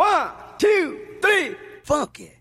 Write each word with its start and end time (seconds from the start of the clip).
One, 0.00 0.30
two, 0.56 0.98
three, 1.20 1.54
funk 1.84 2.20
it. 2.20 2.39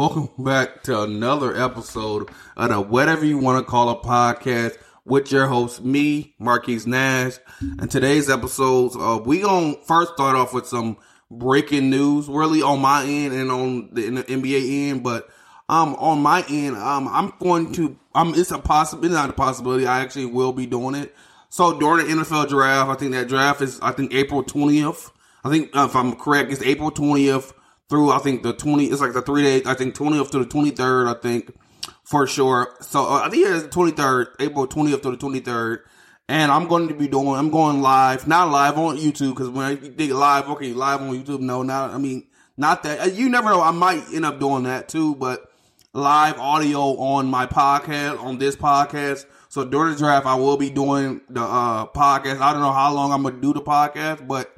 Welcome 0.00 0.30
back 0.38 0.82
to 0.84 1.02
another 1.02 1.54
episode 1.54 2.30
of 2.56 2.70
the 2.70 2.80
whatever 2.80 3.26
you 3.26 3.36
want 3.36 3.62
to 3.62 3.70
call 3.70 3.90
a 3.90 3.96
podcast 3.96 4.78
with 5.04 5.30
your 5.30 5.46
host, 5.46 5.84
me, 5.84 6.34
Marquise 6.38 6.86
Nash. 6.86 7.34
And 7.60 7.90
today's 7.90 8.30
episodes, 8.30 8.96
uh, 8.96 9.20
we 9.22 9.40
gonna 9.40 9.74
first 9.84 10.14
start 10.14 10.36
off 10.36 10.54
with 10.54 10.66
some 10.66 10.96
breaking 11.30 11.90
news, 11.90 12.28
really 12.28 12.62
on 12.62 12.80
my 12.80 13.04
end 13.04 13.34
and 13.34 13.50
on 13.50 13.90
the, 13.92 14.08
the 14.08 14.22
NBA 14.22 14.88
end, 14.88 15.04
but 15.04 15.28
um, 15.68 15.94
on 15.96 16.22
my 16.22 16.46
end, 16.48 16.76
um, 16.76 17.06
I'm 17.06 17.34
going 17.38 17.70
to, 17.72 17.98
um, 18.14 18.32
it's 18.34 18.52
a 18.52 18.58
possibility, 18.58 19.08
it's 19.08 19.22
not 19.22 19.28
a 19.28 19.34
possibility. 19.34 19.86
I 19.86 20.00
actually 20.00 20.24
will 20.24 20.54
be 20.54 20.64
doing 20.64 20.94
it. 20.94 21.14
So 21.50 21.78
during 21.78 22.06
the 22.06 22.14
NFL 22.14 22.48
draft, 22.48 22.88
I 22.88 22.94
think 22.94 23.12
that 23.12 23.28
draft 23.28 23.60
is, 23.60 23.78
I 23.82 23.92
think 23.92 24.14
April 24.14 24.42
20th. 24.42 25.10
I 25.44 25.50
think 25.50 25.76
uh, 25.76 25.84
if 25.90 25.94
I'm 25.94 26.16
correct, 26.16 26.52
it's 26.52 26.62
April 26.62 26.90
20th 26.90 27.52
through 27.90 28.12
I 28.12 28.18
think 28.18 28.42
the 28.42 28.54
20. 28.54 28.86
It's 28.86 29.00
like 29.00 29.12
the 29.12 29.20
three 29.20 29.42
days. 29.42 29.66
I 29.66 29.74
think 29.74 29.94
20th 29.94 30.30
to 30.30 30.38
the 30.38 30.46
23rd. 30.46 31.14
I 31.14 31.20
think 31.20 31.52
for 32.04 32.26
sure. 32.26 32.74
So 32.80 33.04
uh, 33.04 33.22
I 33.24 33.28
think 33.28 33.46
it's 33.46 33.64
the 33.64 33.68
23rd, 33.68 34.26
April 34.38 34.66
20th 34.66 35.02
to 35.02 35.10
the 35.10 35.16
23rd. 35.16 35.80
And 36.28 36.52
I'm 36.52 36.68
going 36.68 36.86
to 36.88 36.94
be 36.94 37.08
doing. 37.08 37.34
I'm 37.34 37.50
going 37.50 37.82
live, 37.82 38.28
not 38.28 38.50
live 38.50 38.78
on 38.78 38.96
YouTube 38.96 39.30
because 39.30 39.48
when 39.48 39.66
I 39.66 39.74
think 39.74 40.12
live, 40.12 40.48
okay, 40.50 40.72
live 40.72 41.02
on 41.02 41.12
YouTube. 41.12 41.40
No, 41.40 41.64
not. 41.64 41.90
I 41.90 41.98
mean, 41.98 42.28
not 42.56 42.84
that. 42.84 43.00
Uh, 43.00 43.10
you 43.10 43.28
never 43.28 43.50
know. 43.50 43.60
I 43.60 43.72
might 43.72 44.04
end 44.14 44.24
up 44.24 44.38
doing 44.38 44.62
that 44.62 44.88
too, 44.88 45.16
but 45.16 45.50
live 45.92 46.38
audio 46.38 46.96
on 46.98 47.26
my 47.26 47.46
podcast 47.46 48.22
on 48.22 48.38
this 48.38 48.54
podcast. 48.54 49.26
So 49.48 49.64
during 49.64 49.94
the 49.94 49.98
draft, 49.98 50.24
I 50.24 50.36
will 50.36 50.56
be 50.56 50.70
doing 50.70 51.20
the 51.28 51.42
uh, 51.42 51.86
podcast. 51.86 52.40
I 52.40 52.52
don't 52.52 52.62
know 52.62 52.70
how 52.72 52.94
long 52.94 53.12
I'm 53.12 53.24
gonna 53.24 53.40
do 53.40 53.52
the 53.52 53.62
podcast, 53.62 54.28
but 54.28 54.54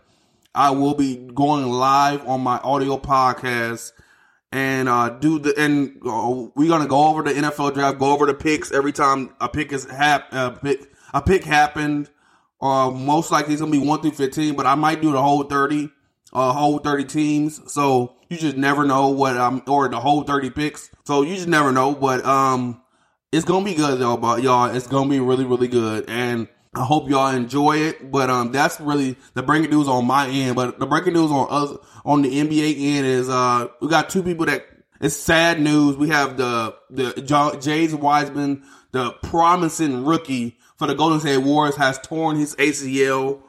I 0.54 0.70
will 0.70 0.94
be 0.94 1.16
going 1.16 1.66
live 1.66 2.26
on 2.28 2.42
my 2.42 2.58
audio 2.58 2.98
podcast 2.98 3.92
and 4.52 4.86
uh, 4.88 5.08
do 5.08 5.38
the 5.38 5.54
and 5.58 5.96
uh, 6.06 6.50
we're 6.54 6.68
gonna 6.68 6.86
go 6.86 7.08
over 7.08 7.22
the 7.22 7.32
NFL 7.32 7.72
draft, 7.72 7.98
go 7.98 8.12
over 8.12 8.26
the 8.26 8.34
picks 8.34 8.70
every 8.70 8.92
time 8.92 9.34
a 9.40 9.48
pick 9.48 9.72
is 9.72 9.86
hap 9.86 10.26
uh, 10.32 10.50
pick 10.50 10.92
a 11.14 11.22
pick 11.22 11.44
happened. 11.44 12.10
Uh, 12.60 12.90
most 12.90 13.32
likely 13.32 13.54
it's 13.54 13.62
gonna 13.62 13.72
be 13.72 13.78
one 13.78 14.02
through 14.02 14.10
fifteen, 14.10 14.54
but 14.54 14.66
I 14.66 14.74
might 14.74 15.00
do 15.00 15.12
the 15.12 15.22
whole 15.22 15.44
thirty, 15.44 15.90
uh, 16.34 16.52
whole 16.52 16.78
thirty 16.78 17.04
teams. 17.04 17.72
So 17.72 18.16
you 18.28 18.36
just 18.36 18.58
never 18.58 18.84
know 18.84 19.08
what 19.08 19.38
um 19.38 19.62
or 19.66 19.88
the 19.88 20.00
whole 20.00 20.22
thirty 20.22 20.50
picks. 20.50 20.90
So 21.04 21.22
you 21.22 21.34
just 21.34 21.48
never 21.48 21.72
know, 21.72 21.94
but 21.94 22.24
um, 22.26 22.82
it's 23.32 23.46
gonna 23.46 23.64
be 23.64 23.74
good 23.74 23.98
though, 24.00 24.18
but 24.18 24.42
y'all, 24.42 24.66
it's 24.66 24.86
gonna 24.86 25.08
be 25.08 25.20
really 25.20 25.46
really 25.46 25.68
good 25.68 26.08
and. 26.08 26.46
I 26.74 26.84
hope 26.84 27.10
y'all 27.10 27.34
enjoy 27.34 27.76
it, 27.78 28.10
but 28.10 28.30
um, 28.30 28.50
that's 28.50 28.80
really 28.80 29.16
the 29.34 29.42
breaking 29.42 29.70
news 29.70 29.88
on 29.88 30.06
my 30.06 30.26
end. 30.28 30.56
But 30.56 30.78
the 30.78 30.86
breaking 30.86 31.12
news 31.12 31.30
on 31.30 31.46
us 31.50 31.76
on 32.04 32.22
the 32.22 32.30
NBA 32.30 32.96
end 32.96 33.06
is 33.06 33.28
uh, 33.28 33.68
we 33.82 33.88
got 33.88 34.08
two 34.08 34.22
people 34.22 34.46
that 34.46 34.66
it's 34.98 35.14
sad 35.14 35.60
news. 35.60 35.96
We 35.98 36.08
have 36.08 36.38
the 36.38 36.74
the 36.88 37.58
James 37.60 37.94
Wiseman, 37.94 38.62
the 38.92 39.12
promising 39.22 40.04
rookie 40.06 40.56
for 40.76 40.86
the 40.86 40.94
Golden 40.94 41.20
State 41.20 41.38
Warriors, 41.38 41.76
has 41.76 41.98
torn 41.98 42.36
his 42.36 42.56
ACL 42.56 43.42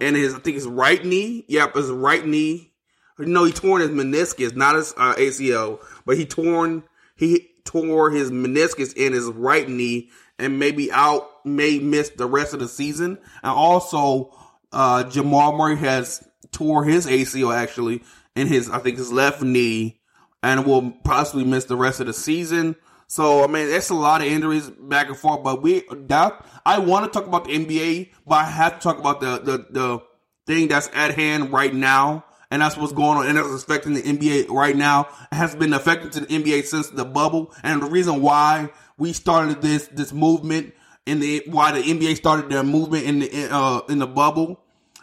and 0.00 0.14
his 0.14 0.34
I 0.34 0.38
think 0.38 0.54
his 0.54 0.66
right 0.68 1.04
knee. 1.04 1.44
Yep, 1.48 1.74
his 1.74 1.90
right 1.90 2.24
knee. 2.24 2.70
No, 3.18 3.42
he 3.42 3.52
torn 3.52 3.80
his 3.80 3.90
meniscus, 3.90 4.54
not 4.54 4.76
his 4.76 4.94
uh, 4.96 5.14
ACL, 5.16 5.80
but 6.06 6.16
he 6.16 6.26
torn 6.26 6.84
he 7.16 7.48
tore 7.64 8.12
his 8.12 8.30
meniscus 8.30 8.96
in 8.96 9.12
his 9.12 9.26
right 9.26 9.68
knee 9.68 10.10
and 10.38 10.58
maybe 10.58 10.90
out 10.92 11.44
may 11.44 11.78
miss 11.78 12.10
the 12.10 12.26
rest 12.26 12.54
of 12.54 12.60
the 12.60 12.68
season. 12.68 13.18
And 13.42 13.52
also, 13.52 14.34
uh, 14.72 15.04
Jamal 15.04 15.56
Murray 15.56 15.76
has 15.76 16.26
tore 16.52 16.84
his 16.84 17.06
ACL 17.06 17.54
actually 17.54 18.02
in 18.36 18.46
his, 18.46 18.70
I 18.70 18.78
think 18.78 18.98
his 18.98 19.12
left 19.12 19.42
knee 19.42 20.00
and 20.42 20.64
will 20.64 20.92
possibly 21.04 21.44
miss 21.44 21.64
the 21.64 21.76
rest 21.76 22.00
of 22.00 22.06
the 22.06 22.12
season. 22.12 22.76
So, 23.06 23.42
I 23.42 23.46
mean, 23.46 23.68
it's 23.68 23.90
a 23.90 23.94
lot 23.94 24.20
of 24.20 24.26
injuries 24.26 24.68
back 24.68 25.08
and 25.08 25.16
forth, 25.16 25.42
but 25.42 25.62
we, 25.62 25.82
that, 25.90 26.44
I 26.64 26.78
want 26.78 27.10
to 27.10 27.18
talk 27.18 27.26
about 27.26 27.44
the 27.44 27.52
NBA, 27.52 28.10
but 28.26 28.34
I 28.36 28.44
have 28.44 28.74
to 28.74 28.80
talk 28.80 28.98
about 28.98 29.20
the, 29.20 29.38
the, 29.38 29.66
the 29.70 30.00
thing 30.46 30.68
that's 30.68 30.90
at 30.92 31.14
hand 31.14 31.52
right 31.52 31.74
now. 31.74 32.24
And 32.50 32.62
that's 32.62 32.76
what's 32.78 32.94
going 32.94 33.18
on 33.18 33.26
and 33.26 33.36
it's 33.36 33.62
affecting 33.62 33.92
the 33.92 34.00
NBA 34.00 34.48
right 34.48 34.74
now. 34.74 35.08
It 35.30 35.34
has 35.34 35.54
been 35.54 35.74
affecting 35.74 36.10
to 36.10 36.20
the 36.20 36.26
NBA 36.26 36.64
since 36.64 36.88
the 36.88 37.04
bubble. 37.04 37.52
And 37.62 37.82
the 37.82 37.86
reason 37.86 38.22
why 38.22 38.70
we 38.96 39.12
started 39.12 39.60
this, 39.60 39.86
this 39.88 40.12
movement 40.14 40.72
in 41.08 41.20
the 41.20 41.42
why 41.46 41.72
the 41.72 41.80
NBA 41.80 42.16
started 42.16 42.50
their 42.50 42.62
movement 42.62 43.04
in 43.06 43.20
the 43.20 43.48
uh, 43.50 43.80
in 43.88 43.98
the 43.98 44.06
bubble, 44.06 44.60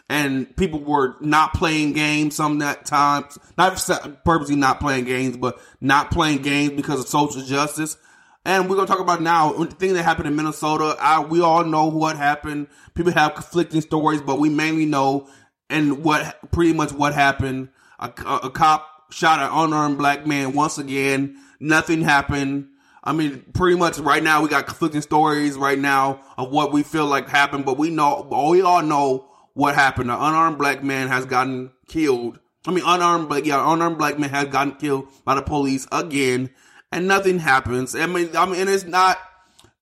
and 0.08 0.54
people 0.56 0.80
were 0.80 1.16
not 1.20 1.52
playing 1.52 1.94
games 1.94 2.36
some 2.36 2.60
that 2.60 2.86
times, 2.86 3.36
not 3.58 3.76
purposely 4.24 4.54
not 4.54 4.78
playing 4.78 5.04
games, 5.04 5.36
but 5.36 5.60
not 5.80 6.12
playing 6.12 6.42
games 6.42 6.74
because 6.74 7.00
of 7.00 7.08
social 7.08 7.42
justice. 7.42 7.96
And 8.44 8.70
we're 8.70 8.76
gonna 8.76 8.86
talk 8.86 9.00
about 9.00 9.20
now 9.20 9.52
the 9.54 9.66
thing 9.66 9.94
that 9.94 10.04
happened 10.04 10.28
in 10.28 10.36
Minnesota. 10.36 10.96
I, 11.00 11.20
we 11.20 11.40
all 11.40 11.64
know 11.64 11.86
what 11.86 12.16
happened. 12.16 12.68
People 12.94 13.12
have 13.12 13.34
conflicting 13.34 13.80
stories, 13.80 14.22
but 14.22 14.38
we 14.38 14.48
mainly 14.48 14.86
know 14.86 15.28
and 15.70 16.04
what 16.04 16.50
pretty 16.50 16.72
much 16.72 16.92
what 16.92 17.14
happened. 17.14 17.68
A, 17.98 18.12
a, 18.42 18.50
cop 18.50 19.12
shot 19.12 19.40
an 19.40 19.48
unarmed 19.50 19.98
black 19.98 20.26
man 20.26 20.52
once 20.52 20.78
again. 20.78 21.36
Nothing 21.60 22.02
happened 22.02 22.68
I 23.06 23.12
mean, 23.12 23.44
pretty 23.54 23.78
much 23.78 23.98
right 23.98 24.22
now 24.22 24.42
we 24.42 24.48
got 24.48 24.66
conflicting 24.66 25.00
stories 25.00 25.56
right 25.56 25.78
now 25.78 26.20
of 26.36 26.50
what 26.50 26.72
we 26.72 26.82
feel 26.82 27.06
like 27.06 27.28
happened, 27.28 27.64
but 27.64 27.78
we 27.78 27.88
know, 27.88 28.26
we 28.28 28.62
all 28.62 28.82
know 28.82 29.28
what 29.54 29.76
happened. 29.76 30.10
An 30.10 30.16
unarmed 30.16 30.58
black 30.58 30.82
man 30.82 31.06
has 31.06 31.24
gotten 31.24 31.70
killed. 31.86 32.40
I 32.66 32.72
mean, 32.72 32.82
unarmed, 32.84 33.28
but 33.28 33.46
yeah, 33.46 33.62
unarmed 33.72 33.96
black 33.96 34.18
man 34.18 34.30
has 34.30 34.46
gotten 34.46 34.74
killed 34.74 35.06
by 35.24 35.36
the 35.36 35.42
police 35.42 35.86
again, 35.92 36.50
and 36.90 37.06
nothing 37.06 37.38
happens. 37.38 37.94
I 37.94 38.06
mean, 38.06 38.36
I 38.36 38.44
mean, 38.44 38.62
and 38.62 38.68
it's 38.68 38.82
not, 38.82 39.18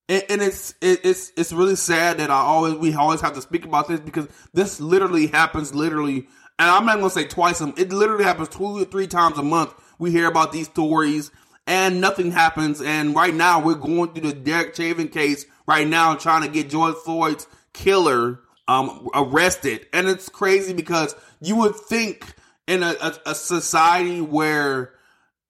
and 0.08 0.42
it's 0.42 0.74
it's 0.80 1.32
it's 1.36 1.52
really 1.52 1.76
sad 1.76 2.18
that 2.18 2.30
I 2.30 2.36
always 2.36 2.74
we 2.74 2.94
always 2.94 3.20
have 3.20 3.34
to 3.34 3.42
speak 3.42 3.64
about 3.64 3.88
this 3.88 4.00
because 4.00 4.28
this 4.52 4.80
literally 4.80 5.28
happens 5.28 5.74
literally, 5.74 6.28
and 6.58 6.70
I'm 6.70 6.84
not 6.86 6.96
gonna 6.96 7.10
say 7.10 7.26
twice. 7.26 7.60
It 7.60 7.92
literally 7.92 8.24
happens 8.24 8.48
two 8.48 8.64
or 8.64 8.84
three 8.84 9.06
times 9.06 9.38
a 9.38 9.42
month. 9.42 9.74
We 9.98 10.10
hear 10.10 10.26
about 10.26 10.52
these 10.52 10.66
stories 10.66 11.30
and 11.66 12.00
nothing 12.00 12.30
happens. 12.30 12.80
And 12.82 13.14
right 13.14 13.34
now, 13.34 13.60
we're 13.60 13.74
going 13.74 14.12
through 14.12 14.30
the 14.30 14.34
Derek 14.34 14.74
Chauvin 14.74 15.08
case 15.08 15.46
right 15.66 15.86
now, 15.86 16.14
trying 16.14 16.42
to 16.42 16.48
get 16.48 16.70
George 16.70 16.96
Floyd's 16.96 17.46
killer 17.72 18.40
um, 18.68 19.08
arrested. 19.14 19.86
And 19.92 20.08
it's 20.08 20.28
crazy 20.28 20.72
because 20.72 21.14
you 21.40 21.56
would 21.56 21.76
think 21.76 22.34
in 22.66 22.82
a, 22.82 22.94
a, 23.00 23.14
a 23.26 23.34
society 23.34 24.20
where 24.20 24.93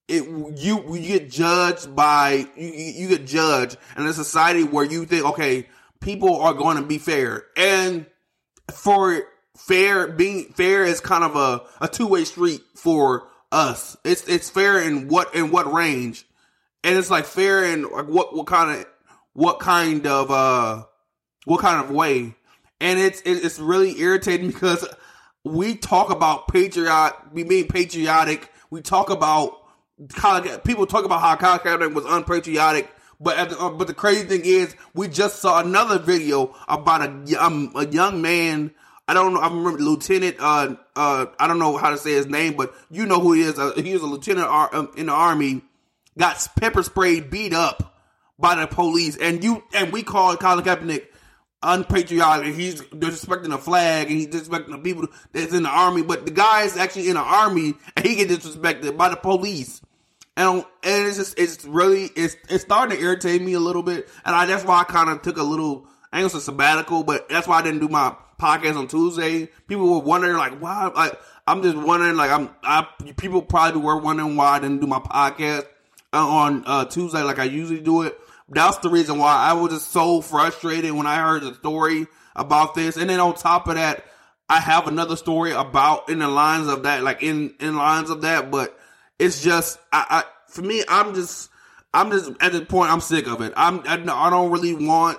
it 0.08 0.24
you 0.58 0.94
you 0.94 1.18
get 1.18 1.30
judged 1.30 1.94
by 1.94 2.46
you, 2.56 2.68
you 2.68 3.08
get 3.08 3.26
judged 3.26 3.76
in 3.96 4.06
a 4.06 4.12
society 4.12 4.62
where 4.62 4.84
you 4.84 5.04
think 5.06 5.24
okay 5.24 5.66
people 6.00 6.40
are 6.40 6.52
going 6.52 6.76
to 6.76 6.82
be 6.82 6.98
fair 6.98 7.44
and 7.56 8.06
for 8.72 9.22
fair 9.56 10.08
being 10.08 10.52
fair 10.52 10.84
is 10.84 11.00
kind 11.00 11.24
of 11.24 11.36
a, 11.36 11.62
a 11.84 11.88
two-way 11.88 12.24
street 12.24 12.60
for 12.74 13.28
us. 13.52 13.96
It's 14.04 14.26
it's 14.28 14.50
fair 14.50 14.80
in 14.80 15.08
what 15.08 15.34
in 15.34 15.50
what 15.50 15.72
range, 15.72 16.26
and 16.82 16.96
it's 16.98 17.10
like 17.10 17.24
fair 17.24 17.64
in 17.64 17.82
like 17.82 18.06
what 18.06 18.34
what 18.34 18.46
kind 18.46 18.80
of 18.80 18.86
what 19.32 19.60
kind 19.60 20.06
of 20.06 20.30
uh 20.30 20.84
what 21.44 21.60
kind 21.60 21.82
of 21.84 21.90
way, 21.90 22.34
and 22.80 22.98
it's 22.98 23.22
it's 23.24 23.58
really 23.58 23.98
irritating 24.00 24.46
because 24.52 24.86
we 25.44 25.76
talk 25.76 26.10
about 26.10 26.48
patriot, 26.48 27.12
we 27.32 27.44
being 27.44 27.68
patriotic. 27.68 28.50
We 28.70 28.82
talk 28.82 29.08
about 29.08 29.58
Colin, 30.14 30.58
people 30.60 30.86
talk 30.86 31.04
about 31.04 31.20
how 31.20 31.36
Colin 31.36 31.60
Kaepernick 31.60 31.94
was 31.94 32.04
unpatriotic. 32.06 32.90
But 33.20 33.50
the, 33.50 33.58
uh, 33.58 33.70
but 33.70 33.86
the 33.86 33.94
crazy 33.94 34.24
thing 34.24 34.42
is, 34.44 34.74
we 34.92 35.08
just 35.08 35.40
saw 35.40 35.60
another 35.60 35.98
video 35.98 36.54
about 36.68 37.02
a 37.02 37.42
um, 37.42 37.72
a 37.76 37.86
young 37.86 38.20
man 38.20 38.72
I 39.06 39.12
don't 39.14 39.34
know. 39.34 39.40
I 39.40 39.48
remember 39.48 39.78
Lieutenant. 39.78 40.36
Uh, 40.38 40.76
uh, 40.96 41.26
I 41.38 41.46
don't 41.46 41.58
know 41.58 41.76
how 41.76 41.90
to 41.90 41.98
say 41.98 42.12
his 42.12 42.26
name, 42.26 42.54
but 42.54 42.74
you 42.90 43.04
know 43.04 43.20
who 43.20 43.34
he 43.34 43.42
is. 43.42 43.58
Uh, 43.58 43.72
he 43.76 43.92
was 43.92 44.02
a 44.02 44.06
lieutenant 44.06 44.48
um, 44.48 44.90
in 44.96 45.06
the 45.06 45.12
army. 45.12 45.62
Got 46.16 46.46
pepper 46.58 46.82
sprayed, 46.82 47.30
beat 47.30 47.52
up 47.52 47.98
by 48.38 48.54
the 48.54 48.66
police, 48.66 49.16
and 49.16 49.44
you 49.44 49.62
and 49.74 49.92
we 49.92 50.02
call 50.02 50.36
Colin 50.36 50.64
Kaepernick 50.64 51.06
unpatriotic. 51.64 52.54
He's 52.54 52.82
disrespecting 52.82 53.48
the 53.50 53.58
flag 53.58 54.08
and 54.10 54.16
he's 54.18 54.28
disrespecting 54.28 54.70
the 54.70 54.78
people 54.78 55.08
that's 55.32 55.52
in 55.52 55.64
the 55.64 55.68
army. 55.70 56.02
But 56.02 56.26
the 56.26 56.32
guy 56.32 56.62
is 56.62 56.76
actually 56.76 57.08
in 57.08 57.14
the 57.14 57.20
army 57.22 57.74
and 57.96 58.06
he 58.06 58.14
gets 58.16 58.46
disrespected 58.46 58.96
by 58.96 59.08
the 59.08 59.16
police. 59.16 59.80
and 60.36 60.64
and 60.82 61.06
it's 61.06 61.16
just 61.16 61.38
it's 61.38 61.64
really 61.64 62.10
it's 62.16 62.36
it's 62.48 62.64
starting 62.64 62.96
to 62.96 63.02
irritate 63.02 63.42
me 63.42 63.54
a 63.54 63.60
little 63.60 63.82
bit, 63.82 64.08
and 64.24 64.34
I 64.34 64.46
that's 64.46 64.64
why 64.64 64.80
I 64.80 64.84
kind 64.84 65.10
of 65.10 65.22
took 65.22 65.38
a 65.38 65.42
little 65.42 65.86
I 66.12 66.20
ain't 66.20 66.30
gonna 66.30 66.42
sabbatical, 66.42 67.02
but 67.02 67.28
that's 67.28 67.48
why 67.48 67.58
I 67.58 67.62
didn't 67.62 67.80
do 67.80 67.88
my 67.88 68.14
podcast 68.40 68.76
on 68.76 68.88
Tuesday. 68.88 69.48
People 69.66 69.88
were 69.88 70.00
wondering 70.00 70.36
like 70.36 70.58
why 70.60 70.86
like 70.94 71.18
I'm 71.46 71.62
just 71.62 71.76
wondering 71.76 72.16
like 72.16 72.30
I'm 72.30 72.50
I 72.62 72.86
people 73.16 73.42
probably 73.42 73.80
were 73.80 73.96
wondering 73.96 74.36
why 74.36 74.56
I 74.56 74.58
didn't 74.58 74.80
do 74.80 74.86
my 74.86 74.98
podcast 74.98 75.66
on 76.12 76.62
uh, 76.66 76.84
Tuesday 76.84 77.22
like 77.22 77.38
I 77.38 77.44
usually 77.44 77.80
do 77.80 78.02
it. 78.02 78.18
That's 78.48 78.78
the 78.78 78.90
reason 78.90 79.18
why 79.18 79.34
I 79.34 79.54
was 79.54 79.72
just 79.72 79.90
so 79.90 80.20
frustrated 80.20 80.92
when 80.92 81.06
I 81.06 81.16
heard 81.16 81.42
the 81.42 81.54
story 81.54 82.06
about 82.36 82.74
this, 82.74 82.96
and 82.96 83.08
then 83.08 83.20
on 83.20 83.34
top 83.34 83.68
of 83.68 83.76
that, 83.76 84.04
I 84.48 84.60
have 84.60 84.86
another 84.86 85.16
story 85.16 85.52
about 85.52 86.08
in 86.10 86.18
the 86.18 86.28
lines 86.28 86.68
of 86.68 86.82
that, 86.82 87.02
like 87.02 87.22
in 87.22 87.54
in 87.60 87.76
lines 87.76 88.10
of 88.10 88.22
that, 88.22 88.50
but 88.50 88.78
it's 89.18 89.42
just 89.42 89.78
I, 89.92 90.06
I 90.10 90.24
for 90.48 90.62
me, 90.62 90.82
I'm 90.88 91.14
just 91.14 91.48
I'm 91.94 92.10
just 92.10 92.32
at 92.40 92.52
this 92.52 92.66
point 92.66 92.92
I'm 92.92 93.00
sick 93.00 93.26
of 93.26 93.40
it. 93.40 93.52
I'm 93.56 93.80
I, 93.86 93.94
I 93.94 94.30
don't 94.30 94.50
really 94.50 94.74
want 94.74 95.18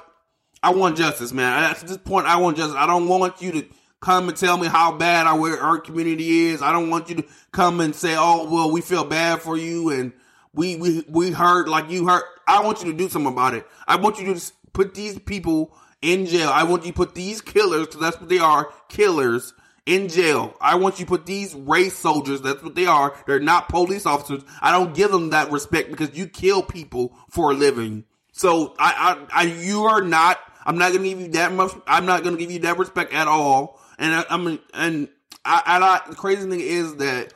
I 0.62 0.72
want 0.72 0.98
justice, 0.98 1.32
man. 1.32 1.64
At 1.64 1.80
this 1.82 1.98
point, 1.98 2.28
I 2.28 2.38
want 2.38 2.58
justice. 2.58 2.76
I 2.78 2.88
don't 2.88 3.08
want 3.08 3.42
you 3.42 3.52
to 3.54 3.66
come 4.02 4.30
and 4.30 4.38
tell 4.38 4.58
me 4.58 4.68
how 4.68 4.92
bad 4.92 5.26
our, 5.26 5.60
our 5.60 5.80
community 5.80 6.48
is. 6.48 6.62
I 6.62 6.72
don't 6.72 6.90
want 6.90 7.10
you 7.10 7.16
to 7.16 7.26
come 7.52 7.80
and 7.80 7.96
say, 7.96 8.16
"Oh, 8.18 8.50
well, 8.52 8.72
we 8.72 8.82
feel 8.82 9.04
bad 9.04 9.42
for 9.42 9.58
you 9.58 9.90
and 9.90 10.14
we 10.56 10.76
we 10.76 11.06
we 11.08 11.32
hurt 11.32 11.68
like 11.68 11.90
you 11.90 12.08
heard. 12.08 12.24
I 12.48 12.64
want 12.64 12.84
you 12.84 12.92
to 12.92 12.98
do 12.98 13.10
something 13.10 13.32
about 13.32 13.54
it. 13.54 13.68
I 13.88 13.96
want 13.98 14.20
you 14.20 14.34
to 14.34 14.42
put 14.74 14.94
these 14.94 15.20
people 15.20 15.76
in 16.02 16.26
jail. 16.26 16.50
I 16.50 16.64
want 16.64 16.86
you 16.86 16.92
to 16.92 16.96
put 16.96 17.16
these 17.16 17.42
killers, 17.42 17.88
because 17.88 18.02
that's 18.02 18.20
what 18.20 18.30
they 18.30 18.40
are, 18.40 18.72
killers, 18.90 19.54
in 19.86 20.08
jail. 20.08 20.56
I 20.62 20.76
want 20.76 21.00
you 21.00 21.06
to 21.06 21.10
put 21.10 21.26
these 21.26 21.56
race 21.56 21.98
soldiers, 21.98 22.42
that's 22.42 22.64
what 22.64 22.76
they 22.76 22.86
are. 22.86 23.16
They're 23.28 23.40
not 23.40 23.70
police 23.70 24.06
officers. 24.06 24.44
I 24.62 24.72
don't 24.72 24.96
give 24.96 25.12
them 25.12 25.32
that 25.32 25.52
respect 25.52 25.90
because 25.90 26.18
you 26.18 26.28
kill 26.28 26.64
people 26.64 27.16
for 27.30 27.52
a 27.52 27.54
living. 27.54 28.06
So 28.32 28.76
I, 28.80 29.26
I, 29.32 29.42
I 29.42 29.44
you 29.46 29.84
are 29.86 30.02
not, 30.02 30.40
I'm 30.66 30.78
not 30.78 30.92
gonna 30.92 31.08
give 31.08 31.22
you 31.22 31.28
that 31.30 31.54
much, 31.54 31.72
I'm 31.88 32.06
not 32.06 32.24
gonna 32.24 32.38
give 32.38 32.52
you 32.52 32.60
that 32.60 32.78
respect 32.78 33.14
at 33.14 33.28
all. 33.28 33.80
And 33.98 34.26
I, 34.30 34.38
mean, 34.38 34.60
and 34.74 35.08
I, 35.44 35.62
I, 36.06 36.10
the 36.10 36.16
crazy 36.16 36.50
thing 36.50 36.60
is 36.60 36.96
that, 36.98 37.34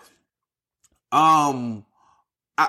um, 1.11 1.85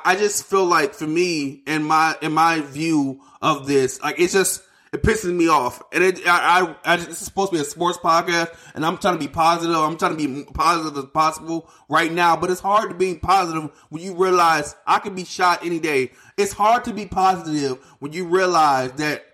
I, 0.04 0.16
just 0.16 0.44
feel 0.44 0.66
like 0.66 0.94
for 0.94 1.06
me, 1.06 1.62
in 1.66 1.82
my, 1.82 2.16
in 2.22 2.32
my 2.32 2.60
view 2.60 3.20
of 3.42 3.66
this, 3.66 4.00
like 4.02 4.20
it's 4.20 4.32
just, 4.32 4.62
it 4.92 5.02
pisses 5.02 5.34
me 5.34 5.48
off. 5.48 5.82
And 5.92 6.02
it, 6.02 6.26
I, 6.26 6.74
I, 6.84 6.94
I, 6.94 6.96
is 6.96 7.18
supposed 7.18 7.52
to 7.52 7.56
be 7.56 7.62
a 7.62 7.64
sports 7.64 7.98
podcast, 7.98 8.54
and 8.74 8.84
I'm 8.84 8.98
trying 8.98 9.14
to 9.14 9.20
be 9.20 9.28
positive. 9.28 9.76
I'm 9.76 9.96
trying 9.96 10.16
to 10.16 10.28
be 10.28 10.44
positive 10.52 10.96
as 10.96 11.10
possible 11.10 11.70
right 11.88 12.12
now, 12.12 12.36
but 12.36 12.50
it's 12.50 12.60
hard 12.60 12.90
to 12.90 12.96
be 12.96 13.14
positive 13.14 13.70
when 13.88 14.02
you 14.02 14.14
realize 14.14 14.74
I 14.86 14.98
could 14.98 15.14
be 15.14 15.24
shot 15.24 15.64
any 15.64 15.78
day. 15.78 16.12
It's 16.36 16.52
hard 16.52 16.84
to 16.84 16.92
be 16.92 17.06
positive 17.06 17.78
when 18.00 18.12
you 18.12 18.26
realize 18.26 18.92
that 18.92 19.24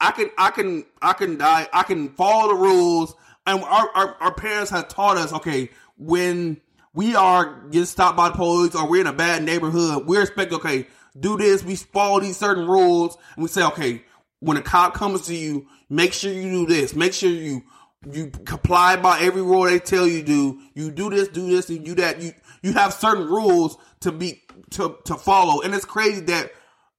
I 0.00 0.12
can, 0.12 0.30
I 0.38 0.50
can, 0.50 0.86
I 1.02 1.12
can 1.12 1.36
die. 1.36 1.68
I 1.72 1.82
can 1.82 2.10
follow 2.10 2.54
the 2.54 2.60
rules. 2.60 3.14
And 3.46 3.62
our, 3.62 3.90
our, 3.94 4.16
our 4.20 4.34
parents 4.34 4.70
have 4.70 4.88
taught 4.88 5.16
us, 5.16 5.32
okay, 5.32 5.70
when 5.98 6.60
we 6.94 7.14
are 7.14 7.62
getting 7.70 7.86
stopped 7.86 8.16
by 8.16 8.30
the 8.30 8.34
police 8.34 8.74
or 8.74 8.88
we're 8.88 9.02
in 9.02 9.06
a 9.06 9.12
bad 9.12 9.42
neighborhood, 9.42 10.06
we 10.06 10.20
expect, 10.20 10.52
okay, 10.52 10.86
do 11.18 11.36
this. 11.36 11.64
We 11.64 11.76
follow 11.76 12.20
these 12.20 12.36
certain 12.36 12.66
rules, 12.66 13.16
and 13.34 13.42
we 13.42 13.48
say, 13.48 13.64
okay, 13.64 14.04
when 14.40 14.56
a 14.56 14.62
cop 14.62 14.94
comes 14.94 15.26
to 15.26 15.34
you, 15.34 15.66
make 15.88 16.12
sure 16.12 16.32
you 16.32 16.50
do 16.50 16.66
this. 16.66 16.94
Make 16.94 17.12
sure 17.12 17.30
you 17.30 17.62
you 18.10 18.30
comply 18.30 18.96
by 18.96 19.20
every 19.20 19.42
rule 19.42 19.64
they 19.64 19.78
tell 19.78 20.06
you 20.06 20.22
do. 20.22 20.58
You 20.74 20.90
do 20.90 21.10
this, 21.10 21.28
do 21.28 21.46
this, 21.46 21.68
and 21.68 21.84
do 21.84 21.94
that. 21.96 22.22
You 22.22 22.32
you 22.62 22.72
have 22.72 22.94
certain 22.94 23.26
rules 23.26 23.76
to 24.00 24.12
be 24.12 24.42
to 24.70 24.96
to 25.04 25.16
follow, 25.16 25.60
and 25.60 25.74
it's 25.74 25.84
crazy 25.84 26.20
that 26.22 26.52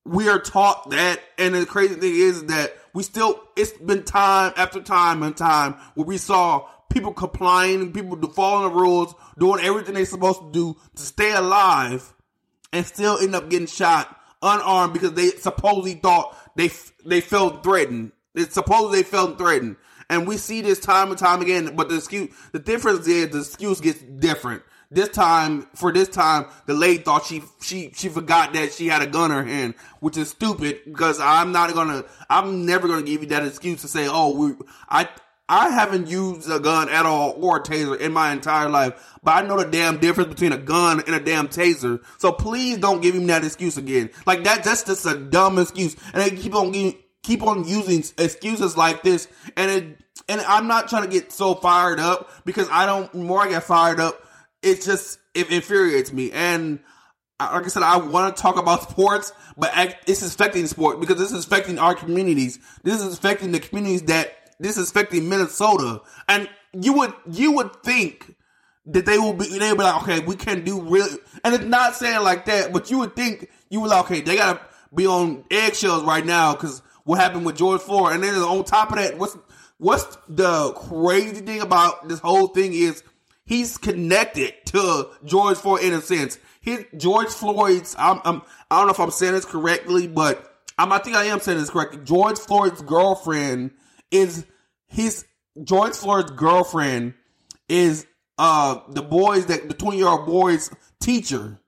we 0.05 0.29
are 0.29 0.39
taught 0.39 0.91
that. 0.91 1.19
And 1.37 1.55
the 1.55 1.65
crazy 1.65 1.95
thing 1.95 2.13
is 2.13 2.45
that 2.45 2.73
we 2.93 3.03
still 3.03 3.41
it's 3.55 3.71
been 3.71 4.03
time 4.03 4.53
after 4.57 4.81
time 4.81 5.23
and 5.23 5.35
time 5.35 5.73
where 5.95 6.05
we 6.05 6.17
saw 6.17 6.67
people 6.91 7.13
complying, 7.13 7.91
people 7.93 8.17
following 8.29 8.71
the 8.71 8.79
rules, 8.79 9.15
doing 9.37 9.63
everything 9.63 9.93
they're 9.95 10.05
supposed 10.05 10.39
to 10.39 10.51
do 10.51 10.77
to 10.95 11.01
stay 11.01 11.33
alive, 11.33 12.13
and 12.73 12.85
still 12.85 13.17
end 13.17 13.35
up 13.35 13.49
getting 13.49 13.67
shot 13.67 14.17
unarmed 14.41 14.93
because 14.93 15.13
they 15.13 15.29
supposedly 15.29 15.93
thought 15.93 16.35
they 16.55 16.69
they 17.05 17.21
felt 17.21 17.63
threatened. 17.63 18.11
It's 18.33 18.53
supposed 18.53 18.93
they 18.93 19.03
felt 19.03 19.37
threatened, 19.37 19.75
and 20.09 20.27
we 20.27 20.37
see 20.37 20.61
this 20.61 20.79
time 20.79 21.09
and 21.09 21.17
time 21.17 21.41
again. 21.41 21.75
But 21.75 21.89
the 21.89 21.97
excuse, 21.97 22.33
the 22.51 22.59
difference 22.59 23.07
is 23.07 23.29
the 23.29 23.39
excuse 23.39 23.81
gets 23.81 24.01
different. 24.01 24.63
This 24.93 25.07
time, 25.07 25.67
for 25.73 25.93
this 25.93 26.09
time, 26.09 26.47
the 26.65 26.73
lady 26.73 27.01
thought 27.01 27.25
she 27.25 27.43
she 27.61 27.91
she 27.95 28.09
forgot 28.09 28.53
that 28.53 28.73
she 28.73 28.87
had 28.87 29.01
a 29.01 29.07
gun 29.07 29.31
in 29.31 29.37
her 29.37 29.43
hand, 29.45 29.75
which 30.01 30.17
is 30.17 30.29
stupid 30.29 30.81
because 30.85 31.19
I'm 31.19 31.53
not 31.53 31.73
gonna, 31.73 32.03
I'm 32.29 32.65
never 32.65 32.87
gonna 32.89 33.03
give 33.03 33.21
you 33.21 33.29
that 33.29 33.45
excuse 33.45 33.81
to 33.81 33.87
say, 33.87 34.07
oh, 34.09 34.35
we, 34.35 34.65
I 34.89 35.07
I 35.51 35.69
haven't 35.69 36.07
used 36.07 36.49
a 36.49 36.61
gun 36.61 36.87
at 36.87 37.05
all 37.05 37.35
or 37.43 37.57
a 37.57 37.61
taser 37.61 37.99
in 37.99 38.13
my 38.13 38.31
entire 38.31 38.69
life, 38.69 39.17
but 39.21 39.31
I 39.43 39.45
know 39.45 39.57
the 39.57 39.69
damn 39.69 39.97
difference 39.97 40.29
between 40.29 40.53
a 40.53 40.57
gun 40.57 41.03
and 41.05 41.13
a 41.13 41.19
damn 41.19 41.49
taser. 41.49 42.01
So 42.19 42.31
please 42.31 42.77
don't 42.77 43.01
give 43.01 43.15
him 43.15 43.27
that 43.27 43.43
excuse 43.43 43.75
again. 43.75 44.11
Like 44.25 44.45
that, 44.45 44.63
that's 44.63 44.83
just 44.83 45.05
a 45.05 45.13
dumb 45.13 45.59
excuse. 45.59 45.97
And 46.13 46.23
they 46.23 46.29
keep 46.29 46.55
on 46.55 46.71
keep 47.21 47.43
on 47.43 47.67
using 47.67 48.01
excuses 48.17 48.77
like 48.77 49.03
this. 49.03 49.27
And 49.57 49.69
it, 49.69 49.97
and 50.29 50.39
I'm 50.39 50.67
not 50.67 50.87
trying 50.87 51.03
to 51.03 51.09
get 51.09 51.33
so 51.33 51.53
fired 51.55 51.99
up 51.99 52.31
because 52.45 52.69
I 52.71 52.85
don't, 52.85 53.13
more 53.13 53.41
I 53.41 53.49
get 53.49 53.63
fired 53.63 53.99
up, 53.99 54.25
it 54.63 54.81
just, 54.83 55.19
it 55.33 55.51
infuriates 55.51 56.13
me. 56.13 56.31
And 56.31 56.79
like 57.41 57.65
I 57.65 57.67
said, 57.67 57.83
I 57.83 57.97
want 57.97 58.33
to 58.33 58.41
talk 58.41 58.57
about 58.57 58.89
sports, 58.89 59.33
but 59.57 59.73
it's 60.07 60.21
affecting 60.21 60.65
sport 60.67 61.01
because 61.01 61.17
this 61.17 61.33
is 61.33 61.45
affecting 61.45 61.77
our 61.77 61.93
communities. 61.93 62.57
This 62.83 63.01
is 63.01 63.17
affecting 63.17 63.51
the 63.51 63.59
communities 63.59 64.03
that 64.03 64.33
this 64.61 64.77
is 64.77 64.91
affecting 64.91 65.27
Minnesota, 65.27 66.01
and 66.29 66.49
you 66.73 66.93
would 66.93 67.13
you 67.31 67.51
would 67.53 67.83
think 67.83 68.35
that 68.85 69.05
they 69.05 69.17
will 69.17 69.33
be 69.33 69.45
they 69.57 69.69
would 69.69 69.77
be 69.77 69.83
like, 69.83 70.03
okay, 70.03 70.19
we 70.19 70.35
can 70.35 70.63
do 70.63 70.81
real, 70.81 71.07
and 71.43 71.53
it's 71.53 71.65
not 71.65 71.95
saying 71.95 72.23
like 72.23 72.45
that, 72.45 72.71
but 72.71 72.89
you 72.91 72.99
would 72.99 73.15
think 73.15 73.49
you 73.69 73.79
would 73.79 73.89
like, 73.89 74.05
okay, 74.05 74.21
they 74.21 74.37
gotta 74.37 74.61
be 74.93 75.07
on 75.07 75.43
eggshells 75.49 76.03
right 76.03 76.25
now 76.25 76.53
because 76.53 76.81
what 77.03 77.19
happened 77.19 77.45
with 77.45 77.57
George 77.57 77.81
Floyd, 77.81 78.13
and 78.13 78.23
then 78.23 78.35
on 78.35 78.63
top 78.63 78.91
of 78.91 78.97
that, 78.97 79.17
what's 79.17 79.37
what's 79.77 80.17
the 80.29 80.71
crazy 80.73 81.41
thing 81.41 81.61
about 81.61 82.07
this 82.07 82.19
whole 82.19 82.47
thing 82.47 82.73
is 82.73 83.03
he's 83.45 83.77
connected 83.77 84.53
to 84.67 85.09
George 85.25 85.57
Floyd 85.57 85.81
in 85.83 85.93
a 85.93 86.01
sense. 86.01 86.37
His 86.61 86.85
George 86.95 87.29
Floyd's, 87.29 87.95
I'm, 87.97 88.21
I'm 88.23 88.41
I 88.69 88.77
don't 88.77 88.87
know 88.87 88.93
if 88.93 88.99
I'm 88.99 89.09
saying 89.11 89.33
this 89.33 89.45
correctly, 89.45 90.07
but 90.07 90.59
I'm, 90.77 90.91
I 90.91 90.99
think 90.99 91.15
I 91.15 91.25
am 91.25 91.39
saying 91.39 91.57
this 91.57 91.71
correctly. 91.71 92.01
George 92.03 92.37
Floyd's 92.37 92.81
girlfriend 92.83 93.71
is 94.11 94.45
his 94.91 95.25
George 95.63 95.95
Floyd's 95.95 96.31
girlfriend 96.31 97.13
is 97.67 98.05
uh 98.37 98.79
the 98.89 99.01
boys 99.01 99.47
that 99.47 99.67
the 99.67 99.73
20 99.73 99.97
year 99.97 100.07
old 100.07 100.25
boy's 100.25 100.69
teacher. 101.01 101.59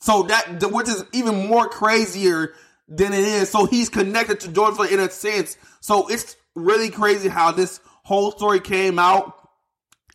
So 0.00 0.24
that 0.24 0.62
which 0.70 0.88
is 0.88 1.04
even 1.12 1.46
more 1.46 1.68
crazier 1.68 2.54
than 2.88 3.12
it 3.12 3.20
is. 3.20 3.50
So 3.50 3.66
he's 3.66 3.88
connected 3.88 4.40
to 4.40 4.48
George 4.48 4.74
Floyd 4.74 4.90
in 4.90 5.00
a 5.00 5.10
sense. 5.10 5.56
So 5.80 6.08
it's 6.08 6.36
really 6.54 6.90
crazy 6.90 7.28
how 7.28 7.52
this 7.52 7.80
whole 8.02 8.32
story 8.32 8.60
came 8.60 8.98
out. 8.98 9.48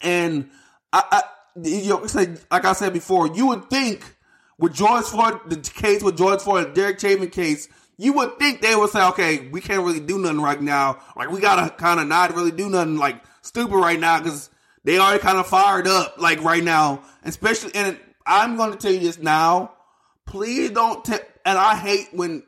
And 0.01 0.49
I, 0.91 1.03
I 1.11 1.23
you 1.63 1.89
know, 1.89 2.05
like 2.51 2.65
I 2.65 2.73
said 2.73 2.91
before, 2.91 3.27
you 3.33 3.47
would 3.47 3.69
think 3.69 4.15
with 4.57 4.73
George 4.73 5.05
Floyd, 5.05 5.39
the 5.47 5.57
case 5.57 6.03
with 6.03 6.17
George 6.17 6.41
Floyd, 6.41 6.69
the 6.69 6.73
Derek 6.73 6.99
Chauvin 6.99 7.29
case, 7.29 7.69
you 7.97 8.13
would 8.13 8.37
think 8.37 8.61
they 8.61 8.75
would 8.75 8.89
say, 8.89 9.05
okay, 9.09 9.47
we 9.49 9.61
can't 9.61 9.83
really 9.83 9.99
do 9.99 10.17
nothing 10.19 10.41
right 10.41 10.61
now. 10.61 10.99
Like 11.15 11.31
we 11.31 11.39
gotta 11.39 11.73
kind 11.75 11.99
of 11.99 12.07
not 12.07 12.35
really 12.35 12.51
do 12.51 12.69
nothing 12.69 12.97
like 12.97 13.23
stupid 13.41 13.75
right 13.75 13.99
now 13.99 14.19
because 14.19 14.49
they 14.83 14.99
already 14.99 15.19
kind 15.19 15.37
of 15.37 15.47
fired 15.47 15.87
up 15.87 16.15
like 16.19 16.43
right 16.43 16.63
now. 16.63 17.03
Especially, 17.23 17.71
and 17.75 17.99
I'm 18.25 18.55
going 18.57 18.71
to 18.71 18.77
tell 18.77 18.91
you 18.91 18.99
this 18.99 19.19
now. 19.19 19.73
Please 20.25 20.71
don't. 20.71 21.07
And 21.09 21.57
I 21.57 21.75
hate 21.75 22.09
when 22.11 22.43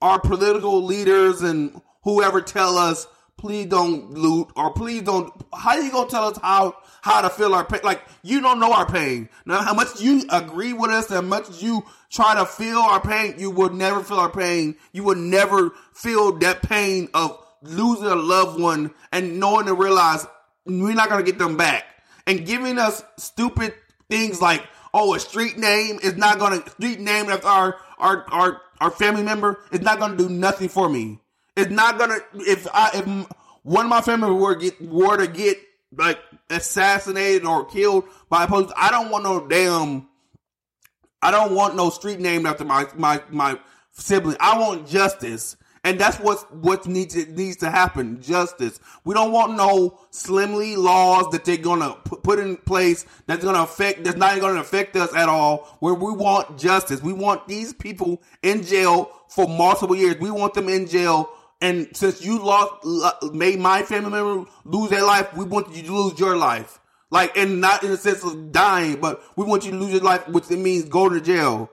our 0.00 0.20
political 0.20 0.82
leaders 0.82 1.42
and 1.42 1.80
whoever 2.02 2.40
tell 2.40 2.76
us, 2.76 3.06
please 3.36 3.66
don't 3.66 4.12
loot 4.12 4.48
or 4.56 4.72
please 4.72 5.02
don't. 5.02 5.32
How 5.52 5.76
you 5.76 5.90
gonna 5.90 6.10
tell 6.10 6.24
us 6.24 6.38
how 6.38 6.76
how 7.02 7.20
to 7.20 7.30
feel 7.30 7.54
our 7.54 7.64
pain? 7.64 7.80
Like 7.82 8.02
you 8.22 8.40
don't 8.40 8.60
know 8.60 8.72
our 8.72 8.86
pain. 8.86 9.28
Now, 9.46 9.62
how 9.62 9.74
much 9.74 10.00
you 10.00 10.24
agree 10.30 10.72
with 10.72 10.90
us, 10.90 11.06
and 11.10 11.14
how 11.14 11.22
much 11.22 11.62
you 11.62 11.84
try 12.12 12.34
to 12.34 12.46
feel 12.46 12.78
our 12.78 13.00
pain, 13.00 13.34
you 13.38 13.50
would 13.50 13.72
never 13.72 14.02
feel 14.02 14.18
our 14.18 14.30
pain. 14.30 14.76
You 14.92 15.02
would 15.04 15.18
never 15.18 15.70
feel 15.94 16.38
that 16.38 16.62
pain 16.62 17.08
of 17.14 17.38
losing 17.62 18.06
a 18.06 18.14
loved 18.14 18.60
one 18.60 18.92
and 19.10 19.40
knowing 19.40 19.66
to 19.66 19.74
realize 19.74 20.26
we're 20.66 20.94
not 20.94 21.08
gonna 21.08 21.22
get 21.22 21.38
them 21.38 21.56
back. 21.56 21.84
And 22.26 22.46
giving 22.46 22.78
us 22.78 23.02
stupid 23.16 23.74
things 24.08 24.40
like, 24.40 24.62
oh, 24.94 25.14
a 25.14 25.20
street 25.20 25.56
name 25.56 25.98
is 26.02 26.16
not 26.16 26.38
gonna 26.38 26.62
street 26.70 27.00
name 27.00 27.30
after 27.30 27.48
our 27.48 27.76
our 27.98 28.24
our 28.30 28.60
our 28.80 28.90
family 28.90 29.22
member 29.22 29.60
is 29.72 29.80
not 29.80 29.98
gonna 29.98 30.16
do 30.16 30.28
nothing 30.28 30.68
for 30.68 30.88
me. 30.88 31.18
It's 31.56 31.70
not 31.70 31.98
gonna 31.98 32.18
if 32.34 32.68
I 32.72 32.90
if 32.94 33.06
one 33.62 33.86
of 33.86 33.90
my 33.90 34.02
family 34.02 34.32
were 34.32 34.54
get 34.54 34.80
were 34.82 35.16
to 35.16 35.26
get 35.26 35.58
like 35.96 36.18
assassinated 36.50 37.44
or 37.44 37.64
killed 37.64 38.04
by 38.28 38.46
police, 38.46 38.70
I 38.76 38.90
don't 38.90 39.10
want 39.10 39.24
no 39.24 39.46
damn 39.46 40.08
I 41.22 41.30
don't 41.30 41.54
want 41.54 41.76
no 41.76 41.90
street 41.90 42.20
named 42.20 42.46
after 42.46 42.64
my 42.64 42.86
my 42.96 43.22
my 43.30 43.58
sibling. 43.92 44.36
I 44.40 44.58
want 44.58 44.88
justice. 44.88 45.56
And 45.84 45.98
that's 45.98 46.18
what 46.18 46.54
what 46.54 46.86
needs 46.86 47.14
to, 47.14 47.26
needs 47.32 47.56
to 47.58 47.70
happen. 47.70 48.22
Justice. 48.22 48.78
We 49.04 49.14
don't 49.14 49.32
want 49.32 49.56
no 49.56 49.98
slimly 50.10 50.76
laws 50.76 51.28
that 51.32 51.44
they're 51.44 51.56
gonna 51.56 51.94
put 51.94 52.38
in 52.38 52.56
place 52.56 53.04
that's 53.26 53.44
gonna 53.44 53.62
affect 53.62 54.04
that's 54.04 54.16
not 54.16 54.40
gonna 54.40 54.60
affect 54.60 54.94
us 54.96 55.12
at 55.14 55.28
all. 55.28 55.76
Where 55.80 55.94
we 55.94 56.12
want 56.12 56.58
justice. 56.58 57.02
We 57.02 57.12
want 57.12 57.48
these 57.48 57.72
people 57.72 58.22
in 58.42 58.62
jail 58.62 59.10
for 59.28 59.48
multiple 59.48 59.96
years. 59.96 60.16
We 60.20 60.30
want 60.30 60.54
them 60.54 60.68
in 60.68 60.86
jail. 60.86 61.30
And 61.60 61.96
since 61.96 62.24
you 62.24 62.38
lost, 62.40 62.84
uh, 62.84 63.28
made 63.32 63.58
my 63.60 63.82
family 63.82 64.10
member 64.10 64.50
lose 64.64 64.90
their 64.90 65.04
life, 65.04 65.32
we 65.36 65.44
want 65.44 65.74
you 65.74 65.84
to 65.84 65.92
lose 65.92 66.18
your 66.18 66.36
life. 66.36 66.80
Like, 67.12 67.36
and 67.36 67.60
not 67.60 67.84
in 67.84 67.90
the 67.90 67.98
sense 67.98 68.24
of 68.24 68.52
dying, 68.52 68.98
but 68.98 69.22
we 69.36 69.44
want 69.44 69.66
you 69.66 69.70
to 69.72 69.76
lose 69.76 69.92
your 69.92 70.00
life, 70.00 70.26
which 70.28 70.50
it 70.50 70.56
means 70.56 70.86
go 70.86 71.10
to 71.10 71.20
jail. 71.20 71.70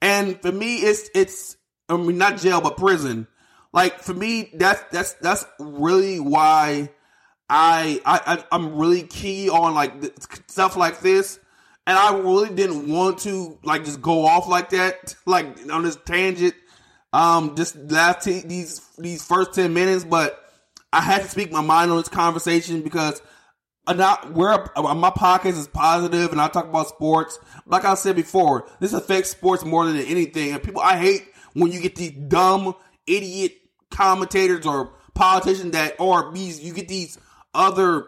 And 0.00 0.40
for 0.40 0.50
me, 0.50 0.76
it's 0.76 1.10
it's 1.14 1.58
I 1.90 1.98
mean 1.98 2.16
not 2.16 2.38
jail, 2.38 2.62
but 2.62 2.78
prison. 2.78 3.26
Like 3.74 4.00
for 4.00 4.14
me, 4.14 4.50
that's 4.54 4.82
that's 4.90 5.12
that's 5.20 5.44
really 5.58 6.18
why 6.18 6.88
I 7.50 8.00
I 8.06 8.42
I'm 8.50 8.78
really 8.78 9.02
key 9.02 9.50
on 9.50 9.74
like 9.74 9.92
stuff 10.46 10.78
like 10.78 11.00
this, 11.00 11.38
and 11.86 11.98
I 11.98 12.16
really 12.16 12.48
didn't 12.48 12.88
want 12.88 13.18
to 13.18 13.58
like 13.62 13.84
just 13.84 14.00
go 14.00 14.24
off 14.24 14.48
like 14.48 14.70
that, 14.70 15.14
like 15.26 15.58
on 15.70 15.82
this 15.82 15.98
tangent. 16.06 16.54
Um, 17.12 17.54
just 17.54 17.76
last 17.76 18.24
t- 18.24 18.40
these 18.40 18.80
these 18.96 19.22
first 19.22 19.52
ten 19.52 19.74
minutes, 19.74 20.04
but 20.04 20.42
I 20.90 21.02
had 21.02 21.20
to 21.20 21.28
speak 21.28 21.52
my 21.52 21.60
mind 21.60 21.90
on 21.90 21.98
this 21.98 22.08
conversation 22.08 22.80
because 22.80 23.20
not 23.94 24.32
where 24.32 24.78
uh, 24.78 24.94
my 24.94 25.10
podcast 25.10 25.58
is 25.58 25.68
positive 25.68 26.32
and 26.32 26.40
I 26.40 26.48
talk 26.48 26.66
about 26.66 26.88
sports. 26.88 27.38
Like 27.66 27.84
I 27.84 27.94
said 27.94 28.16
before, 28.16 28.68
this 28.80 28.92
affects 28.92 29.30
sports 29.30 29.64
more 29.64 29.86
than 29.86 29.96
anything. 29.96 30.52
And 30.52 30.62
people, 30.62 30.80
I 30.80 30.96
hate 30.96 31.28
when 31.54 31.72
you 31.72 31.80
get 31.80 31.96
these 31.96 32.12
dumb 32.12 32.74
idiot 33.06 33.56
commentators 33.90 34.66
or 34.66 34.92
politicians 35.14 35.72
that, 35.72 35.96
or 35.98 36.32
these, 36.32 36.60
you 36.60 36.72
get 36.72 36.88
these 36.88 37.18
other 37.54 38.06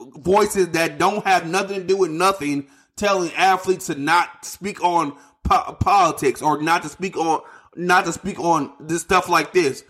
voices 0.00 0.70
that 0.70 0.98
don't 0.98 1.24
have 1.24 1.46
nothing 1.46 1.80
to 1.80 1.86
do 1.86 1.96
with 1.96 2.10
nothing 2.10 2.68
telling 2.96 3.32
athletes 3.34 3.86
to 3.86 3.94
not 3.94 4.44
speak 4.44 4.82
on 4.82 5.16
po- 5.44 5.76
politics 5.80 6.42
or 6.42 6.60
not 6.62 6.82
to 6.82 6.88
speak 6.88 7.16
on, 7.16 7.40
not 7.76 8.04
to 8.04 8.12
speak 8.12 8.38
on 8.38 8.72
this 8.80 9.02
stuff 9.02 9.28
like 9.28 9.52
this. 9.52 9.84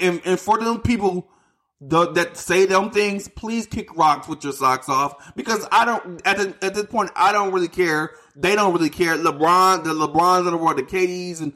And, 0.00 0.20
and 0.24 0.38
for 0.38 0.58
them 0.58 0.80
people 0.80 1.28
the, 1.84 2.12
that 2.12 2.36
say 2.36 2.64
them 2.64 2.90
things, 2.90 3.26
please 3.26 3.66
kick 3.66 3.94
rocks 3.96 4.28
with 4.28 4.44
your 4.44 4.52
socks 4.52 4.88
off 4.88 5.34
because 5.34 5.66
I 5.72 5.84
don't 5.84 6.24
at 6.24 6.36
the, 6.36 6.54
at 6.64 6.74
this 6.74 6.86
point 6.86 7.10
I 7.16 7.32
don't 7.32 7.52
really 7.52 7.68
care. 7.68 8.12
They 8.36 8.54
don't 8.54 8.72
really 8.72 8.90
care. 8.90 9.16
LeBron, 9.16 9.82
the 9.82 9.90
LeBrons 9.90 10.46
of 10.46 10.52
the 10.52 10.56
world, 10.56 10.78
the 10.78 10.84
KDs 10.84 11.40
and 11.40 11.52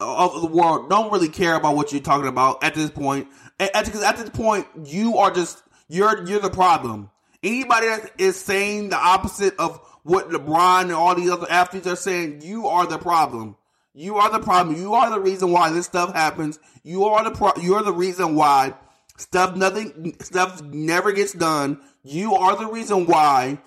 uh, 0.00 0.26
of 0.26 0.40
the 0.40 0.46
world 0.46 0.88
don't 0.88 1.12
really 1.12 1.28
care 1.28 1.56
about 1.56 1.74
what 1.74 1.90
you're 1.92 2.00
talking 2.00 2.28
about 2.28 2.62
at 2.62 2.74
this 2.74 2.90
point. 2.90 3.26
At, 3.58 3.74
at 3.74 4.16
this 4.16 4.30
point, 4.30 4.66
you 4.84 5.18
are 5.18 5.32
just 5.32 5.62
you're 5.88 6.24
you're 6.24 6.40
the 6.40 6.50
problem. 6.50 7.10
Anybody 7.42 7.88
that 7.88 8.12
is 8.16 8.40
saying 8.40 8.90
the 8.90 8.96
opposite 8.96 9.58
of 9.58 9.80
what 10.04 10.30
LeBron 10.30 10.82
and 10.82 10.92
all 10.92 11.16
these 11.16 11.30
other 11.30 11.50
athletes 11.50 11.86
are 11.86 11.96
saying, 11.96 12.42
you 12.42 12.68
are 12.68 12.86
the 12.86 12.98
problem. 12.98 13.56
You 13.92 14.16
are 14.16 14.30
the 14.30 14.38
problem. 14.38 14.76
You 14.76 14.94
are 14.94 15.10
the 15.10 15.20
reason 15.20 15.50
why 15.50 15.70
this 15.70 15.86
stuff 15.86 16.14
happens. 16.14 16.58
You 16.84 17.04
are 17.04 17.24
the 17.24 17.30
pro- 17.30 17.60
you 17.60 17.74
are 17.74 17.82
the 17.82 17.92
reason 17.92 18.34
why 18.34 18.74
Stuff 19.16 19.56
nothing 19.56 20.16
stuff 20.20 20.62
never 20.62 21.12
gets 21.12 21.32
done. 21.32 21.80
You 22.02 22.34
are 22.34 22.56
the 22.56 22.66
reason 22.66 23.06
why 23.06 23.58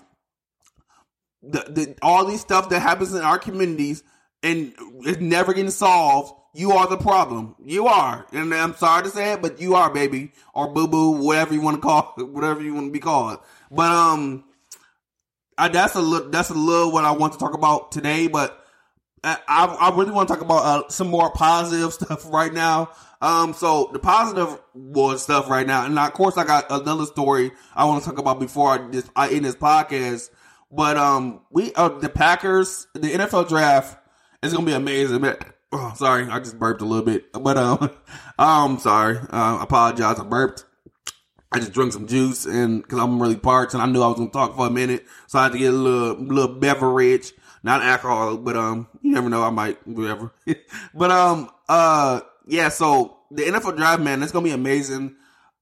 the, 1.42 1.60
the 1.70 1.96
all 2.01 2.25
these 2.25 2.42
stuff 2.42 2.70
that 2.70 2.82
happens 2.82 3.13
in 3.13 3.22
our 3.22 3.39
communities 3.39 4.04
and 4.44 4.74
it's 5.01 5.20
never 5.20 5.54
getting 5.54 5.72
solved. 5.72 6.34
You 6.54 6.72
are 6.72 6.88
the 6.88 6.98
problem. 6.98 7.56
You 7.63 7.88
are, 7.88 8.25
and 8.32 8.54
I'm 8.54 8.75
sorry 8.75 9.04
to 9.04 9.10
say 9.10 9.34
it, 9.34 9.42
but 9.42 9.62
you 9.62 9.75
are, 9.75 9.94
baby, 9.94 10.32
or 10.54 10.74
boo 10.74 10.88
boo, 10.88 11.12
whatever 11.12 11.54
you 11.54 11.62
want 11.62 11.77
to 11.77 11.82
call, 11.82 12.13
it, 12.18 12.24
whatever 12.30 12.62
you 12.62 12.74
want 12.74 12.88
to 12.88 12.92
be 12.92 13.00
called. 13.00 13.39
But 13.70 13.92
um, 13.92 14.44
I, 15.58 15.68
that's 15.68 15.96
a 15.96 16.01
little, 16.01 16.30
that's 16.30 16.50
a 16.50 16.56
little 16.56 16.92
what 16.92 17.06
I 17.06 17.12
want 17.12 17.34
to 17.34 17.39
talk 17.39 17.54
about 17.54 17.92
today. 17.92 18.27
But 18.27 18.60
I, 19.24 19.38
I 19.48 19.96
really 19.96 20.12
want 20.12 20.30
to 20.30 20.34
talk 20.34 20.44
about 20.44 20.63
uh, 20.63 20.89
some 20.89 21.10
more 21.10 21.32
positive 21.32 21.94
stuff 21.94 22.32
right 22.32 22.54
now. 22.54 22.89
Um, 23.22 23.54
so 23.54 23.90
the 23.94 24.00
positive 24.00 24.60
was 24.74 25.24
stuff 25.24 25.50
right 25.50 25.66
now, 25.66 25.86
and 25.86 25.98
of 25.98 26.14
course 26.14 26.38
I 26.38 26.46
got 26.46 26.70
another 26.70 27.06
story 27.06 27.52
I 27.76 27.86
want 27.86 28.04
to 28.04 28.10
talk 28.10 28.20
about 28.20 28.40
before 28.40 28.70
I 28.72 28.90
this 28.90 29.10
I 29.16 29.30
end 29.30 29.46
this 29.46 29.56
podcast. 29.56 30.30
But 30.72 30.98
um, 30.98 31.42
we 31.50 31.74
uh, 31.74 31.90
the 31.90 32.10
Packers, 32.10 32.88
the 32.94 33.12
NFL 33.12 33.50
draft 33.50 33.98
is 34.44 34.54
gonna 34.54 34.66
be 34.66 34.74
amazing. 34.74 35.22
Man. 35.22 35.38
Oh, 35.72 35.94
sorry, 35.98 36.26
I 36.26 36.40
just 36.40 36.60
burped 36.60 36.82
a 36.82 36.86
little 36.86 37.06
bit, 37.06 37.34
but 37.34 37.58
um, 37.58 37.90
I'm 38.40 38.78
sorry, 38.80 39.18
uh, 39.30 39.58
apologize. 39.62 40.20
I 40.20 40.24
burped. 40.24 40.66
I 41.52 41.60
just 41.60 41.72
drank 41.72 41.94
some 41.94 42.08
juice 42.08 42.46
and 42.46 42.82
because 42.82 43.00
I'm 43.00 43.22
really 43.22 43.38
parched 43.38 43.74
and 43.74 43.82
I 43.82 43.86
knew 43.86 44.02
I 44.02 44.08
was 44.08 44.18
gonna 44.18 44.30
talk 44.30 44.56
for 44.56 44.68
a 44.68 44.70
minute, 44.70 45.06
so 45.28 45.40
I 45.40 45.44
had 45.44 45.54
to 45.54 45.58
get 45.58 45.74
a 45.74 45.78
little 45.78 46.24
little 46.24 46.56
beverage, 46.56 47.34
not 47.64 47.82
alcohol, 47.82 48.38
but 48.38 48.56
um, 48.56 48.88
you 49.02 49.14
never 49.14 49.30
know, 49.30 49.44
I 49.44 49.50
might 49.50 49.86
whatever. 49.88 50.32
but 50.94 51.10
um, 51.10 51.50
uh 51.68 52.20
yeah, 52.48 52.70
so 52.70 53.18
the 53.32 53.44
NFL 53.44 53.77
draft, 53.77 54.01
man, 54.01 54.24
it's 54.24 54.32
gonna 54.32 54.46
be 54.46 54.51
amazing. 54.51 55.16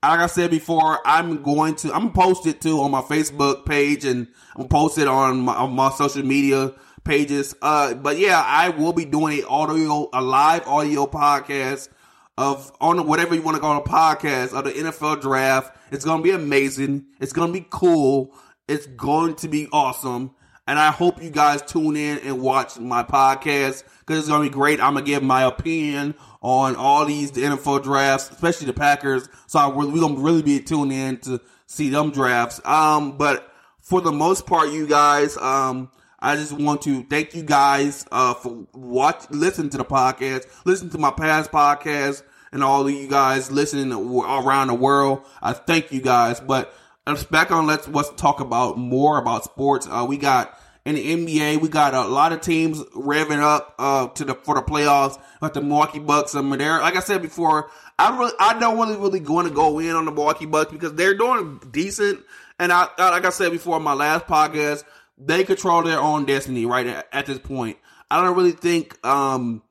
Like 0.04 0.20
I 0.20 0.28
said 0.28 0.52
before, 0.52 1.00
I'm 1.06 1.42
going 1.42 1.76
to 1.78 1.94
I'm 1.94 2.12
post 2.12 2.46
it 2.46 2.62
too 2.62 2.80
on 2.82 2.92
my 2.92 3.02
Facebook 3.02 3.66
page 3.66 4.06
and 4.06 4.28
I'm 4.56 4.68
post 4.68 5.00
it 5.00 5.08
on 5.08 5.40
my, 5.40 5.56
on 5.56 5.74
my 5.74 5.90
social 5.90 6.24
media 6.24 6.74
pages. 7.04 7.56
Uh, 7.62 7.96
but 7.96 8.20
yeah, 8.20 8.44
I 8.46 8.70
will 8.70 8.94
be 8.94 9.06
doing 9.06 9.40
a 9.40 9.48
audio, 9.48 10.10
a 10.14 10.22
live 10.22 10.68
audio 10.68 11.08
podcast 11.08 11.90
of 12.38 12.72
on 12.80 13.08
whatever 13.08 13.34
you 13.34 13.42
want 13.42 13.56
to 13.56 13.62
call 13.62 13.78
a 13.78 13.84
podcast 13.84 14.54
of 14.54 14.66
the 14.66 14.72
NFL 14.72 15.22
draft. 15.22 15.76
It's 15.92 16.06
gonna 16.06 16.22
be 16.22 16.32
amazing. 16.32 17.06
It's 17.20 17.34
gonna 17.34 17.54
be 17.54 17.66
cool. 17.70 18.32
It's 18.68 18.86
going 18.86 19.36
to 19.38 19.48
be 19.48 19.68
awesome. 19.72 20.36
And 20.68 20.80
I 20.80 20.92
hope 20.92 21.22
you 21.22 21.30
guys 21.30 21.62
tune 21.62 21.96
in 21.96 22.20
and 22.20 22.42
watch 22.42 22.80
my 22.80 23.04
podcast 23.04 23.84
because 24.00 24.20
it's 24.20 24.28
gonna 24.28 24.44
be 24.44 24.50
great. 24.50 24.80
I'm 24.80 24.94
gonna 24.94 25.06
give 25.06 25.22
my 25.22 25.44
opinion 25.44 26.16
on 26.42 26.76
all 26.76 27.06
these 27.06 27.32
the 27.32 27.42
NFL 27.42 27.84
drafts, 27.84 28.32
especially 28.32 28.68
the 28.68 28.74
Packers. 28.74 29.30
So 29.48 29.60
I, 29.60 29.68
we're, 29.68 29.88
we're 29.88 30.02
gonna 30.02 30.20
really 30.20 30.42
be 30.42 30.60
tuned 30.60 30.92
in 30.92 31.18
to 31.20 31.40
see 31.68 31.90
them 31.90 32.12
drafts. 32.12 32.62
Um, 32.66 33.18
but 33.18 33.52
for 33.80 34.02
the 34.02 34.12
most 34.12 34.48
part, 34.48 34.70
you 34.72 34.88
guys, 34.88 35.38
um, 35.38 35.92
I 36.20 36.36
just 36.36 36.54
want 36.54 36.82
to 36.84 37.04
thank 37.04 37.36
you 37.36 37.44
guys 37.44 38.06
uh, 38.12 38.34
for 38.34 38.66
watch, 38.74 39.26
listen 39.30 39.70
to 39.70 39.78
the 39.78 39.86
podcast, 39.86 40.48
listen 40.66 40.90
to 40.90 40.98
my 40.98 41.12
past 41.12 41.52
podcast, 41.52 42.24
and 42.52 42.64
all 42.64 42.88
of 42.88 42.92
you 42.92 43.08
guys 43.08 43.52
listening 43.52 43.92
around 43.92 44.68
the 44.68 44.74
world. 44.74 45.26
I 45.42 45.54
thank 45.54 45.92
you 45.92 46.02
guys. 46.02 46.40
But 46.40 46.74
let's 47.08 47.24
back 47.24 47.52
on. 47.52 47.68
Let's 47.68 47.88
let's 47.88 48.10
talk 48.12 48.40
about 48.40 48.78
more 48.78 49.18
about 49.18 49.44
sports. 49.44 49.88
Uh, 49.90 50.06
we 50.08 50.18
got 50.18 50.58
in 50.86 50.96
the 50.96 51.16
NBA. 51.16 51.62
We 51.62 51.70
got 51.70 51.94
a 51.94 52.08
lot 52.08 52.32
of 52.32 52.42
teams 52.42 52.82
revving 52.96 53.42
up 53.42 53.76
uh, 53.78 54.08
to 54.10 54.26
the 54.26 54.36
for 54.36 54.56
the 54.56 54.62
playoffs. 54.62 55.20
Like 55.42 55.54
the 55.54 55.62
Milwaukee 55.62 56.00
Bucks. 56.00 56.36
I 56.36 56.42
mean, 56.42 56.60
they're 56.60 56.80
like 56.80 56.96
I 56.96 57.02
said 57.02 57.22
before. 57.22 57.70
I 57.98 58.18
really, 58.18 58.34
I 58.40 58.60
don't 58.60 58.78
really, 58.78 58.98
really 58.98 59.20
going 59.20 59.48
to 59.48 59.54
go 59.54 59.80
in 59.80 59.92
on 59.92 60.06
the 60.06 60.12
Milwaukee 60.12 60.46
Bucks 60.46 60.72
because 60.72 60.94
they're 60.96 61.16
doing 61.16 61.62
decent. 61.72 62.20
And 62.60 62.72
I, 62.72 62.88
like 62.98 63.26
I 63.26 63.30
said 63.30 63.52
before, 63.52 63.78
in 63.78 63.84
my 63.84 63.94
last 63.94 64.26
podcast, 64.28 64.84
they 65.18 65.44
control 65.44 65.84
their 65.84 66.00
own 66.00 66.26
destiny 66.26 66.66
right 66.66 66.88
at, 66.88 67.08
at 67.12 67.26
this 67.26 67.40
point. 67.40 67.78
I 68.12 68.22
don't 68.22 68.36
really 68.36 68.52
think 68.52 69.06
um, 69.06 69.62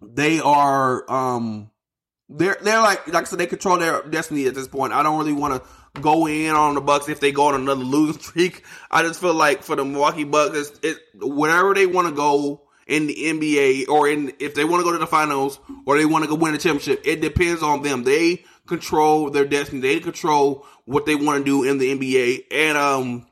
they 0.00 0.40
are. 0.40 1.10
Um, 1.10 1.70
they're 2.28 2.58
they're 2.62 2.80
like 2.80 3.06
like 3.08 3.22
I 3.22 3.24
said, 3.24 3.40
they 3.40 3.46
control 3.46 3.78
their 3.78 4.02
destiny 4.02 4.46
at 4.46 4.54
this 4.54 4.68
point. 4.68 4.92
I 4.92 5.02
don't 5.02 5.18
really 5.18 5.32
want 5.32 5.60
to 5.62 5.68
go 6.00 6.26
in 6.26 6.54
on 6.54 6.74
the 6.74 6.80
Bucks 6.80 7.08
if 7.08 7.20
they 7.20 7.32
go 7.32 7.48
on 7.48 7.54
another 7.54 7.84
losing 7.84 8.20
streak. 8.22 8.64
I 8.90 9.02
just 9.02 9.20
feel 9.20 9.34
like 9.34 9.62
for 9.62 9.76
the 9.76 9.84
Milwaukee 9.84 10.24
Bucks, 10.24 10.72
it 10.82 10.98
wherever 11.14 11.74
they 11.74 11.86
want 11.86 12.08
to 12.08 12.14
go 12.14 12.62
in 12.86 13.06
the 13.06 13.14
NBA 13.14 13.88
or 13.88 14.08
in 14.08 14.32
if 14.38 14.54
they 14.54 14.64
want 14.64 14.80
to 14.80 14.84
go 14.84 14.92
to 14.92 14.98
the 14.98 15.06
finals 15.06 15.60
or 15.86 15.96
they 15.96 16.04
want 16.04 16.24
to 16.24 16.28
go 16.28 16.34
win 16.34 16.54
a 16.54 16.58
championship, 16.58 17.02
it 17.04 17.20
depends 17.20 17.62
on 17.62 17.82
them. 17.82 18.04
They 18.04 18.44
control 18.66 19.30
their 19.30 19.44
destiny. 19.44 19.80
They 19.80 20.00
control 20.00 20.66
what 20.84 21.06
they 21.06 21.14
want 21.14 21.38
to 21.38 21.44
do 21.44 21.68
in 21.68 21.78
the 21.78 21.96
NBA, 21.96 22.44
and 22.50 22.78
um, 22.78 23.26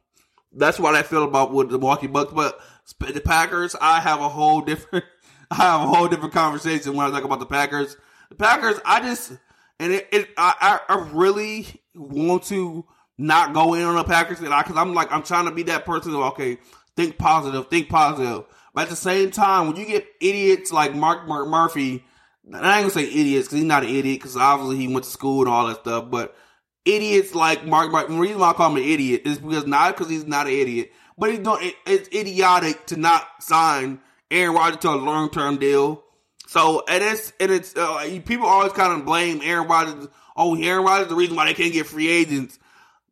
that's 0.53 0.79
what 0.79 0.95
I 0.95 1.03
feel 1.03 1.25
about 1.25 1.53
with 1.53 1.71
the 1.71 1.79
Milwaukee 1.79 2.07
Bucks. 2.07 2.33
But 2.33 2.61
the 2.99 3.21
Packers, 3.21 3.75
I 3.81 4.01
have 4.01 4.21
a 4.21 4.29
whole 4.29 4.61
different, 4.61 5.05
I 5.51 5.57
have 5.57 5.83
a 5.83 5.87
whole 5.87 6.09
different 6.09 6.35
conversation 6.35 6.95
when 6.95 7.07
I 7.07 7.11
talk 7.11 7.25
about 7.25 7.41
the 7.41 7.47
Packers. 7.47 7.97
The 8.29 8.35
Packers, 8.35 8.79
I 8.85 9.01
just 9.01 9.33
and 9.79 9.93
it, 9.93 10.09
it 10.13 10.29
I, 10.37 10.81
I 10.89 11.09
really 11.13 11.67
want 11.95 12.45
to 12.45 12.85
not 13.17 13.53
go 13.53 13.75
in 13.75 13.83
on 13.83 13.97
the 13.97 14.05
Packers 14.05 14.41
and 14.41 14.53
I 14.53 14.63
because 14.63 14.77
I'm 14.77 14.95
like 14.95 15.13
I'm 15.13 15.23
trying 15.23 15.47
to 15.47 15.51
be 15.51 15.65
that 15.65 15.85
person. 15.85 16.15
Of, 16.15 16.21
okay, 16.21 16.59
think 16.97 17.19
positive, 17.19 17.69
think 17.69 17.89
positive. 17.89 18.45
But 18.75 18.85
at 18.85 18.91
the 18.91 18.97
same 18.97 19.31
time, 19.31 19.67
when 19.67 19.77
you 19.77 19.87
get 19.87 20.07
idiots 20.21 20.73
like 20.73 20.95
Mark 20.95 21.27
Mark 21.27 21.49
Murphy, 21.49 22.05
I 22.53 22.79
ain't 22.79 22.83
gonna 22.83 22.91
say 22.91 23.05
idiots 23.05 23.49
because 23.49 23.59
he's 23.59 23.65
not 23.65 23.83
an 23.83 23.91
idiot 23.91 24.21
because 24.21 24.37
obviously 24.37 24.77
he 24.77 24.89
went 24.93 25.05
to 25.05 25.11
school 25.11 25.43
and 25.43 25.49
all 25.49 25.67
that 25.67 25.81
stuff. 25.81 26.11
But 26.11 26.37
idiots 26.85 27.35
like 27.35 27.65
Mark, 27.67 27.91
Mark 27.91 28.09
the 28.09 28.15
reason 28.15 28.39
why 28.39 28.51
I 28.51 28.53
call 28.55 28.71
him 28.71 28.77
an 28.77 28.89
idiot 28.89 29.23
is 29.25 29.39
because 29.39 29.67
not 29.67 29.97
because 29.97 30.11
he's 30.11 30.27
not 30.27 30.47
an 30.47 30.53
idiot, 30.53 30.93
but 31.17 31.31
he's 31.31 31.41
doing 31.41 31.69
it, 31.69 31.75
it's 31.87 32.09
idiotic 32.15 32.87
to 32.87 32.97
not 32.97 33.27
sign 33.41 34.01
Aaron 34.31 34.55
Rodgers 34.55 34.81
to 34.81 34.91
a 34.91 34.97
long 34.97 35.31
term 35.31 35.57
deal. 35.57 36.05
So 36.49 36.83
and 36.89 37.05
it's 37.05 37.35
and 37.39 37.53
it's 37.53 37.77
uh, 37.77 38.21
people 38.25 38.47
always 38.47 38.73
kind 38.73 38.99
of 38.99 39.05
blame 39.05 39.41
Aaron 39.45 39.69
Rodgers. 39.69 40.09
Oh, 40.35 40.57
Aaron 40.57 40.83
Rodgers 40.83 41.09
the 41.09 41.15
reason 41.15 41.37
why 41.37 41.45
they 41.45 41.53
can't 41.53 41.75
get 41.75 41.87
free 41.87 42.09
agents. 42.09 42.59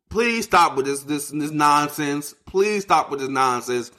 Please 0.09 0.45
stop 0.45 0.75
with 0.75 0.87
this 0.87 1.03
this 1.03 1.29
this 1.29 1.51
nonsense. 1.51 2.33
Please 2.47 2.81
stop 2.81 3.11
with 3.11 3.19
this 3.19 3.29
nonsense. 3.29 3.91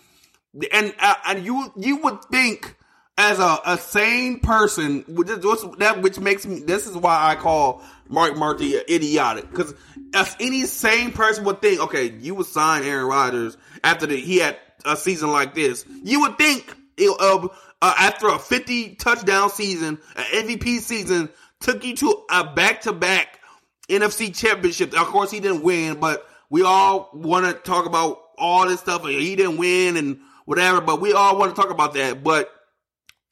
And 0.73 0.93
uh, 0.99 1.15
and 1.25 1.47
you 1.47 1.73
you 1.77 1.99
would 1.99 2.25
think 2.25 2.75
as 3.17 3.39
a, 3.39 3.59
a 3.65 3.79
sane 3.79 4.41
person, 4.41 5.05
which 5.07 5.29
is 5.29 5.39
that 5.79 6.03
which 6.03 6.19
makes 6.19 6.45
me. 6.45 6.59
This 6.59 6.89
is 6.89 6.97
why 6.97 7.31
I 7.31 7.37
call 7.37 7.85
Mark 8.09 8.37
Murphy 8.37 8.75
idiotic 8.91 9.49
because 9.49 9.73
as 10.15 10.35
any 10.41 10.63
sane 10.65 11.13
person 11.13 11.45
would 11.45 11.63
think, 11.63 11.81
okay, 11.81 12.11
you 12.11 12.35
would 12.35 12.47
sign 12.47 12.83
Aaron 12.83 13.07
Rodgers 13.07 13.57
after 13.85 14.05
the, 14.07 14.17
he 14.17 14.39
had 14.39 14.59
a 14.85 14.97
season 14.97 15.31
like 15.31 15.55
this. 15.55 15.85
You 16.03 16.23
would 16.23 16.39
think 16.39 16.75
uh, 17.01 17.47
uh, 17.81 17.95
after 17.99 18.29
a 18.29 18.39
50 18.39 18.97
touchdown 18.97 19.51
season, 19.51 19.99
an 20.17 20.25
MVP 20.47 20.81
season, 20.81 21.29
took 21.61 21.85
you 21.85 21.97
to 21.97 22.25
a 22.31 22.45
back 22.45 22.83
to 22.83 22.93
back 22.93 23.41
NFC 23.89 24.35
championship. 24.35 24.99
Of 24.99 25.07
course, 25.09 25.31
he 25.31 25.41
didn't 25.41 25.63
win, 25.63 25.99
but 26.01 26.29
we 26.51 26.63
all 26.63 27.11
want 27.15 27.47
to 27.47 27.53
talk 27.53 27.87
about 27.87 28.21
all 28.37 28.67
this 28.67 28.81
stuff. 28.81 29.05
He 29.07 29.37
didn't 29.37 29.59
win 29.59 29.97
and 29.97 30.21
whatever, 30.45 30.81
but 30.81 31.01
we 31.01 31.13
all 31.13 31.39
want 31.39 31.55
to 31.55 31.61
talk 31.61 31.71
about 31.71 31.95
that. 31.95 32.23
But 32.23 32.51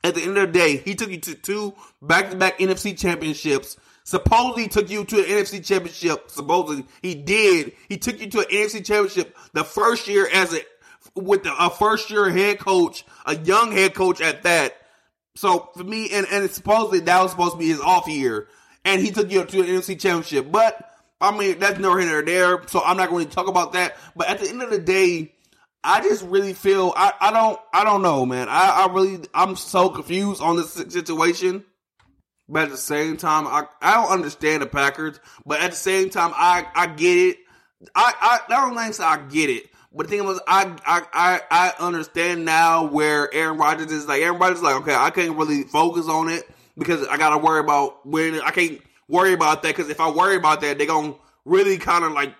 at 0.04 0.14
the 0.14 0.22
end 0.22 0.36
of 0.38 0.52
the 0.52 0.58
day, 0.58 0.76
he 0.76 0.94
took 0.94 1.10
you 1.10 1.18
to 1.20 1.34
two 1.34 1.74
back 2.02 2.30
to 2.30 2.36
back 2.36 2.58
NFC 2.58 2.96
championships. 2.96 3.76
Supposedly 4.04 4.68
took 4.68 4.88
you 4.88 5.04
to 5.04 5.18
an 5.18 5.24
NFC 5.24 5.64
championship. 5.64 6.30
Supposedly 6.30 6.86
he 7.02 7.16
did. 7.16 7.72
He 7.88 7.98
took 7.98 8.20
you 8.20 8.30
to 8.30 8.40
an 8.40 8.46
NFC 8.46 8.84
championship 8.84 9.36
the 9.52 9.64
first 9.64 10.06
year 10.06 10.28
as 10.32 10.54
a 10.54 10.60
with 11.16 11.44
the, 11.44 11.54
a 11.58 11.70
first 11.70 12.11
year 12.11 12.30
head 12.30 12.58
coach, 12.58 13.04
a 13.25 13.37
young 13.37 13.73
head 13.73 13.94
coach 13.94 14.20
at 14.20 14.42
that. 14.44 14.76
So 15.35 15.70
for 15.76 15.85
me, 15.85 16.11
and, 16.12 16.26
and 16.30 16.50
supposedly 16.50 17.00
that 17.00 17.23
was 17.23 17.32
supposed 17.32 17.52
to 17.52 17.58
be 17.58 17.68
his 17.68 17.80
off 17.80 18.06
year, 18.06 18.49
and 18.85 19.00
he 19.00 19.11
took 19.11 19.30
you 19.30 19.44
to 19.44 19.61
an 19.61 19.66
NFC 19.66 19.99
championship. 19.99 20.50
But 20.50 20.90
I 21.20 21.37
mean, 21.37 21.58
that's 21.58 21.78
no 21.78 21.96
here 21.96 22.11
nor 22.11 22.23
there, 22.23 22.62
so 22.68 22.82
I'm 22.85 22.96
not 22.96 23.11
going 23.11 23.26
to 23.26 23.35
talk 23.35 23.49
about 23.49 23.73
that. 23.73 23.96
But 24.14 24.28
at 24.28 24.38
the 24.38 24.49
end 24.49 24.62
of 24.62 24.70
the 24.70 24.78
day, 24.78 25.35
I 25.82 26.00
just 26.02 26.25
really 26.25 26.52
feel 26.52 26.92
I, 26.96 27.12
I 27.20 27.32
don't 27.32 27.58
I 27.73 27.85
don't 27.85 28.02
know, 28.02 28.26
man. 28.26 28.49
I, 28.49 28.87
I 28.87 28.92
really 28.92 29.20
I'm 29.35 29.56
so 29.56 29.88
confused 29.88 30.42
on 30.42 30.56
this 30.56 30.73
situation. 30.73 31.64
But 32.49 32.64
at 32.64 32.70
the 32.70 32.76
same 32.76 33.16
time, 33.16 33.46
I, 33.46 33.64
I 33.82 33.94
don't 33.94 34.12
understand 34.12 34.62
the 34.62 34.66
Packers. 34.66 35.18
But 35.44 35.61
at 35.61 35.73
the 35.73 35.76
same 35.76 36.11
time, 36.11 36.32
I, 36.35 36.66
I 36.75 36.87
get 36.87 37.18
it. 37.18 37.38
I, 37.94 38.12
I, 38.20 38.54
I 38.54 38.61
don't 38.61 38.76
think 38.76 39.00
I 39.00 39.16
get 39.26 39.50
it. 39.50 39.66
But 39.96 40.08
the 40.08 40.16
thing 40.16 40.26
was, 40.26 40.38
I, 40.46 40.76
I, 40.84 41.02
I, 41.12 41.40
I 41.50 41.72
understand 41.84 42.44
now 42.44 42.84
where 42.84 43.32
Aaron 43.32 43.56
Rodgers 43.56 43.90
is 43.90 44.06
like, 44.06 44.20
Aaron 44.20 44.38
Rodgers 44.38 44.58
is 44.58 44.62
like, 44.62 44.76
okay, 44.82 44.94
I 44.94 45.08
can't 45.08 45.36
really 45.38 45.62
focus 45.62 46.06
on 46.06 46.28
it 46.28 46.46
because 46.76 47.06
I 47.08 47.16
got 47.16 47.30
to 47.30 47.38
worry 47.38 47.60
about 47.60 48.06
when 48.06 48.38
I 48.42 48.50
can't 48.50 48.80
worry 49.08 49.32
about 49.32 49.62
that 49.62 49.74
because 49.74 49.88
if 49.88 49.98
I 49.98 50.10
worry 50.10 50.36
about 50.36 50.60
that, 50.60 50.76
they're 50.76 50.86
to 50.86 51.18
really 51.46 51.78
kind 51.78 52.04
of 52.04 52.12
like, 52.12 52.34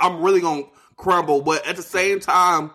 I'm 0.00 0.22
really 0.22 0.40
to 0.64 0.70
crumble. 0.96 1.40
But 1.40 1.64
at 1.68 1.76
the 1.76 1.82
same 1.82 2.18
time, 2.18 2.72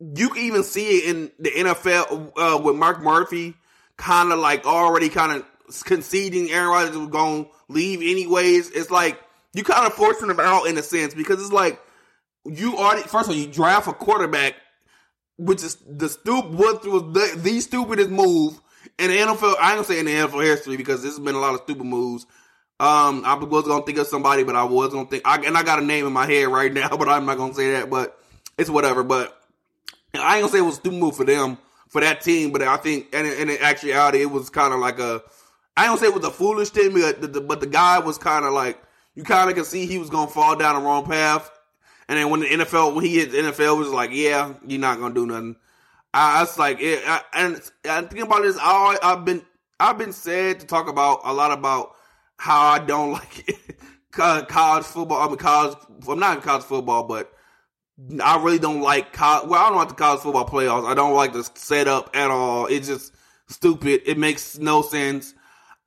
you 0.00 0.28
can 0.28 0.42
even 0.42 0.64
see 0.64 0.98
it 0.98 1.04
in 1.14 1.30
the 1.38 1.50
NFL 1.50 2.32
uh, 2.36 2.60
with 2.60 2.74
Mark 2.74 3.00
Murphy 3.00 3.54
kind 3.96 4.32
of 4.32 4.40
like 4.40 4.66
already 4.66 5.08
kind 5.08 5.32
of 5.32 5.84
conceding 5.84 6.50
Aaron 6.50 6.68
Rodgers 6.68 6.96
was 6.96 7.08
to 7.44 7.50
leave 7.68 8.00
anyways. 8.02 8.70
It's 8.70 8.90
like 8.90 9.20
you 9.54 9.62
kind 9.62 9.86
of 9.86 9.94
forcing 9.94 10.28
him 10.28 10.40
out 10.40 10.66
in 10.66 10.76
a 10.76 10.82
sense 10.82 11.14
because 11.14 11.40
it's 11.40 11.52
like 11.52 11.80
you 12.50 12.76
already 12.76 13.02
first 13.02 13.28
of 13.28 13.30
all 13.30 13.40
you 13.40 13.46
draft 13.46 13.88
a 13.88 13.92
quarterback, 13.92 14.54
which 15.36 15.62
is 15.62 15.76
the 15.86 16.08
stupid 16.08 16.54
what 16.54 16.84
was 16.86 17.02
the, 17.12 17.40
the 17.40 17.60
stupidest 17.60 18.10
move 18.10 18.60
in 18.98 19.10
the 19.10 19.16
NFL. 19.16 19.56
I 19.60 19.74
ain't 19.74 19.76
gonna 19.76 19.84
say 19.84 19.98
in 19.98 20.06
the 20.06 20.12
NFL 20.12 20.44
history 20.44 20.76
because 20.76 21.02
this 21.02 21.16
has 21.16 21.24
been 21.24 21.34
a 21.34 21.40
lot 21.40 21.54
of 21.54 21.60
stupid 21.62 21.84
moves. 21.84 22.26
Um, 22.78 23.22
I 23.24 23.34
was 23.34 23.66
gonna 23.66 23.84
think 23.84 23.98
of 23.98 24.06
somebody, 24.06 24.44
but 24.44 24.54
I 24.54 24.64
was 24.64 24.92
gonna 24.92 25.08
think, 25.08 25.22
I, 25.24 25.36
and 25.38 25.56
I 25.56 25.62
got 25.62 25.78
a 25.78 25.84
name 25.84 26.06
in 26.06 26.12
my 26.12 26.26
head 26.26 26.48
right 26.48 26.72
now, 26.72 26.88
but 26.96 27.08
I'm 27.08 27.26
not 27.26 27.38
gonna 27.38 27.54
say 27.54 27.72
that. 27.72 27.90
But 27.90 28.18
it's 28.58 28.70
whatever. 28.70 29.02
But 29.02 29.36
I 30.14 30.36
ain't 30.36 30.42
gonna 30.42 30.52
say 30.52 30.58
it 30.58 30.62
was 30.62 30.76
a 30.76 30.80
stupid 30.80 30.98
move 30.98 31.16
for 31.16 31.24
them 31.24 31.58
for 31.88 32.00
that 32.00 32.20
team, 32.20 32.50
but 32.50 32.62
I 32.62 32.76
think, 32.76 33.08
and 33.12 33.26
in, 33.26 33.50
actuality, 33.50 34.20
it 34.20 34.30
was 34.30 34.50
kind 34.50 34.74
of 34.74 34.80
like 34.80 34.98
a. 34.98 35.22
I 35.76 35.86
don't 35.86 35.98
say 35.98 36.06
it 36.06 36.14
was 36.14 36.24
a 36.24 36.30
foolish 36.30 36.70
thing, 36.70 36.92
but 36.92 37.32
the, 37.32 37.40
but 37.40 37.60
the 37.60 37.66
guy 37.66 37.98
was 37.98 38.18
kind 38.18 38.44
of 38.44 38.52
like 38.52 38.82
you 39.14 39.22
kind 39.22 39.48
of 39.48 39.56
can 39.56 39.64
see 39.64 39.86
he 39.86 39.98
was 39.98 40.10
gonna 40.10 40.30
fall 40.30 40.56
down 40.56 40.74
the 40.74 40.86
wrong 40.86 41.06
path, 41.06 41.50
and 42.08 42.18
then 42.18 42.30
when 42.30 42.40
the 42.40 42.46
NFL, 42.46 42.94
when 42.94 43.04
he 43.04 43.18
hit 43.18 43.32
the 43.32 43.38
NFL, 43.38 43.78
was 43.78 43.88
like, 43.88 44.10
yeah, 44.12 44.54
you're 44.66 44.80
not 44.80 45.00
gonna 45.00 45.14
do 45.14 45.26
nothing. 45.26 45.56
I, 46.14 46.38
I 46.38 46.40
was 46.40 46.58
like, 46.58 46.80
it, 46.80 47.02
I, 47.06 47.20
and 47.34 47.60
I 47.88 48.02
think 48.02 48.24
about 48.24 48.42
this. 48.42 48.56
I, 48.60 48.98
I've 49.02 49.24
been, 49.24 49.42
I've 49.80 49.98
been 49.98 50.12
said 50.12 50.60
to 50.60 50.66
talk 50.66 50.88
about 50.88 51.20
a 51.24 51.32
lot 51.32 51.52
about 51.52 51.94
how 52.38 52.60
I 52.60 52.78
don't 52.78 53.12
like 53.12 53.48
it. 53.48 53.80
college 54.10 54.84
football. 54.84 55.20
I 55.20 55.28
mean, 55.28 55.36
college. 55.36 55.76
I'm 56.08 56.18
not 56.18 56.36
in 56.36 56.42
college 56.42 56.64
football, 56.64 57.04
but 57.04 57.32
I 58.22 58.42
really 58.42 58.58
don't 58.58 58.82
like 58.82 59.12
college. 59.12 59.48
Well, 59.48 59.60
I 59.60 59.68
don't 59.68 59.78
like 59.78 59.88
the 59.88 59.94
college 59.94 60.20
football 60.20 60.46
playoffs. 60.46 60.86
I 60.86 60.94
don't 60.94 61.14
like 61.14 61.32
the 61.32 61.42
setup 61.54 62.14
at 62.14 62.30
all. 62.30 62.66
It's 62.66 62.86
just 62.86 63.14
stupid. 63.48 64.02
It 64.06 64.18
makes 64.18 64.58
no 64.58 64.82
sense. 64.82 65.34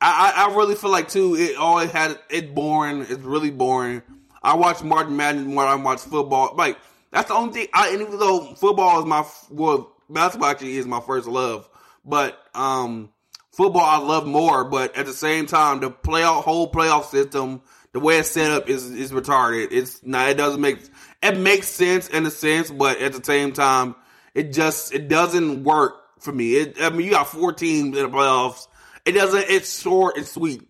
I, 0.01 0.33
I, 0.35 0.45
I 0.45 0.55
really 0.55 0.75
feel 0.75 0.91
like 0.91 1.07
too. 1.07 1.35
It 1.35 1.55
always 1.55 1.91
had 1.91 2.19
it 2.29 2.53
boring. 2.53 3.01
It's 3.01 3.21
really 3.21 3.51
boring. 3.51 4.01
I 4.41 4.55
watch 4.55 4.83
March 4.83 5.07
Madness 5.07 5.45
more 5.45 5.63
than 5.63 5.71
I 5.71 5.75
watch 5.75 5.99
football. 6.01 6.55
Like 6.55 6.77
that's 7.11 7.27
the 7.27 7.35
only 7.35 7.53
thing. 7.53 7.67
I 7.73 7.89
and 7.89 8.01
even 8.01 8.19
though 8.19 8.53
football 8.55 8.99
is 8.99 9.05
my 9.05 9.25
well, 9.49 9.95
basketball 10.09 10.49
actually 10.49 10.77
is 10.77 10.85
my 10.85 11.01
first 11.01 11.27
love, 11.27 11.67
but 12.05 12.39
um, 12.53 13.09
football 13.51 13.83
I 13.83 13.97
love 13.97 14.25
more. 14.25 14.63
But 14.65 14.95
at 14.95 15.05
the 15.05 15.13
same 15.13 15.45
time, 15.45 15.79
the 15.79 15.91
playoff 15.91 16.43
whole 16.43 16.71
playoff 16.71 17.05
system, 17.05 17.61
the 17.93 17.99
way 17.99 18.19
it's 18.19 18.29
set 18.29 18.51
up 18.51 18.69
is 18.69 18.89
is 18.89 19.11
retarded. 19.11 19.69
It's 19.71 20.03
not. 20.03 20.29
It 20.29 20.37
doesn't 20.37 20.61
make 20.61 20.79
it 21.21 21.37
makes 21.37 21.67
sense 21.67 22.07
in 22.07 22.25
a 22.25 22.31
sense, 22.31 22.71
but 22.71 22.99
at 22.99 23.13
the 23.13 23.23
same 23.23 23.53
time, 23.53 23.95
it 24.33 24.53
just 24.53 24.93
it 24.93 25.07
doesn't 25.07 25.63
work 25.63 25.95
for 26.19 26.31
me. 26.31 26.55
It, 26.55 26.77
I 26.81 26.89
mean, 26.89 27.07
you 27.07 27.11
got 27.11 27.27
four 27.27 27.53
teams 27.53 27.97
in 27.97 28.03
the 28.03 28.09
playoffs. 28.09 28.67
It 29.05 29.13
doesn't. 29.13 29.45
It's 29.49 29.81
short 29.81 30.17
and 30.17 30.25
sweet. 30.25 30.68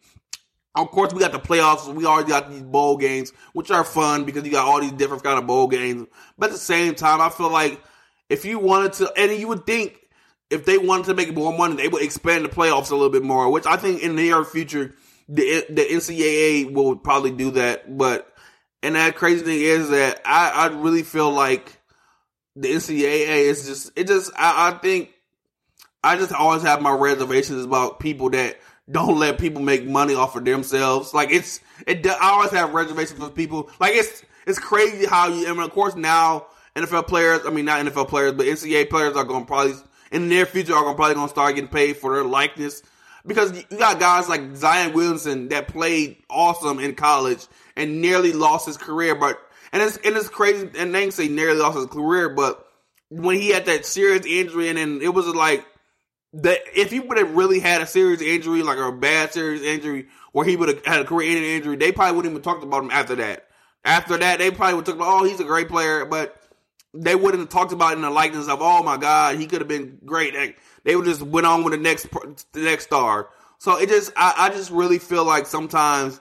Of 0.81 0.91
course, 0.91 1.13
we 1.13 1.19
got 1.19 1.31
the 1.31 1.39
playoffs. 1.39 1.93
We 1.93 2.05
already 2.05 2.29
got 2.29 2.49
these 2.49 2.61
bowl 2.61 2.97
games, 2.97 3.31
which 3.53 3.71
are 3.71 3.83
fun 3.83 4.25
because 4.25 4.45
you 4.45 4.51
got 4.51 4.67
all 4.67 4.81
these 4.81 4.91
different 4.91 5.23
kind 5.23 5.37
of 5.37 5.47
bowl 5.47 5.67
games. 5.67 6.07
But 6.37 6.47
at 6.47 6.53
the 6.53 6.59
same 6.59 6.95
time, 6.95 7.21
I 7.21 7.29
feel 7.29 7.51
like 7.51 7.81
if 8.29 8.45
you 8.45 8.59
wanted 8.59 8.93
to, 8.93 9.11
and 9.17 9.31
you 9.31 9.47
would 9.47 9.65
think 9.65 9.99
if 10.49 10.65
they 10.65 10.77
wanted 10.77 11.05
to 11.07 11.13
make 11.13 11.33
more 11.33 11.55
money, 11.55 11.75
they 11.75 11.87
would 11.87 12.01
expand 12.01 12.45
the 12.45 12.49
playoffs 12.49 12.91
a 12.91 12.95
little 12.95 13.09
bit 13.09 13.23
more. 13.23 13.51
Which 13.51 13.65
I 13.65 13.77
think 13.77 14.01
in 14.01 14.15
the 14.15 14.23
near 14.23 14.43
future, 14.43 14.95
the 15.27 15.65
the 15.69 15.85
NCAA 15.85 16.73
will 16.73 16.95
probably 16.95 17.31
do 17.31 17.51
that. 17.51 17.97
But 17.97 18.31
and 18.81 18.95
that 18.95 19.15
crazy 19.15 19.43
thing 19.43 19.61
is 19.61 19.89
that 19.89 20.21
I 20.25 20.49
I 20.49 20.65
really 20.67 21.03
feel 21.03 21.31
like 21.31 21.77
the 22.55 22.69
NCAA 22.69 23.43
is 23.43 23.67
just 23.67 23.91
it 23.95 24.07
just 24.07 24.31
I, 24.35 24.69
I 24.69 24.77
think 24.77 25.11
I 26.03 26.17
just 26.17 26.33
always 26.33 26.63
have 26.63 26.81
my 26.81 26.93
reservations 26.93 27.65
about 27.65 27.99
people 27.99 28.29
that 28.31 28.59
don't 28.91 29.19
let 29.19 29.37
people 29.37 29.61
make 29.61 29.85
money 29.85 30.15
off 30.15 30.35
of 30.35 30.45
themselves. 30.45 31.13
Like 31.13 31.31
it's 31.31 31.59
it. 31.85 32.05
I 32.05 32.29
always 32.31 32.51
have 32.51 32.73
reservations 32.73 33.19
for 33.19 33.29
people. 33.29 33.69
Like 33.79 33.93
it's 33.93 34.23
it's 34.47 34.59
crazy 34.59 35.05
how 35.05 35.27
you. 35.27 35.47
I 35.47 35.51
mean, 35.51 35.61
of 35.61 35.71
course 35.71 35.95
now 35.95 36.47
NFL 36.75 37.07
players. 37.07 37.41
I 37.45 37.49
mean, 37.49 37.65
not 37.65 37.85
NFL 37.85 38.07
players, 38.07 38.33
but 38.33 38.45
NCAA 38.45 38.89
players 38.89 39.15
are 39.15 39.23
going 39.23 39.43
to 39.43 39.47
probably 39.47 39.73
in 40.11 40.23
the 40.23 40.27
near 40.27 40.45
future 40.45 40.73
are 40.73 40.83
going 40.83 40.95
probably 40.95 41.15
going 41.15 41.27
to 41.27 41.31
start 41.31 41.55
getting 41.55 41.69
paid 41.69 41.97
for 41.97 42.15
their 42.15 42.23
likeness 42.23 42.81
because 43.25 43.55
you 43.69 43.77
got 43.77 43.99
guys 43.99 44.27
like 44.27 44.55
Zion 44.55 44.93
Williamson 44.93 45.49
that 45.49 45.67
played 45.67 46.17
awesome 46.29 46.79
in 46.79 46.95
college 46.95 47.45
and 47.75 48.01
nearly 48.01 48.33
lost 48.33 48.65
his 48.65 48.77
career, 48.77 49.15
but 49.15 49.39
and 49.71 49.81
it's 49.81 49.97
and 49.97 50.15
it's 50.15 50.29
crazy. 50.29 50.69
And 50.77 50.93
they 50.93 51.09
say 51.11 51.27
nearly 51.27 51.59
lost 51.59 51.77
his 51.77 51.87
career, 51.87 52.29
but 52.29 52.65
when 53.09 53.37
he 53.37 53.49
had 53.49 53.65
that 53.65 53.85
serious 53.85 54.25
injury, 54.25 54.69
and 54.69 54.77
then 54.77 54.99
it 55.01 55.13
was 55.13 55.27
like 55.27 55.65
that 56.33 56.59
if 56.75 56.91
he 56.91 56.99
would 56.99 57.17
have 57.17 57.35
really 57.35 57.59
had 57.59 57.81
a 57.81 57.87
serious 57.87 58.21
injury, 58.21 58.61
like 58.63 58.77
a 58.77 58.91
bad 58.91 59.33
serious 59.33 59.61
injury, 59.61 60.07
where 60.31 60.45
he 60.45 60.55
would 60.55 60.69
have 60.69 60.85
had 60.85 61.01
a 61.01 61.05
career-ending 61.05 61.43
injury, 61.43 61.75
they 61.75 61.91
probably 61.91 62.15
wouldn't 62.15 62.33
even 62.33 62.43
talked 62.43 62.63
about 62.63 62.83
him 62.83 62.91
after 62.91 63.15
that. 63.15 63.47
After 63.83 64.17
that, 64.17 64.39
they 64.39 64.51
probably 64.51 64.75
would 64.75 64.85
talk 64.85 64.95
about, 64.95 65.21
oh, 65.21 65.23
he's 65.23 65.39
a 65.39 65.45
great 65.45 65.69
player, 65.69 66.05
but 66.05 66.39
they 66.93 67.15
wouldn't 67.15 67.41
have 67.41 67.49
talked 67.49 67.71
about 67.71 67.93
in 67.93 68.01
the 68.01 68.09
likeness 68.09 68.47
of, 68.47 68.59
oh 68.61 68.83
my 68.83 68.97
god, 68.97 69.37
he 69.37 69.47
could 69.47 69.61
have 69.61 69.67
been 69.67 69.99
great. 70.05 70.35
They 70.83 70.95
would 70.95 71.05
just 71.05 71.21
went 71.21 71.47
on 71.47 71.63
with 71.63 71.73
the 71.73 71.79
next 71.79 72.07
the 72.53 72.61
next 72.61 72.85
star. 72.85 73.29
So 73.57 73.77
it 73.77 73.89
just, 73.89 74.11
I, 74.15 74.33
I 74.37 74.49
just 74.49 74.71
really 74.71 74.99
feel 74.99 75.25
like 75.25 75.45
sometimes 75.45 76.19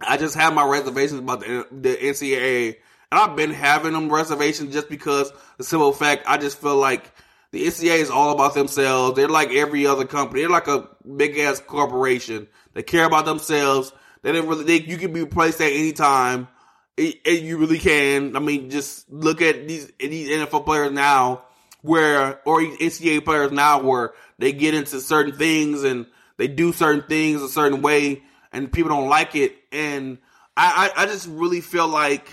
I 0.00 0.16
just 0.16 0.34
have 0.34 0.54
my 0.54 0.66
reservations 0.66 1.20
about 1.20 1.40
the, 1.40 1.66
the 1.70 1.96
NCAA, 1.96 2.76
and 3.10 3.20
I've 3.20 3.36
been 3.36 3.52
having 3.52 3.92
them 3.92 4.12
reservations 4.12 4.72
just 4.72 4.88
because 4.88 5.32
the 5.58 5.64
simple 5.64 5.92
fact 5.92 6.24
I 6.26 6.38
just 6.38 6.58
feel 6.58 6.76
like 6.76 7.12
the 7.50 7.66
NCAA 7.66 7.98
is 7.98 8.10
all 8.10 8.32
about 8.32 8.54
themselves. 8.54 9.16
They're 9.16 9.28
like 9.28 9.50
every 9.50 9.86
other 9.86 10.04
company. 10.04 10.40
They're 10.42 10.50
like 10.50 10.68
a 10.68 10.88
big 11.16 11.38
ass 11.38 11.60
corporation. 11.60 12.48
They 12.74 12.82
care 12.82 13.04
about 13.04 13.24
themselves. 13.24 13.92
They 14.22 14.32
didn't 14.32 14.48
really. 14.48 14.64
They, 14.64 14.80
you 14.80 14.98
can 14.98 15.12
be 15.12 15.20
replaced 15.22 15.60
at 15.60 15.72
any 15.72 15.92
time. 15.92 16.48
It, 16.96 17.16
it, 17.24 17.42
you 17.42 17.58
really 17.58 17.78
can. 17.78 18.36
I 18.36 18.40
mean, 18.40 18.70
just 18.70 19.10
look 19.10 19.40
at 19.40 19.66
these 19.68 19.90
these 19.98 20.28
NFL 20.28 20.64
players 20.64 20.92
now. 20.92 21.44
where 21.82 22.40
or 22.44 22.60
NCAA 22.60 23.24
players 23.24 23.52
now 23.52 23.80
where 23.82 24.12
they 24.38 24.52
get 24.52 24.74
into 24.74 25.00
certain 25.00 25.36
things 25.36 25.84
and 25.84 26.06
they 26.36 26.48
do 26.48 26.72
certain 26.72 27.02
things 27.08 27.42
a 27.42 27.48
certain 27.48 27.82
way 27.82 28.22
and 28.52 28.72
people 28.72 28.90
don't 28.90 29.08
like 29.08 29.34
it. 29.34 29.56
And 29.72 30.18
I, 30.56 30.90
I, 30.96 31.02
I 31.02 31.06
just 31.06 31.28
really 31.28 31.60
feel 31.60 31.88
like 31.88 32.28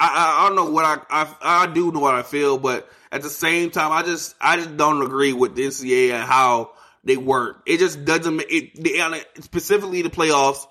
I, 0.00 0.42
I 0.42 0.48
don't 0.48 0.56
know 0.56 0.70
what 0.70 0.84
I, 0.84 0.98
I 1.08 1.36
I 1.40 1.66
do 1.72 1.92
know 1.92 2.00
what 2.00 2.14
I 2.14 2.22
feel, 2.22 2.58
but 2.58 2.88
at 3.12 3.22
the 3.22 3.30
same 3.30 3.70
time, 3.70 3.92
I 3.92 4.02
just 4.02 4.34
I 4.40 4.56
just 4.56 4.76
don't 4.76 5.02
agree 5.02 5.32
with 5.32 5.54
the 5.54 5.66
NCAA 5.66 6.12
and 6.12 6.24
how 6.24 6.72
they 7.04 7.16
work. 7.16 7.62
It 7.66 7.78
just 7.78 8.04
doesn't. 8.04 8.42
It 8.48 9.44
specifically 9.44 10.02
the 10.02 10.10
playoffs. 10.10 10.66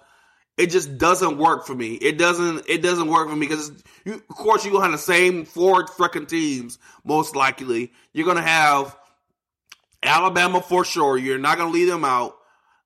It 0.58 0.68
just 0.68 0.98
doesn't 0.98 1.38
work 1.38 1.66
for 1.66 1.74
me. 1.74 1.94
It 1.94 2.18
doesn't. 2.18 2.70
It 2.70 2.82
doesn't 2.82 3.08
work 3.08 3.30
for 3.30 3.36
me 3.36 3.48
because, 3.48 3.72
you, 4.06 4.16
of 4.16 4.28
course, 4.28 4.66
you're 4.66 4.74
gonna 4.74 4.86
have 4.86 4.92
the 4.92 4.98
same 4.98 5.46
four 5.46 5.86
freaking 5.86 6.28
teams. 6.28 6.78
Most 7.04 7.36
likely, 7.36 7.94
you're 8.12 8.28
gonna 8.28 8.42
have 8.42 8.96
Alabama 10.04 10.62
for 10.62 10.84
sure. 10.84 11.18
You're 11.18 11.40
not 11.40 11.58
gonna 11.58 11.72
leave 11.72 11.88
them 11.88 12.06
out. 12.06 12.36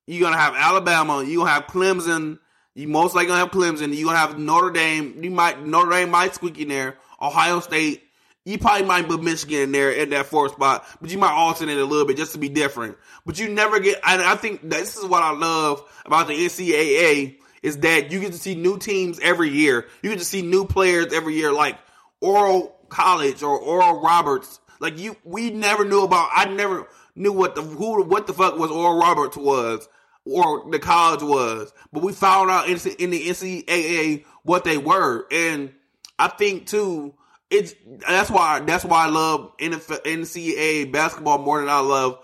You're 0.05 0.29
gonna 0.29 0.41
have 0.41 0.55
Alabama. 0.55 1.23
You're 1.23 1.47
have 1.47 1.67
Clemson. 1.67 2.39
You 2.77 2.87
most 2.87 3.15
likely 3.15 3.29
gonna 3.29 3.39
have 3.39 3.49
Clemson. 3.49 3.95
You're 3.97 4.05
gonna 4.05 4.19
have 4.19 4.37
Notre 4.37 4.69
Dame. 4.69 5.23
You 5.23 5.31
might 5.31 5.65
Notre 5.65 5.89
Dame 5.89 6.11
might 6.11 6.35
squeak 6.35 6.59
in 6.59 6.67
there. 6.67 6.97
Ohio 7.19 7.59
State. 7.59 8.03
You 8.45 8.59
probably 8.59 8.85
might 8.85 9.07
put 9.07 9.21
Michigan 9.21 9.61
in 9.61 9.71
there 9.71 9.91
in 9.91 10.11
that 10.11 10.27
fourth 10.27 10.53
spot, 10.53 10.85
but 11.01 11.09
you 11.09 11.17
might 11.17 11.31
alternate 11.31 11.79
a 11.79 11.83
little 11.83 12.05
bit 12.05 12.17
just 12.17 12.33
to 12.33 12.37
be 12.37 12.49
different. 12.49 12.95
But 13.25 13.39
you 13.39 13.49
never 13.49 13.79
get. 13.79 13.99
And 14.05 14.21
I 14.21 14.35
think 14.35 14.69
this 14.69 14.95
is 14.95 15.03
what 15.03 15.23
I 15.23 15.31
love 15.31 15.83
about 16.05 16.27
the 16.27 16.33
NCAA 16.33 17.37
is 17.63 17.79
that 17.79 18.11
you 18.11 18.19
get 18.19 18.33
to 18.33 18.37
see 18.37 18.53
new 18.53 18.77
teams 18.77 19.19
every 19.21 19.49
year. 19.49 19.87
You 20.03 20.11
get 20.11 20.19
to 20.19 20.25
see 20.25 20.43
new 20.43 20.63
players 20.63 21.11
every 21.11 21.33
year, 21.33 21.51
like 21.51 21.79
Oral 22.21 22.77
College 22.89 23.41
or 23.41 23.57
Oral 23.57 24.01
Roberts. 24.01 24.59
Like 24.79 24.99
you, 24.99 25.17
we 25.23 25.49
never 25.49 25.83
knew 25.83 26.03
about. 26.03 26.29
I 26.31 26.45
never 26.45 26.87
knew 27.15 27.33
what 27.33 27.55
the 27.55 27.63
who 27.63 28.03
what 28.03 28.27
the 28.27 28.33
fuck 28.33 28.59
was 28.59 28.69
Oral 28.69 28.99
Roberts 28.99 29.35
was 29.35 29.89
or 30.29 30.69
the 30.69 30.79
college 30.79 31.21
was, 31.21 31.71
but 31.91 32.03
we 32.03 32.13
found 32.13 32.49
out 32.49 32.67
in, 32.67 32.77
in 32.99 33.09
the 33.11 33.27
NCAA 33.27 34.25
what 34.43 34.63
they 34.63 34.77
were, 34.77 35.25
and 35.31 35.73
I 36.19 36.27
think 36.27 36.67
too. 36.67 37.13
It's 37.49 37.73
that's 38.05 38.29
why 38.29 38.59
that's 38.59 38.83
why 38.83 39.05
I 39.05 39.09
love 39.09 39.55
NFL, 39.57 40.03
NCAA 40.03 40.91
basketball 40.91 41.37
more 41.37 41.61
than 41.61 41.69
I 41.69 41.79
love 41.79 42.19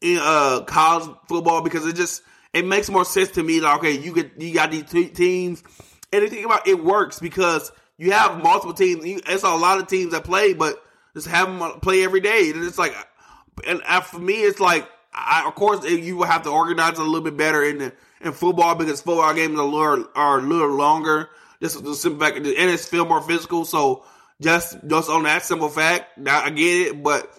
in, 0.00 0.18
uh, 0.18 0.62
college 0.62 1.14
football 1.28 1.60
because 1.60 1.86
it 1.86 1.94
just 1.94 2.22
it 2.54 2.66
makes 2.66 2.88
more 2.88 3.04
sense 3.04 3.32
to 3.32 3.42
me. 3.42 3.60
Like, 3.60 3.78
okay, 3.78 3.92
you 3.92 4.14
get 4.14 4.40
you 4.40 4.54
got 4.54 4.70
these 4.70 4.84
teams, 5.12 5.62
and 6.12 6.24
the 6.24 6.28
thing 6.28 6.44
about 6.44 6.66
it 6.66 6.82
works 6.82 7.18
because 7.18 7.70
you 7.98 8.12
have 8.12 8.42
multiple 8.42 8.74
teams. 8.74 9.04
You, 9.04 9.20
it's 9.26 9.42
a 9.42 9.54
lot 9.54 9.78
of 9.78 9.88
teams 9.88 10.12
that 10.12 10.24
play, 10.24 10.54
but 10.54 10.82
just 11.14 11.28
have 11.28 11.46
them 11.48 11.80
play 11.80 12.02
every 12.02 12.20
day, 12.20 12.50
and 12.50 12.64
it's 12.64 12.78
like, 12.78 12.94
and 13.66 13.82
for 14.04 14.18
me, 14.18 14.42
it's 14.42 14.60
like 14.60 14.88
I, 15.14 15.44
of 15.46 15.54
course, 15.54 15.84
you 15.84 16.16
will 16.16 16.26
have 16.26 16.42
to 16.42 16.50
organize 16.50 16.98
a 16.98 17.02
little 17.02 17.20
bit 17.20 17.36
better 17.36 17.62
in 17.62 17.78
the, 17.78 17.92
in 18.20 18.32
football 18.32 18.74
because 18.74 19.00
football 19.02 19.34
games 19.34 19.58
are 19.58 19.62
a 19.62 19.66
little, 19.66 20.08
are 20.14 20.38
a 20.38 20.42
little 20.42 20.74
longer. 20.74 21.28
Just 21.60 21.84
the 21.84 21.94
simple 21.94 22.26
fact, 22.26 22.38
and 22.38 22.46
it's 22.46 22.88
feel 22.88 23.06
more 23.06 23.22
physical. 23.22 23.64
So 23.64 24.04
just 24.40 24.76
just 24.86 25.08
on 25.08 25.22
that 25.24 25.44
simple 25.44 25.68
fact, 25.68 26.18
I 26.26 26.50
get 26.50 26.88
it. 26.88 27.02
But 27.02 27.32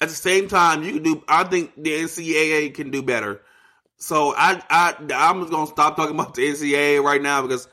at 0.00 0.08
the 0.08 0.14
same 0.14 0.48
time, 0.48 0.84
you 0.84 0.92
can 0.94 1.02
do. 1.02 1.24
I 1.26 1.44
think 1.44 1.72
the 1.76 1.90
NCAA 1.90 2.74
can 2.74 2.90
do 2.90 3.02
better. 3.02 3.40
So 3.96 4.34
I 4.36 4.62
I 4.70 4.94
I'm 5.14 5.40
just 5.40 5.50
gonna 5.50 5.66
stop 5.66 5.96
talking 5.96 6.14
about 6.14 6.34
the 6.34 6.42
NCAA 6.42 7.02
right 7.02 7.20
now 7.20 7.42
because 7.42 7.66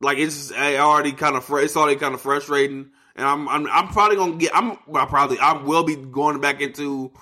like 0.00 0.18
it's 0.18 0.52
already 0.52 1.12
kind 1.12 1.36
of 1.36 1.48
it's 1.50 1.76
already 1.76 1.98
kind 1.98 2.14
of 2.14 2.20
frustrating. 2.20 2.90
And 3.16 3.26
I'm, 3.26 3.48
I'm 3.48 3.66
I'm 3.68 3.88
probably 3.88 4.16
gonna 4.16 4.36
get 4.36 4.54
I'm 4.54 4.78
well, 4.86 5.06
probably 5.06 5.38
I 5.38 5.62
will 5.62 5.84
be 5.84 5.96
going 5.96 6.40
back 6.40 6.60
into 6.60 7.12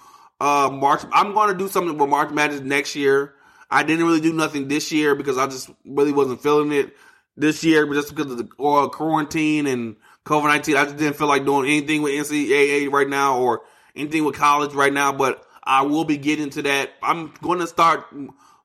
uh, 0.41 0.71
March. 0.73 1.03
I'm 1.13 1.35
going 1.35 1.53
to 1.53 1.59
do 1.59 1.69
something 1.69 1.97
with 1.97 2.09
March 2.09 2.31
Madness 2.31 2.61
next 2.61 2.95
year. 2.97 3.35
I 3.71 3.83
didn't 3.83 4.07
really 4.07 4.21
do 4.21 4.33
nothing 4.33 4.69
this 4.69 4.91
year 4.93 5.15
because 5.15 5.37
I 5.37 5.47
just 5.47 5.71
really 5.85 6.13
wasn't 6.13 6.43
feeling 6.43 6.73
it 6.73 6.97
this 7.37 7.63
year, 7.63 7.87
but 7.87 7.95
just 7.95 8.15
because 8.15 8.33
of 8.33 8.39
the 8.39 8.63
uh, 8.63 8.89
quarantine 8.89 9.67
and 9.67 9.97
COVID 10.25 10.45
nineteen, 10.45 10.77
I 10.77 10.85
just 10.85 10.97
didn't 10.97 11.17
feel 11.17 11.29
like 11.29 11.45
doing 11.45 11.69
anything 11.69 12.03
with 12.03 12.13
NCAA 12.13 12.91
right 12.91 13.09
now 13.09 13.39
or 13.39 13.63
anything 13.95 14.25
with 14.25 14.37
college 14.37 14.73
right 14.73 14.93
now. 14.93 15.13
But 15.13 15.45
I 15.63 15.83
will 15.83 16.05
be 16.05 16.17
getting 16.17 16.51
to 16.51 16.63
that. 16.63 16.91
I'm 17.03 17.33
going 17.43 17.59
to 17.61 17.67
start 17.67 18.07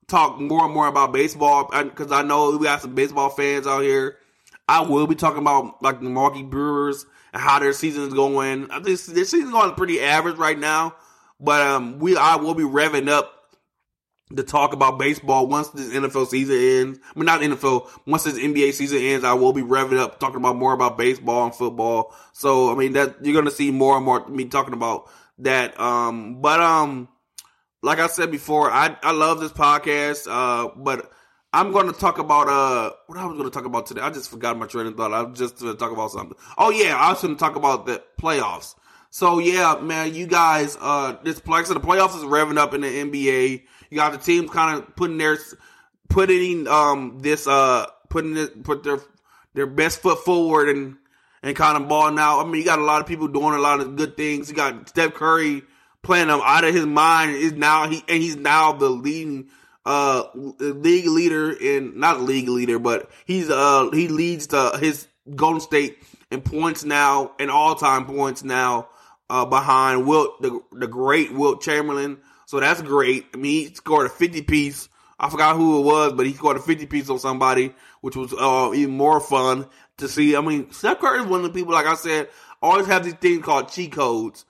talk 0.08 0.40
more 0.40 0.66
and 0.66 0.74
more 0.74 0.88
about 0.88 1.12
baseball 1.12 1.70
because 1.72 2.12
I 2.12 2.22
know 2.24 2.56
we 2.58 2.66
got 2.66 2.82
some 2.82 2.96
baseball 2.96 3.30
fans 3.30 3.68
out 3.68 3.82
here. 3.82 4.18
I 4.68 4.82
will 4.82 5.08
be 5.08 5.16
talking 5.16 5.42
about 5.42 5.82
like 5.84 6.00
the 6.00 6.06
Milwaukee 6.06 6.44
Brewers 6.44 7.06
and 7.34 7.42
how 7.42 7.60
their 7.60 7.74
season 7.74 8.04
is 8.04 8.14
going. 8.14 8.68
Think 8.68 8.84
their 8.86 9.26
season's 9.26 9.52
going 9.52 9.76
pretty 9.76 10.02
average 10.02 10.38
right 10.38 10.58
now. 10.58 10.96
But 11.44 11.62
um, 11.62 12.00
we 12.00 12.16
I 12.16 12.38
will 12.38 12.56
be 12.56 12.64
revving 12.64 13.10
up 13.10 13.32
to 14.36 14.44
talk 14.44 14.74
about 14.74 14.98
baseball 14.98 15.48
once 15.48 15.68
this 15.70 15.94
NFL 15.94 16.28
season 16.28 16.56
ends. 16.58 17.00
I 17.16 17.20
mean, 17.20 17.26
not 17.26 17.42
NFL. 17.42 17.90
Once 18.08 18.24
this 18.24 18.40
NBA 18.40 18.74
season 18.74 19.00
ends, 19.00 19.26
I 19.26 19.34
will 19.34 19.54
be 19.54 19.62
revving 19.62 19.98
up 20.00 20.20
talking 20.20 20.38
about 20.38 20.56
more 20.56 20.74
about 20.74 20.98
baseball 20.98 21.46
and 21.46 21.54
football. 21.54 22.16
So 22.32 22.72
I 22.72 22.76
mean 22.76 22.94
that 22.94 23.18
you're 23.24 23.36
gonna 23.36 23.52
see 23.52 23.72
more 23.72 23.98
and 23.98 24.06
more 24.06 24.28
me 24.28 24.46
talking 24.46 24.74
about 24.74 25.10
that. 25.40 25.80
Um, 25.80 26.42
but 26.42 26.62
um, 26.62 27.10
like 27.82 28.00
I 28.00 28.08
said 28.08 28.32
before, 28.32 28.72
I 28.72 28.96
I 29.04 29.12
love 29.12 29.40
this 29.40 29.52
podcast. 29.52 30.28
Uh, 30.30 30.72
but 30.76 31.12
I'm 31.52 31.72
going 31.72 31.86
to 31.86 31.94
talk 31.94 32.18
about 32.18 32.48
uh 32.48 32.92
what 33.06 33.20
I 33.20 33.26
was 33.26 33.38
going 33.38 33.50
to 33.50 33.54
talk 33.54 33.66
about 33.66 33.86
today. 33.86 34.02
I 34.02 34.10
just 34.10 34.32
forgot 34.32 34.58
my 34.58 34.66
train 34.66 34.88
of 34.88 34.96
thought. 34.96 35.14
I 35.14 35.22
was 35.22 35.38
just 35.38 35.60
to 35.60 35.76
talk 35.76 35.92
about 35.92 36.12
something. 36.12 36.38
Oh 36.58 36.72
yeah, 36.72 36.96
I 36.98 37.10
was 37.10 37.22
to 37.22 37.36
talk 37.36 37.56
about 37.56 37.86
the 37.86 38.02
playoffs. 38.20 38.76
So 39.14 39.38
yeah, 39.38 39.78
man, 39.80 40.16
you 40.16 40.26
guys, 40.26 40.76
uh, 40.82 41.18
this 41.24 41.46
like 41.46 41.68
so 41.68 41.76
the 41.76 41.80
playoffs 41.80 42.18
is 42.18 42.24
revving 42.24 42.58
up 42.58 42.74
in 42.74 42.82
the 42.82 42.88
NBA. 42.88 43.62
You 43.92 43.96
got 43.96 44.12
the 44.12 44.18
teams 44.18 44.50
kind 44.50 44.80
of 44.80 44.96
putting 44.96 45.20
their 45.20 45.38
putting 46.10 46.68
um 46.68 47.20
this 47.20 47.46
uh 47.46 47.86
putting 48.10 48.36
it 48.36 48.64
put 48.64 48.82
their 48.82 48.98
their 49.54 49.68
best 49.68 50.02
foot 50.02 50.26
forward 50.26 50.68
and 50.68 50.96
and 51.44 51.56
kind 51.56 51.78
of 51.80 51.88
balling 51.88 52.18
out. 52.18 52.40
I 52.40 52.46
mean, 52.46 52.56
you 52.56 52.66
got 52.66 52.80
a 52.80 52.84
lot 52.84 53.02
of 53.02 53.08
people 53.08 53.28
doing 53.28 53.54
a 53.54 53.60
lot 53.60 53.82
of 53.82 53.96
good 53.98 54.18
things. 54.18 54.50
You 54.50 54.56
got 54.56 54.90
Steph 54.90 55.14
Curry 55.14 55.62
playing 56.02 56.30
them 56.30 56.42
out 56.44 56.64
of 56.64 56.74
his 56.74 56.88
mind. 56.88 57.36
Is 57.36 57.54
now 57.54 57.88
he 57.88 58.04
and 58.08 58.20
he's 58.20 58.36
now 58.36 58.72
the 58.74 58.90
leading 58.90 59.50
uh 59.86 60.24
league 60.34 61.06
leader 61.06 61.52
in 61.52 62.00
not 62.00 62.20
league 62.20 62.50
leader, 62.50 62.80
but 62.80 63.12
he's 63.28 63.52
uh 63.52 63.92
he 63.92 64.08
leads 64.08 64.48
the 64.48 64.76
his 64.80 65.08
Golden 65.36 65.62
State 65.62 66.00
in 66.32 66.42
points 66.42 66.84
now 66.84 67.34
and 67.38 67.52
all 67.52 67.76
time 67.76 68.08
points 68.08 68.44
now 68.44 68.88
uh, 69.34 69.46
behind 69.46 70.06
Wilt, 70.06 70.44
the, 70.44 70.62
the 70.72 70.86
great 70.86 71.34
Wilt 71.34 71.64
Chamberlain. 71.64 72.20
So 72.46 72.60
that's 72.60 72.84
great. 72.84 73.26
I 73.34 73.38
mean, 73.38 73.68
he 73.68 73.74
scored 73.74 74.06
a 74.06 74.10
50 74.10 74.44
piece. 74.44 74.88
I 75.20 75.28
forgot 75.28 75.56
who 75.56 75.80
it 75.80 75.86
was, 75.86 76.14
but 76.14 76.28
he 76.28 76.34
scored 76.34 76.58
a 76.58 76.60
50 76.60 76.86
piece 76.86 77.10
on 77.10 77.18
somebody, 77.18 77.74
which 78.02 78.16
was 78.16 78.32
uh, 78.32 78.72
even 78.76 78.96
more 78.96 79.20
fun 79.20 79.66
to 79.98 80.08
see. 80.08 80.36
I 80.36 80.42
mean, 80.42 80.72
Steph 80.72 81.00
Curry 81.00 81.22
is 81.22 81.26
one 81.26 81.40
of 81.40 81.52
the 81.52 81.60
people, 81.60 81.74
like 81.74 81.88
I 81.88 81.96
said, 81.96 82.30
always 82.62 82.86
have 82.86 83.04
these 83.04 83.16
things 83.16 83.44
called 83.44 83.70
cheat 83.70 83.94
codes. 83.94 84.46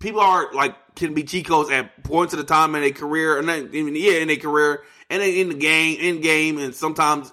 People 0.00 0.22
are 0.22 0.50
like 0.54 0.74
can 0.94 1.12
be 1.12 1.24
cheat 1.24 1.46
codes 1.46 1.70
at 1.70 2.02
points 2.02 2.32
of 2.32 2.38
the 2.38 2.44
time 2.44 2.74
in 2.74 2.80
their 2.80 2.92
career, 2.92 3.38
and 3.38 3.46
then 3.46 3.68
even 3.74 3.94
yeah, 3.96 4.12
in 4.12 4.28
their 4.28 4.36
career, 4.38 4.82
and 5.10 5.22
in 5.22 5.50
the 5.50 5.54
game, 5.54 5.98
in 6.00 6.22
game, 6.22 6.56
and 6.56 6.74
sometimes 6.74 7.32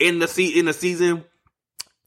in 0.00 0.18
the 0.18 0.26
se- 0.26 0.58
in 0.58 0.64
the 0.64 0.72
season. 0.72 1.24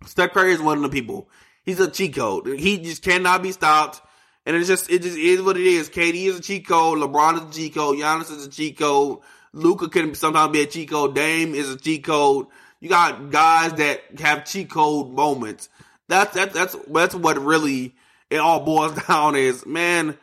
Steph 0.05 0.33
Curry 0.33 0.53
is 0.53 0.61
one 0.61 0.77
of 0.77 0.83
the 0.83 0.89
people. 0.89 1.29
He's 1.63 1.79
a 1.79 1.89
cheat 1.89 2.15
code. 2.15 2.47
He 2.47 2.79
just 2.79 3.03
cannot 3.03 3.43
be 3.43 3.51
stopped. 3.51 4.01
And 4.49 4.57
it's 4.57 4.67
just 4.67 4.89
it 4.89 5.03
just 5.03 5.15
is 5.15 5.43
what 5.43 5.57
it 5.57 5.67
is. 5.67 5.91
KD 5.91 6.25
is 6.25 6.39
a 6.39 6.41
cheat 6.41 6.67
code. 6.67 6.97
LeBron 6.97 7.35
is 7.35 7.55
a 7.55 7.59
cheat 7.59 7.75
code. 7.75 7.99
Giannis 7.99 8.35
is 8.35 8.47
a 8.47 8.49
cheat 8.49 8.79
code. 8.79 9.19
Luka 9.53 9.89
can 9.89 10.15
sometimes 10.15 10.51
be 10.51 10.63
a 10.63 10.65
cheat 10.65 10.89
code. 10.89 11.13
Dame 11.13 11.53
is 11.53 11.69
a 11.69 11.77
cheat 11.77 12.03
code. 12.03 12.47
You 12.79 12.89
got 12.89 13.29
guys 13.29 13.73
that 13.73 14.01
have 14.19 14.45
cheat 14.45 14.71
code 14.71 15.11
moments. 15.11 15.69
That's 16.07 16.33
that's 16.33 16.51
that's 16.51 16.75
that's 16.87 17.13
what 17.13 17.37
really 17.37 17.93
it 18.31 18.37
all 18.37 18.61
boils 18.61 18.95
down 19.07 19.35
is, 19.35 19.67
man. 19.67 20.17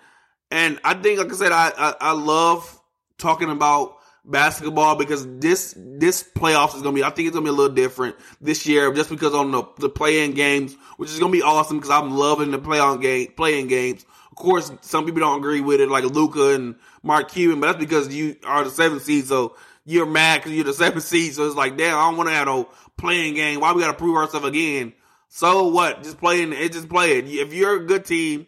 And 0.50 0.80
I 0.82 0.94
think, 0.94 1.20
like 1.20 1.32
I 1.32 1.36
said, 1.36 1.52
I 1.52 1.70
I, 1.78 1.94
I 2.00 2.10
love 2.10 2.80
talking 3.18 3.48
about 3.48 3.96
basketball 4.24 4.96
because 4.96 5.24
this 5.38 5.72
this 5.76 6.24
playoffs 6.24 6.74
is 6.74 6.82
gonna 6.82 6.96
be 6.96 7.04
I 7.04 7.10
think 7.10 7.28
it's 7.28 7.36
gonna 7.36 7.44
be 7.44 7.50
a 7.50 7.52
little 7.52 7.76
different 7.76 8.16
this 8.40 8.66
year 8.66 8.92
just 8.92 9.08
because 9.08 9.34
on 9.34 9.52
the 9.52 9.62
the 9.78 9.88
play-in 9.88 10.32
games, 10.32 10.76
which 10.96 11.10
is 11.10 11.20
gonna 11.20 11.30
be 11.30 11.42
awesome 11.42 11.76
because 11.76 11.90
I'm 11.90 12.10
loving 12.10 12.50
the 12.50 12.58
play 12.58 12.80
on 12.80 12.98
game 12.98 13.32
play-in 13.36 13.68
games. 13.68 14.04
Of 14.36 14.42
course, 14.42 14.70
some 14.82 15.06
people 15.06 15.20
don't 15.20 15.38
agree 15.38 15.62
with 15.62 15.80
it, 15.80 15.88
like 15.88 16.04
Luka 16.04 16.54
and 16.54 16.74
Mark 17.02 17.30
Cuban, 17.30 17.58
but 17.58 17.68
that's 17.68 17.78
because 17.78 18.14
you 18.14 18.36
are 18.44 18.64
the 18.64 18.70
seventh 18.70 19.02
seed, 19.02 19.24
so 19.24 19.56
you're 19.86 20.04
mad 20.04 20.40
because 20.40 20.52
you're 20.52 20.64
the 20.64 20.72
seventh 20.74 21.04
seed. 21.04 21.32
So 21.32 21.46
it's 21.46 21.56
like, 21.56 21.78
damn, 21.78 21.96
I 21.96 22.02
don't 22.02 22.18
want 22.18 22.28
to 22.28 22.34
have 22.34 22.46
no 22.46 22.68
play-in 22.98 23.34
game. 23.34 23.60
Why 23.60 23.72
we 23.72 23.80
got 23.80 23.92
to 23.92 23.94
prove 23.94 24.16
ourselves 24.16 24.46
again? 24.46 24.92
So 25.28 25.68
what? 25.68 26.02
Just 26.02 26.18
playing 26.18 26.52
it. 26.52 26.72
Just 26.72 26.90
play 26.90 27.16
it. 27.18 27.26
If 27.26 27.54
you're 27.54 27.76
a 27.76 27.86
good 27.86 28.04
team, 28.04 28.46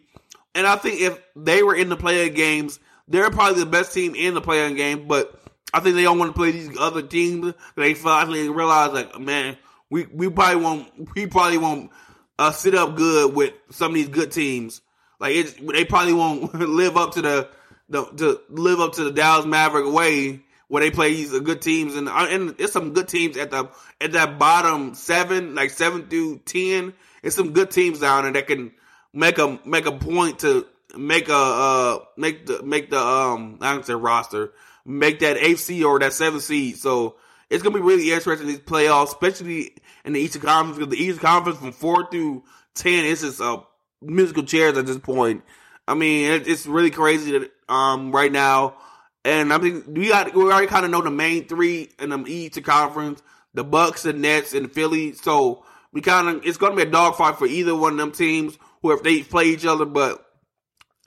and 0.53 0.67
I 0.67 0.75
think 0.75 1.01
if 1.01 1.19
they 1.35 1.63
were 1.63 1.75
in 1.75 1.89
the 1.89 1.97
play-in 1.97 2.35
games, 2.35 2.79
they're 3.07 3.31
probably 3.31 3.63
the 3.63 3.69
best 3.69 3.91
team 3.91 4.13
in 4.13 4.35
the 4.35 4.41
play-in 4.41 4.75
game. 4.75 5.07
But 5.07 5.41
I 5.73 5.79
think 5.79 5.95
they 5.95 6.03
don't 6.03 6.19
want 6.19 6.29
to 6.29 6.37
play 6.37 6.51
these 6.51 6.77
other 6.77 7.01
teams. 7.01 7.55
They 7.75 7.95
finally 7.95 8.47
realize, 8.47 8.91
like, 8.91 9.19
man, 9.19 9.57
we 9.89 10.05
we 10.05 10.29
probably 10.29 10.61
won't 10.61 11.15
we 11.15 11.25
probably 11.25 11.57
won't 11.57 11.89
uh, 12.37 12.51
sit 12.51 12.75
up 12.75 12.95
good 12.95 13.33
with 13.33 13.53
some 13.71 13.91
of 13.91 13.95
these 13.95 14.09
good 14.09 14.31
teams. 14.31 14.81
Like 15.19 15.35
it's, 15.35 15.53
they 15.53 15.85
probably 15.85 16.13
won't 16.13 16.53
live 16.59 16.97
up 16.97 17.13
to 17.13 17.21
the, 17.21 17.49
the 17.89 18.05
to 18.05 18.41
live 18.49 18.79
up 18.79 18.93
to 18.93 19.03
the 19.03 19.11
Dallas 19.11 19.45
Maverick 19.45 19.91
way 19.93 20.41
where 20.69 20.83
they 20.83 20.91
play 20.91 21.13
these 21.13 21.37
good 21.39 21.61
teams 21.61 21.95
and 21.95 22.07
and 22.07 22.55
it's 22.59 22.73
some 22.73 22.93
good 22.93 23.07
teams 23.07 23.35
at 23.37 23.51
the 23.51 23.69
at 23.99 24.13
that 24.13 24.39
bottom 24.39 24.93
seven, 24.93 25.55
like 25.55 25.71
seven 25.71 26.07
through 26.07 26.39
ten. 26.45 26.93
It's 27.21 27.35
some 27.35 27.51
good 27.53 27.71
teams 27.71 27.99
down 27.99 28.23
there 28.23 28.33
that 28.33 28.47
can 28.47 28.71
make 29.11 29.39
a 29.39 29.59
make 29.65 29.85
a 29.85 29.91
point 29.91 30.39
to 30.39 30.65
make 30.95 31.27
a 31.29 31.35
uh 31.35 31.99
make 32.17 32.45
the 32.45 32.63
make 32.63 32.89
the 32.89 32.99
um 32.99 33.57
I 33.61 33.73
don't 33.73 33.85
say 33.85 33.95
roster 33.95 34.53
make 34.85 35.19
that 35.19 35.37
AC 35.37 35.83
or 35.83 35.99
that 35.99 36.13
seven 36.13 36.39
seed. 36.39 36.77
So 36.77 37.15
it's 37.49 37.63
gonna 37.63 37.75
be 37.75 37.81
really 37.81 38.11
interesting 38.11 38.47
these 38.47 38.59
playoffs, 38.59 39.07
especially 39.07 39.75
in 40.05 40.13
the 40.13 40.19
Eastern 40.19 40.43
Conference 40.43 40.77
because 40.77 40.91
the 40.91 41.03
Eastern 41.03 41.21
Conference 41.21 41.59
from 41.59 41.71
four 41.71 42.09
through 42.09 42.43
ten 42.75 43.05
is 43.05 43.21
just 43.21 43.41
uh 43.41 43.61
musical 44.01 44.43
chairs 44.43 44.77
at 44.77 44.85
this 44.85 44.97
point. 44.97 45.43
I 45.87 45.95
mean, 45.95 46.31
it, 46.31 46.47
it's 46.47 46.67
really 46.67 46.91
crazy 46.91 47.37
that 47.37 47.51
um 47.67 48.11
right 48.11 48.31
now. 48.31 48.75
And 49.25 49.51
I 49.51 49.57
think 49.57 49.85
we 49.87 50.09
got 50.09 50.33
we 50.33 50.43
already 50.43 50.67
kind 50.67 50.85
of 50.85 50.91
know 50.91 51.01
the 51.01 51.11
main 51.11 51.47
three 51.47 51.89
in 51.99 52.09
the 52.09 52.23
Eastern 52.25 52.63
Conference: 52.63 53.21
the 53.53 53.63
Bucks, 53.63 54.03
the 54.03 54.13
Nets, 54.13 54.53
and 54.53 54.65
the 54.65 54.69
Philly. 54.69 55.13
So 55.13 55.65
we 55.91 56.01
kind 56.01 56.29
of 56.29 56.45
it's 56.45 56.57
going 56.57 56.71
to 56.71 56.77
be 56.77 56.87
a 56.87 56.91
dogfight 56.91 57.37
for 57.37 57.47
either 57.47 57.75
one 57.75 57.93
of 57.93 57.97
them 57.97 58.11
teams, 58.11 58.57
who 58.81 58.91
if 58.91 59.03
they 59.03 59.23
play 59.23 59.45
each 59.45 59.65
other. 59.65 59.85
But 59.85 60.23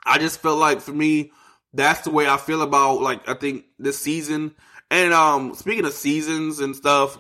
I 0.04 0.18
just 0.18 0.42
feel 0.42 0.56
like 0.56 0.80
for 0.80 0.92
me, 0.92 1.32
that's 1.72 2.02
the 2.02 2.10
way 2.10 2.26
I 2.26 2.36
feel 2.36 2.62
about 2.62 3.00
like 3.00 3.28
I 3.28 3.34
think 3.34 3.64
this 3.78 3.98
season. 3.98 4.54
And 4.90 5.12
um 5.14 5.54
speaking 5.54 5.84
of 5.84 5.92
seasons 5.92 6.58
and 6.58 6.76
stuff, 6.76 7.16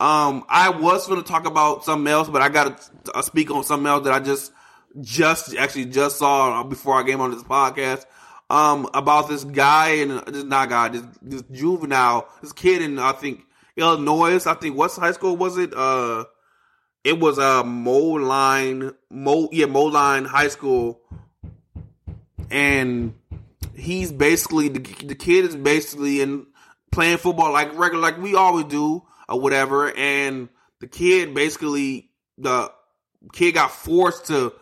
um 0.00 0.44
I 0.48 0.70
was 0.70 1.06
going 1.06 1.22
to 1.22 1.26
talk 1.26 1.46
about 1.46 1.84
something 1.84 2.10
else, 2.12 2.28
but 2.28 2.42
I 2.42 2.50
got 2.50 2.80
to 3.04 3.12
uh, 3.14 3.22
speak 3.22 3.50
on 3.50 3.64
something 3.64 3.86
else 3.86 4.04
that 4.04 4.12
I 4.12 4.20
just 4.20 4.52
just 5.00 5.54
actually 5.56 5.86
just 5.86 6.18
saw 6.18 6.62
before 6.64 6.94
I 6.94 7.04
came 7.04 7.20
on 7.20 7.30
this 7.30 7.42
podcast. 7.42 8.04
Um, 8.48 8.88
about 8.94 9.28
this 9.28 9.42
guy 9.42 9.88
and 9.96 10.24
this 10.26 10.44
not 10.44 10.68
guy, 10.68 10.88
this, 10.88 11.02
this 11.20 11.42
juvenile, 11.50 12.28
this 12.40 12.52
kid 12.52 12.80
in 12.80 12.98
I 12.98 13.12
think 13.12 13.42
Illinois. 13.76 14.46
I 14.46 14.54
think 14.54 14.76
what 14.76 14.92
high 14.92 15.12
school 15.12 15.36
was 15.36 15.58
it? 15.58 15.74
Uh, 15.74 16.24
it 17.02 17.18
was 17.18 17.38
a 17.38 17.60
uh, 17.60 17.62
Moline, 17.64 18.92
Mo 19.10 19.48
yeah 19.52 19.66
Moline 19.66 20.24
High 20.24 20.48
School, 20.48 21.00
and 22.50 23.14
he's 23.74 24.12
basically 24.12 24.68
the, 24.68 24.80
the 25.04 25.14
kid 25.14 25.44
is 25.44 25.56
basically 25.56 26.20
in 26.20 26.46
playing 26.90 27.18
football 27.18 27.52
like 27.52 27.76
regular 27.76 28.02
like 28.02 28.18
we 28.18 28.34
always 28.34 28.64
do 28.66 29.02
or 29.28 29.40
whatever 29.40 29.94
and 29.96 30.48
the 30.80 30.86
kid 30.86 31.34
basically 31.34 32.10
the 32.38 32.70
kid 33.32 33.52
got 33.52 33.70
forced 33.70 34.26
to 34.26 34.52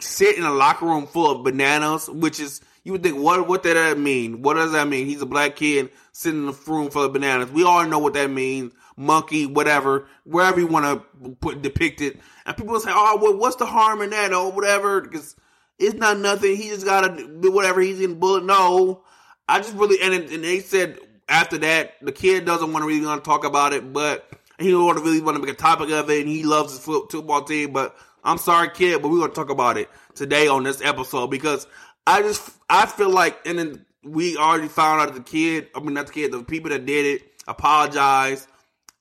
sit 0.00 0.36
in 0.36 0.44
a 0.44 0.52
locker 0.52 0.86
room 0.86 1.06
full 1.06 1.30
of 1.30 1.44
bananas 1.44 2.08
which 2.08 2.40
is 2.40 2.60
you 2.84 2.92
would 2.92 3.02
think 3.02 3.18
what 3.18 3.48
what 3.48 3.62
does 3.62 3.74
that 3.74 3.98
mean? 3.98 4.42
What 4.42 4.54
does 4.54 4.72
that 4.72 4.86
mean? 4.86 5.06
He's 5.06 5.22
a 5.22 5.26
black 5.26 5.56
kid 5.56 5.90
sitting 6.12 6.42
in 6.42 6.48
a 6.48 6.70
room 6.70 6.90
full 6.90 7.04
of 7.04 7.12
bananas. 7.12 7.50
We 7.50 7.64
all 7.64 7.86
know 7.86 7.98
what 7.98 8.14
that 8.14 8.30
means. 8.30 8.72
Monkey 8.96 9.46
whatever. 9.46 10.06
Wherever 10.24 10.60
you 10.60 10.66
want 10.66 11.02
to 11.22 11.30
put 11.40 11.62
depict 11.62 12.02
it. 12.02 12.20
And 12.44 12.56
people 12.56 12.78
say 12.80 12.92
oh 12.92 13.18
well 13.20 13.36
what's 13.38 13.56
the 13.56 13.66
harm 13.66 14.02
in 14.02 14.10
that? 14.10 14.34
Or 14.34 14.52
whatever. 14.52 15.00
Because 15.00 15.34
it's 15.78 15.94
not 15.94 16.18
nothing. 16.18 16.56
He 16.56 16.68
just 16.68 16.84
gotta 16.84 17.26
do 17.26 17.50
whatever. 17.50 17.80
He's 17.80 18.00
in 18.00 18.20
bullet. 18.20 18.44
No, 18.44 19.02
I 19.48 19.58
just 19.58 19.74
really 19.74 20.00
and 20.02 20.14
and 20.14 20.44
they 20.44 20.60
said 20.60 20.98
after 21.26 21.56
that 21.58 21.94
the 22.02 22.12
kid 22.12 22.44
doesn't 22.44 22.70
want 22.72 22.82
to 22.82 22.86
really 22.86 23.04
want 23.04 23.24
to 23.24 23.28
talk 23.28 23.44
about 23.44 23.72
it, 23.72 23.94
but 23.94 24.30
he 24.58 24.70
don't 24.70 24.84
want 24.84 24.98
to 24.98 25.04
really 25.04 25.20
want 25.20 25.36
to 25.36 25.42
make 25.42 25.52
a 25.52 25.56
topic 25.56 25.90
of 25.90 26.10
it, 26.10 26.20
and 26.20 26.28
he 26.28 26.44
loves 26.44 26.72
his 26.72 26.84
football 26.84 27.42
team. 27.42 27.72
But 27.72 27.96
I'm 28.24 28.38
sorry, 28.38 28.70
kid, 28.70 29.02
but 29.02 29.10
we're 29.10 29.20
gonna 29.20 29.32
talk 29.32 29.50
about 29.50 29.76
it 29.76 29.88
today 30.14 30.48
on 30.48 30.62
this 30.62 30.80
episode 30.82 31.28
because 31.28 31.66
I 32.06 32.22
just 32.22 32.50
I 32.68 32.86
feel 32.86 33.10
like 33.10 33.46
and 33.46 33.58
then 33.58 33.86
we 34.02 34.36
already 34.36 34.68
found 34.68 35.00
out 35.00 35.14
the 35.14 35.22
kid. 35.22 35.68
I 35.74 35.80
mean, 35.80 35.94
not 35.94 36.06
the 36.06 36.12
kid, 36.12 36.32
the 36.32 36.42
people 36.42 36.70
that 36.70 36.86
did 36.86 37.06
it 37.20 37.22
apologized, 37.46 38.48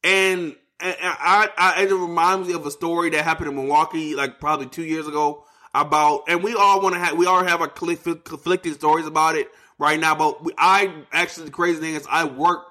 and. 0.03 0.55
And 0.79 0.97
I, 1.01 1.47
I, 1.57 1.83
it 1.83 1.93
reminds 1.93 2.49
me 2.49 2.55
of 2.55 2.65
a 2.65 2.71
story 2.71 3.09
that 3.11 3.23
happened 3.23 3.47
in 3.47 3.55
Milwaukee, 3.55 4.15
like 4.15 4.41
probably 4.41 4.65
two 4.65 4.83
years 4.83 5.07
ago 5.07 5.45
about, 5.73 6.23
and 6.27 6.43
we 6.43 6.55
all 6.55 6.81
want 6.81 6.93
to 6.95 6.99
have, 6.99 7.17
we 7.17 7.25
all 7.25 7.41
have 7.41 7.61
our 7.61 7.69
conflicting 7.69 8.73
stories 8.73 9.05
about 9.05 9.35
it 9.35 9.49
right 9.79 9.97
now. 9.97 10.13
But 10.15 10.43
we, 10.43 10.51
I 10.57 10.93
actually, 11.13 11.45
the 11.45 11.51
crazy 11.51 11.79
thing 11.79 11.95
is, 11.95 12.05
I 12.09 12.25
work 12.25 12.65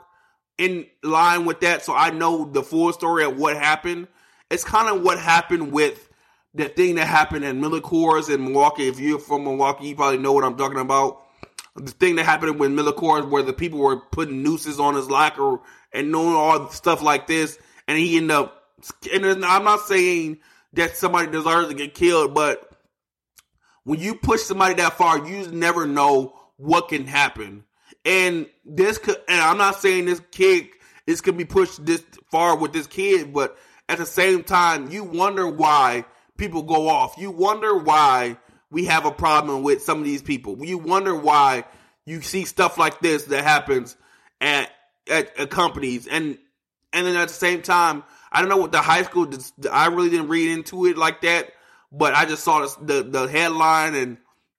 in 0.58 0.86
line 1.02 1.46
with 1.46 1.60
that, 1.60 1.84
so 1.84 1.94
I 1.94 2.10
know 2.10 2.44
the 2.44 2.62
full 2.62 2.92
story 2.92 3.24
of 3.24 3.38
what 3.38 3.56
happened. 3.56 4.08
It's 4.50 4.64
kind 4.64 4.94
of 4.94 5.02
what 5.02 5.18
happened 5.18 5.72
with 5.72 6.10
the 6.54 6.68
thing 6.68 6.96
that 6.96 7.06
happened 7.06 7.44
in 7.44 7.60
Miller 7.60 7.80
Coors 7.80 8.32
in 8.32 8.44
Milwaukee. 8.44 8.88
If 8.88 9.00
you're 9.00 9.18
from 9.18 9.44
Milwaukee, 9.44 9.88
you 9.88 9.96
probably 9.96 10.18
know 10.18 10.32
what 10.32 10.44
I'm 10.44 10.56
talking 10.56 10.80
about. 10.80 11.22
The 11.76 11.90
thing 11.90 12.16
that 12.16 12.24
happened 12.24 12.60
with 12.60 12.70
Miller 12.70 12.92
Coors, 12.92 13.28
where 13.28 13.42
the 13.42 13.54
people 13.54 13.78
were 13.78 13.96
putting 13.96 14.42
nooses 14.42 14.78
on 14.78 14.94
his 14.94 15.08
locker 15.08 15.58
and 15.92 16.12
knowing 16.12 16.34
all 16.34 16.68
stuff 16.70 17.02
like 17.02 17.26
this, 17.26 17.58
and 17.88 17.98
he 17.98 18.16
ended 18.16 18.32
up. 18.32 18.62
And 19.12 19.24
I'm 19.24 19.64
not 19.64 19.80
saying 19.80 20.40
that 20.74 20.96
somebody 20.96 21.30
deserves 21.30 21.68
to 21.68 21.74
get 21.74 21.94
killed, 21.94 22.34
but 22.34 22.68
when 23.84 24.00
you 24.00 24.14
push 24.14 24.42
somebody 24.42 24.74
that 24.74 24.94
far, 24.94 25.26
you 25.26 25.50
never 25.50 25.86
know 25.86 26.34
what 26.56 26.88
can 26.88 27.06
happen. 27.06 27.64
And 28.04 28.46
this 28.64 28.98
could, 28.98 29.16
and 29.28 29.40
I'm 29.40 29.58
not 29.58 29.80
saying 29.80 30.06
this 30.06 30.20
kid, 30.30 30.68
this 31.06 31.20
could 31.20 31.36
be 31.36 31.44
pushed 31.44 31.84
this 31.84 32.04
far 32.30 32.56
with 32.56 32.72
this 32.72 32.86
kid, 32.86 33.32
but 33.32 33.56
at 33.88 33.98
the 33.98 34.06
same 34.06 34.44
time, 34.44 34.90
you 34.90 35.04
wonder 35.04 35.48
why 35.48 36.04
people 36.38 36.62
go 36.62 36.88
off. 36.88 37.14
You 37.18 37.30
wonder 37.30 37.76
why 37.76 38.36
we 38.70 38.86
have 38.86 39.04
a 39.04 39.12
problem 39.12 39.62
with 39.62 39.82
some 39.82 39.98
of 39.98 40.04
these 40.04 40.22
people. 40.22 40.64
You 40.64 40.78
wonder 40.78 41.14
why 41.14 41.64
you 42.06 42.22
see 42.22 42.44
stuff 42.44 42.78
like 42.78 43.00
this 43.00 43.24
that 43.24 43.44
happens 43.44 43.96
at, 44.40 44.70
at, 45.08 45.38
at 45.38 45.50
companies. 45.50 46.06
And, 46.06 46.38
and 46.92 47.06
then 47.06 47.16
at 47.16 47.28
the 47.28 47.34
same 47.34 47.62
time, 47.62 48.02
I 48.30 48.40
don't 48.40 48.48
know 48.48 48.56
what 48.56 48.72
the 48.72 48.80
high 48.80 49.02
school, 49.02 49.30
I 49.70 49.86
really 49.86 50.10
didn't 50.10 50.28
read 50.28 50.50
into 50.50 50.86
it 50.86 50.96
like 50.96 51.20
that 51.22 51.52
but 51.92 52.14
I 52.14 52.24
just 52.24 52.42
saw 52.42 52.66
the 52.80 53.02
the 53.02 53.26
headline 53.28 53.94
and 53.94 54.16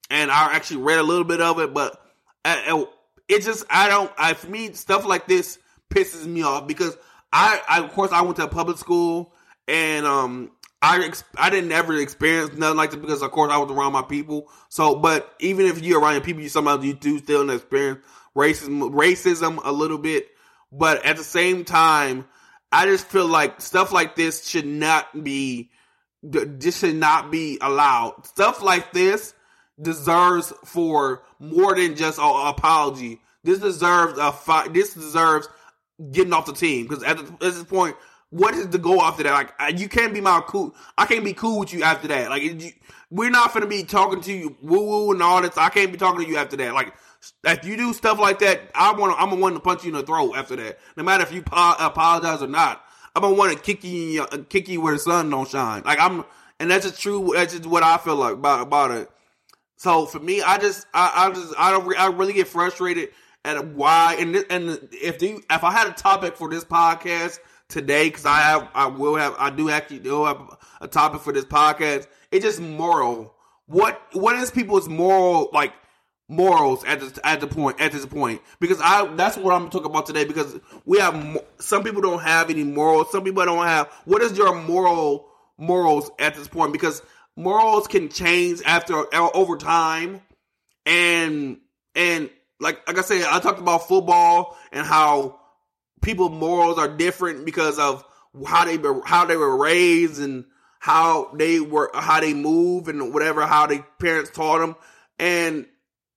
and 0.10 0.32
I 0.32 0.54
actually 0.54 0.84
read 0.84 1.00
a 1.00 1.04
little 1.04 1.24
bit 1.24 1.42
of 1.42 1.60
it, 1.60 1.74
but 1.74 2.00
uh, 2.46 2.86
it 3.28 3.42
just 3.42 3.66
I 3.70 3.90
don't 3.90 4.12
I 4.18 4.36
for 4.36 4.48
me 4.48 4.74
stuff 4.74 5.06
like 5.06 5.28
this 5.28 5.58
pisses 5.90 6.26
me 6.26 6.44
off 6.44 6.68
because 6.68 6.96
I, 7.32 7.60
I 7.68 7.80
of 7.84 7.92
course 7.94 8.12
I 8.12 8.22
went 8.22 8.38
to 8.38 8.44
a 8.44 8.48
public 8.48 8.78
school 8.78 9.34
and 9.68 10.06
um 10.06 10.52
I 10.84 11.12
I 11.38 11.50
didn't 11.50 11.72
ever 11.72 11.98
experience 11.98 12.58
nothing 12.58 12.76
like 12.76 12.92
that 12.92 13.02
because 13.02 13.22
of 13.22 13.32
course 13.32 13.52
I 13.52 13.58
was 13.58 13.72
around 13.72 13.94
my 13.94 14.02
people. 14.02 14.50
So, 14.68 14.96
but 14.96 15.34
even 15.40 15.66
if 15.66 15.82
you're 15.82 16.02
around 16.02 16.16
your 16.16 16.22
people, 16.22 16.44
you 16.44 16.50
sometimes 16.50 16.84
you 16.86 16.94
do 16.94 17.20
still 17.20 17.50
experience 17.50 18.06
racism 18.36 18.94
racism 18.94 19.62
a 19.64 19.72
little 19.72 19.98
bit. 19.98 20.28
But 20.74 21.06
at 21.06 21.16
the 21.16 21.24
same 21.24 21.64
time, 21.64 22.26
I 22.70 22.86
just 22.86 23.08
feel 23.08 23.28
like 23.28 23.62
stuff 23.62 23.94
like 23.94 24.18
this 24.18 24.46
should 24.46 24.66
not 24.66 25.24
be 25.24 25.70
this 26.22 26.80
should 26.80 26.96
not 26.96 27.32
be 27.32 27.60
allowed. 27.62 28.26
Stuff 28.26 28.62
like 28.62 28.92
this 28.92 29.34
deserves 29.82 30.52
for 30.66 31.24
more 31.40 31.76
than 31.76 31.96
just 31.96 32.20
an 32.20 32.48
apology. 32.48 33.22
This 33.46 33.60
deserves 33.60 34.18
a 34.18 34.34
fight. 34.34 34.74
This 34.74 34.94
deserves 34.94 35.48
getting 36.12 36.34
off 36.34 36.46
the 36.46 36.54
team 36.54 36.88
because 36.88 37.04
at, 37.04 37.20
at, 37.20 37.40
this 37.40 37.64
point, 37.64 37.96
what 38.34 38.56
is 38.56 38.68
the 38.70 38.80
goal 38.80 39.00
after 39.00 39.22
that? 39.22 39.54
Like 39.60 39.80
you 39.80 39.88
can't 39.88 40.12
be 40.12 40.20
my 40.20 40.42
cool. 40.48 40.76
I 40.98 41.06
can't 41.06 41.24
be 41.24 41.34
cool 41.34 41.60
with 41.60 41.72
you 41.72 41.84
after 41.84 42.08
that. 42.08 42.32
Like 42.32 42.42
you, 42.42 42.72
we're 43.12 43.30
not 43.30 43.54
gonna 43.54 43.68
be 43.68 43.84
talking 43.84 44.22
to 44.22 44.34
you 44.34 44.58
woo 44.60 44.84
woo 44.84 45.12
and 45.12 45.22
all 45.22 45.40
this. 45.40 45.56
I 45.56 45.70
can't 45.70 45.92
be 45.92 46.00
talking 46.00 46.26
to 46.26 46.28
you 46.28 46.38
after 46.38 46.58
that. 46.58 46.74
Like 46.74 46.96
if 47.44 47.64
you 47.64 47.78
do 47.78 47.94
stuff 47.94 48.20
like 48.20 48.40
that, 48.40 48.72
I 48.74 48.92
want. 48.94 49.16
I'm 49.22 49.30
gonna 49.30 49.40
want 49.40 49.54
to 49.54 49.62
punch 49.62 49.84
you 49.84 49.92
in 49.92 49.98
the 49.98 50.04
throat 50.04 50.34
after 50.36 50.56
that. 50.56 50.80
No 50.98 51.04
matter 51.04 51.24
if 51.24 51.32
you 51.32 51.42
apologize 51.42 52.42
or 52.42 52.48
not. 52.48 52.84
I'm 53.16 53.22
gonna 53.22 53.36
want 53.36 53.56
to 53.56 53.64
kick 53.64 53.84
you, 53.84 54.26
kick 54.50 54.68
you 54.68 54.82
where 54.82 54.94
the 54.94 55.00
sun 55.00 55.30
don't 55.30 55.48
shine. 55.48 55.84
Like 55.86 56.00
I'm, 56.00 56.26
and 56.60 56.72
that's 56.72 56.88
just 56.88 57.00
true. 57.00 57.34
That's 57.36 57.54
just 57.54 57.68
what 57.68 57.84
I 57.84 57.98
feel 57.98 58.16
like 58.16 58.34
about 58.34 58.62
about 58.62 58.90
it. 58.90 59.12
So 59.76 60.08
for 60.08 60.20
me, 60.20 60.42
I 60.42 60.58
just, 60.58 60.88
I, 60.94 61.28
I 61.28 61.30
just, 61.30 61.54
I 61.56 61.70
don't, 61.70 61.96
I 62.00 62.08
really 62.08 62.34
get 62.34 62.48
frustrated 62.48 63.10
at 63.46 63.68
why. 63.68 64.16
And 64.18 64.44
and 64.50 64.90
if 64.92 65.20
the, 65.20 65.44
if 65.52 65.64
I 65.64 65.72
had 65.72 65.88
a 65.88 65.92
topic 65.92 66.36
for 66.36 66.50
this 66.50 66.66
podcast 66.66 67.38
today, 67.74 68.08
because 68.08 68.26
I 68.26 68.40
have, 68.40 68.70
I 68.74 68.88
will 68.88 69.16
have, 69.16 69.36
I 69.38 69.50
do 69.50 69.70
actually 69.70 70.00
do 70.00 70.24
have 70.26 70.58
a 70.80 70.88
topic 70.88 71.22
for 71.22 71.34
this 71.34 71.46
podcast. 71.46 72.08
It's 72.32 72.46
just 72.46 72.62
moral. 72.62 73.36
What 73.66 74.02
what 74.14 74.36
is 74.36 74.52
people's 74.52 74.88
moral 74.88 75.50
like? 75.52 75.74
morals 76.30 76.86
at 76.86 77.02
this 77.02 77.20
at 77.26 77.42
the 77.42 77.48
point 77.48 77.80
at 77.82 77.92
this 77.92 78.06
point 78.06 78.42
because 78.60 78.80
I 78.82 79.06
that's 79.16 79.36
what 79.38 79.54
I'm 79.54 79.70
talking 79.70 79.92
about 79.92 80.06
today 80.06 80.24
because 80.24 80.58
we 80.86 80.98
have 81.00 81.38
some 81.60 81.84
people 81.84 82.02
don't 82.02 82.22
have 82.22 82.50
any 82.50 82.64
morals 82.64 83.12
some 83.12 83.26
people 83.26 83.44
don't 83.44 83.66
have 83.66 83.88
what 84.06 84.22
is 84.22 84.38
your 84.38 84.56
moral 84.56 85.28
morals 85.58 86.10
at 86.20 86.34
this 86.34 86.48
point 86.48 86.72
because 86.72 87.02
morals 87.36 87.88
can 87.88 88.08
change 88.08 88.62
after 88.66 89.14
uh, 89.14 89.30
over 89.34 89.58
time 89.58 90.22
and 90.86 91.58
and 91.94 92.30
like 92.60 92.88
like 92.88 92.98
I 92.98 93.02
said 93.02 93.24
I 93.30 93.40
talked 93.40 93.60
about 93.60 93.88
football 93.90 94.58
and 94.72 94.88
how 94.88 95.40
people 96.04 96.30
morals 96.30 96.78
are 96.78 96.88
different 96.88 97.46
because 97.46 97.80
of 97.80 98.06
how 98.46 98.66
they 98.66 98.78
how 99.06 99.26
they 99.26 99.38
were 99.38 99.58
raised 99.58 100.22
and 100.22 100.46
how 100.80 101.32
they 101.34 101.60
were, 101.60 101.90
how 101.94 102.20
they 102.20 102.34
move 102.34 102.90
and 102.90 103.14
whatever, 103.14 103.46
how 103.46 103.66
they 103.66 103.80
parents 104.00 104.30
taught 104.30 104.60
them. 104.60 104.76
And 105.18 105.66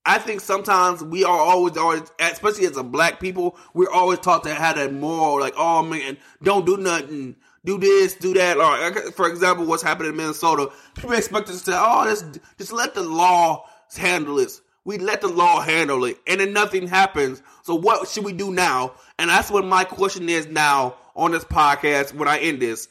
I 0.04 0.18
think 0.18 0.40
sometimes 0.40 1.02
we 1.02 1.24
are 1.24 1.38
always, 1.38 1.76
always, 1.76 2.02
especially 2.18 2.66
as 2.66 2.76
a 2.76 2.82
black 2.82 3.20
people, 3.20 3.56
we're 3.74 3.90
always 3.90 4.18
taught 4.20 4.44
to 4.44 4.54
have 4.54 4.76
that 4.76 4.92
moral, 4.92 5.40
like, 5.40 5.54
oh 5.56 5.82
man, 5.82 6.16
don't 6.42 6.66
do 6.66 6.76
nothing, 6.76 7.36
do 7.64 7.78
this, 7.78 8.14
do 8.14 8.34
that. 8.34 8.56
Or, 8.56 9.12
for 9.12 9.28
example, 9.28 9.66
what's 9.66 9.82
happening 9.82 10.10
in 10.10 10.16
Minnesota, 10.16 10.70
people 10.94 11.12
expect 11.12 11.48
us 11.48 11.62
to 11.62 11.72
say, 11.72 11.76
oh, 11.76 12.04
just, 12.04 12.38
just 12.58 12.72
let 12.72 12.94
the 12.94 13.02
law 13.02 13.68
handle 13.96 14.36
this. 14.36 14.62
We 14.84 14.98
let 14.98 15.20
the 15.20 15.28
law 15.28 15.60
handle 15.60 16.04
it, 16.04 16.18
and 16.28 16.38
then 16.40 16.52
nothing 16.52 16.86
happens. 16.86 17.42
So 17.66 17.74
what 17.74 18.08
should 18.08 18.24
we 18.24 18.32
do 18.32 18.52
now? 18.52 18.92
And 19.18 19.28
that's 19.28 19.50
what 19.50 19.64
my 19.64 19.82
question 19.82 20.28
is 20.28 20.46
now 20.46 20.94
on 21.16 21.32
this 21.32 21.42
podcast 21.42 22.14
when 22.14 22.28
I 22.28 22.38
end 22.38 22.62
this. 22.62 22.86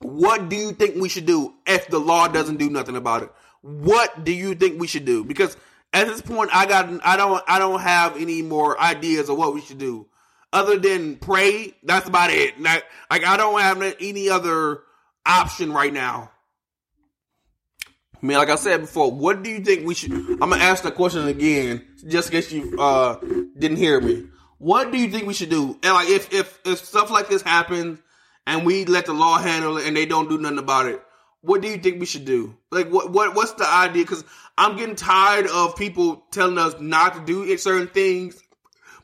What 0.00 0.48
do 0.48 0.56
you 0.56 0.72
think 0.72 0.96
we 0.96 1.10
should 1.10 1.26
do 1.26 1.52
if 1.66 1.88
the 1.88 1.98
law 1.98 2.26
doesn't 2.26 2.56
do 2.56 2.70
nothing 2.70 2.96
about 2.96 3.24
it? 3.24 3.32
What 3.60 4.24
do 4.24 4.32
you 4.32 4.54
think 4.54 4.80
we 4.80 4.86
should 4.86 5.04
do? 5.04 5.22
Because 5.22 5.54
at 5.92 6.06
this 6.06 6.22
point, 6.22 6.48
I 6.54 6.64
got 6.64 6.88
I 7.04 7.18
don't 7.18 7.44
I 7.46 7.58
don't 7.58 7.78
have 7.78 8.16
any 8.16 8.40
more 8.40 8.80
ideas 8.80 9.28
of 9.28 9.36
what 9.36 9.52
we 9.52 9.60
should 9.60 9.76
do 9.76 10.06
other 10.50 10.78
than 10.78 11.16
pray. 11.16 11.74
That's 11.82 12.08
about 12.08 12.30
it. 12.30 12.58
Like, 12.58 12.84
like 13.10 13.26
I 13.26 13.36
don't 13.36 13.60
have 13.60 13.82
any 14.00 14.30
other 14.30 14.80
option 15.26 15.74
right 15.74 15.92
now. 15.92 16.30
I 18.24 18.26
mean, 18.26 18.38
like 18.38 18.48
I 18.48 18.54
said 18.54 18.80
before, 18.80 19.12
what 19.12 19.42
do 19.42 19.50
you 19.50 19.60
think 19.60 19.86
we 19.86 19.94
should? 19.94 20.10
I'm 20.10 20.38
gonna 20.38 20.56
ask 20.56 20.82
the 20.82 20.90
question 20.90 21.28
again, 21.28 21.84
just 22.08 22.30
in 22.30 22.32
case 22.32 22.50
you 22.50 22.74
uh, 22.80 23.16
didn't 23.58 23.76
hear 23.76 24.00
me. 24.00 24.28
What 24.56 24.90
do 24.90 24.96
you 24.96 25.10
think 25.10 25.26
we 25.26 25.34
should 25.34 25.50
do? 25.50 25.78
And 25.82 25.92
like, 25.92 26.08
if 26.08 26.32
if 26.32 26.58
if 26.64 26.78
stuff 26.78 27.10
like 27.10 27.28
this 27.28 27.42
happens 27.42 27.98
and 28.46 28.64
we 28.64 28.86
let 28.86 29.04
the 29.04 29.12
law 29.12 29.36
handle 29.36 29.76
it 29.76 29.86
and 29.86 29.94
they 29.94 30.06
don't 30.06 30.30
do 30.30 30.38
nothing 30.38 30.56
about 30.56 30.86
it, 30.86 31.02
what 31.42 31.60
do 31.60 31.68
you 31.68 31.76
think 31.76 32.00
we 32.00 32.06
should 32.06 32.24
do? 32.24 32.56
Like, 32.70 32.88
what 32.88 33.12
what 33.12 33.34
what's 33.34 33.52
the 33.52 33.68
idea? 33.68 34.04
Because 34.04 34.24
I'm 34.56 34.78
getting 34.78 34.96
tired 34.96 35.46
of 35.48 35.76
people 35.76 36.24
telling 36.30 36.56
us 36.56 36.76
not 36.80 37.16
to 37.16 37.20
do 37.26 37.54
certain 37.58 37.88
things, 37.88 38.42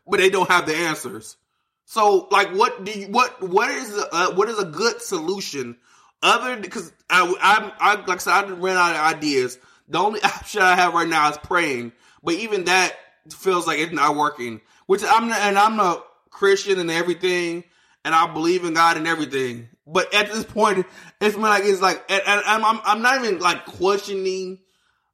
but 0.08 0.18
they 0.18 0.30
don't 0.30 0.48
have 0.48 0.64
the 0.64 0.74
answers. 0.74 1.36
So, 1.84 2.26
like, 2.30 2.54
what 2.54 2.86
do 2.86 2.98
you 2.98 3.08
what 3.08 3.42
what 3.46 3.68
is 3.68 3.94
a, 3.94 4.14
uh, 4.14 4.30
what 4.30 4.48
is 4.48 4.58
a 4.58 4.64
good 4.64 5.02
solution 5.02 5.76
other 6.22 6.56
because 6.56 6.92
I, 7.08 7.22
I, 7.40 7.72
I 7.78 7.94
like 8.06 8.10
I 8.10 8.16
said 8.16 8.32
I 8.32 8.50
ran 8.50 8.76
out 8.76 8.94
of 8.94 9.16
ideas. 9.16 9.58
The 9.88 9.98
only 9.98 10.22
option 10.24 10.62
I 10.62 10.76
have 10.76 10.94
right 10.94 11.08
now 11.08 11.30
is 11.30 11.38
praying, 11.38 11.92
but 12.22 12.34
even 12.34 12.64
that 12.64 12.94
feels 13.30 13.66
like 13.66 13.78
it's 13.78 13.92
not 13.92 14.16
working. 14.16 14.60
Which 14.86 15.02
I'm 15.04 15.30
and 15.30 15.58
I'm 15.58 15.78
a 15.78 16.02
Christian 16.30 16.78
and 16.78 16.90
everything, 16.90 17.64
and 18.04 18.14
I 18.14 18.32
believe 18.32 18.64
in 18.64 18.74
God 18.74 18.96
and 18.96 19.06
everything. 19.06 19.68
But 19.86 20.12
at 20.14 20.30
this 20.32 20.44
point, 20.44 20.86
it's 21.20 21.36
like 21.36 21.64
it's 21.64 21.82
like 21.82 22.04
and, 22.10 22.22
and 22.26 22.42
I'm 22.46 22.80
I'm 22.84 23.02
not 23.02 23.24
even 23.24 23.38
like 23.40 23.66
questioning 23.66 24.58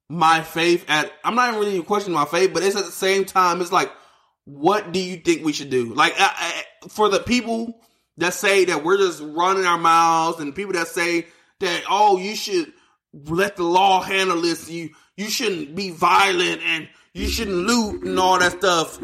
my 0.08 0.42
faith. 0.42 0.84
At 0.88 1.12
I'm 1.24 1.34
not 1.34 1.48
even 1.48 1.60
really 1.60 1.82
questioning 1.82 2.18
my 2.18 2.26
faith, 2.26 2.52
but 2.52 2.62
it's 2.62 2.76
at 2.76 2.84
the 2.84 2.90
same 2.90 3.24
time 3.24 3.60
it's 3.60 3.72
like, 3.72 3.90
what 4.44 4.92
do 4.92 4.98
you 4.98 5.16
think 5.16 5.44
we 5.44 5.52
should 5.52 5.70
do? 5.70 5.94
Like 5.94 6.14
I, 6.18 6.62
I, 6.84 6.88
for 6.88 7.08
the 7.08 7.20
people 7.20 7.80
that 8.18 8.34
say 8.34 8.64
that 8.66 8.84
we're 8.84 8.98
just 8.98 9.22
running 9.22 9.66
our 9.66 9.78
mouths 9.78 10.40
and 10.40 10.54
people 10.54 10.72
that 10.72 10.88
say 10.88 11.26
that, 11.60 11.82
oh, 11.88 12.18
you 12.18 12.34
should 12.34 12.72
let 13.12 13.56
the 13.56 13.62
law 13.62 14.02
handle 14.02 14.40
this. 14.40 14.70
You, 14.70 14.90
you 15.16 15.28
shouldn't 15.28 15.74
be 15.74 15.90
violent 15.90 16.62
and 16.62 16.88
you 17.12 17.28
shouldn't 17.28 17.56
loot 17.56 18.02
and 18.04 18.18
all 18.18 18.38
that 18.38 18.52
stuff. 18.52 18.98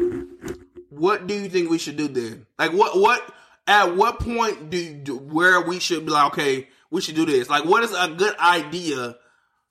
What 0.89 1.27
do 1.27 1.33
you 1.33 1.49
think 1.49 1.69
we 1.69 1.77
should 1.77 1.97
do 1.97 2.07
then? 2.07 2.45
Like 2.57 2.73
what, 2.73 2.97
what, 2.99 3.21
at 3.67 3.95
what 3.95 4.19
point 4.19 4.69
do, 4.69 4.77
you, 4.77 4.93
do 4.93 5.17
where 5.17 5.61
we 5.61 5.79
should 5.79 6.05
be 6.05 6.11
like, 6.11 6.33
okay, 6.33 6.67
we 6.91 7.01
should 7.01 7.15
do 7.15 7.25
this? 7.25 7.49
Like 7.49 7.65
what 7.65 7.83
is 7.83 7.93
a 7.93 8.09
good 8.09 8.37
idea 8.37 9.15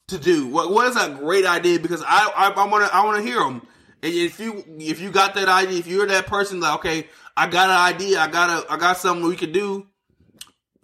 to 0.09 0.19
do? 0.19 0.49
What, 0.49 0.71
what 0.73 0.89
is 0.89 0.97
a 0.97 1.11
great 1.11 1.47
idea? 1.47 1.79
Because 1.79 2.03
I, 2.07 2.31
I, 2.35 2.51
I 2.51 2.67
want 2.67 2.85
to, 2.85 2.95
I 2.95 3.05
want 3.05 3.19
to 3.19 3.23
hear 3.23 3.39
them. 3.39 3.67
And 4.03 4.13
if 4.13 4.41
you, 4.41 4.65
if 4.79 5.01
you 5.01 5.11
got 5.11 5.35
that 5.35 5.49
idea, 5.49 5.79
if 5.79 5.87
you're 5.87 6.07
that 6.07 6.27
person, 6.27 6.61
like, 6.61 6.75
okay, 6.81 7.07
I 7.37 7.47
got 7.47 7.71
an 7.71 7.95
idea. 7.95 8.21
I 8.21 8.29
got 8.29 8.51
a 8.51 8.73
I 8.73 8.77
got 8.77 8.97
something 8.97 9.27
we 9.27 9.37
could 9.37 9.53
do. 9.53 9.87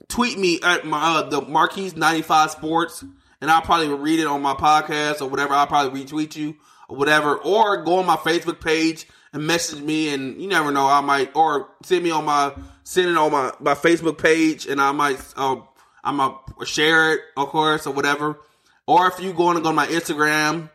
Tweet 0.08 0.38
me 0.38 0.60
at 0.62 0.86
my 0.86 1.18
uh, 1.18 1.22
the 1.28 1.42
Marquise 1.42 1.96
ninety 1.96 2.22
five 2.22 2.50
Sports, 2.50 3.04
and 3.40 3.50
I'll 3.50 3.60
probably 3.60 3.88
read 3.88 4.20
it 4.20 4.26
on 4.26 4.40
my 4.40 4.54
podcast 4.54 5.20
or 5.20 5.28
whatever. 5.28 5.54
I'll 5.54 5.66
probably 5.66 6.02
retweet 6.02 6.36
you 6.36 6.56
or 6.88 6.96
whatever, 6.96 7.36
or 7.36 7.82
go 7.82 7.98
on 7.98 8.06
my 8.06 8.16
Facebook 8.16 8.60
page 8.60 9.06
and 9.32 9.46
message 9.46 9.80
me. 9.80 10.14
And 10.14 10.40
you 10.40 10.48
never 10.48 10.70
know, 10.70 10.86
I 10.86 11.00
might 11.02 11.36
or 11.36 11.68
send 11.82 12.04
me 12.04 12.10
on 12.10 12.24
my 12.24 12.54
send 12.84 13.10
it 13.10 13.16
on 13.18 13.30
my 13.30 13.52
my 13.60 13.74
Facebook 13.74 14.16
page, 14.16 14.66
and 14.66 14.80
I 14.80 14.92
might 14.92 15.20
uh, 15.36 15.56
I 16.02 16.12
might 16.12 16.34
share 16.64 17.12
it, 17.12 17.20
of 17.36 17.48
course, 17.48 17.86
or 17.86 17.92
whatever. 17.92 18.38
Or 18.86 19.08
if 19.08 19.20
you 19.20 19.34
go 19.34 19.48
on 19.48 19.56
to 19.56 19.60
go 19.60 19.68
to 19.68 19.74
my 19.74 19.86
Instagram 19.88 20.70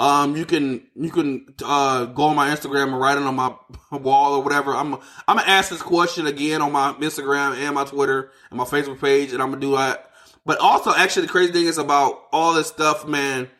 um, 0.00 0.34
you 0.34 0.46
can 0.46 0.82
you 0.96 1.10
can 1.10 1.52
uh, 1.62 2.06
go 2.06 2.22
on 2.22 2.36
my 2.36 2.48
Instagram 2.48 2.84
and 2.84 2.98
write 2.98 3.18
it 3.18 3.22
on 3.22 3.36
my 3.36 3.54
wall 3.98 4.32
or 4.32 4.42
whatever. 4.42 4.74
I'm 4.74 4.94
I'm 5.28 5.36
gonna 5.36 5.42
ask 5.42 5.68
this 5.68 5.82
question 5.82 6.26
again 6.26 6.62
on 6.62 6.72
my 6.72 6.94
Instagram 6.94 7.54
and 7.54 7.74
my 7.74 7.84
Twitter 7.84 8.30
and 8.48 8.56
my 8.56 8.64
Facebook 8.64 8.98
page, 8.98 9.34
and 9.34 9.42
I'm 9.42 9.50
gonna 9.50 9.60
do 9.60 9.76
that. 9.76 10.10
But 10.46 10.58
also, 10.58 10.94
actually, 10.94 11.26
the 11.26 11.32
crazy 11.32 11.52
thing 11.52 11.66
is 11.66 11.76
about 11.76 12.22
all 12.32 12.54
this 12.54 12.68
stuff, 12.68 13.06
man. 13.06 13.50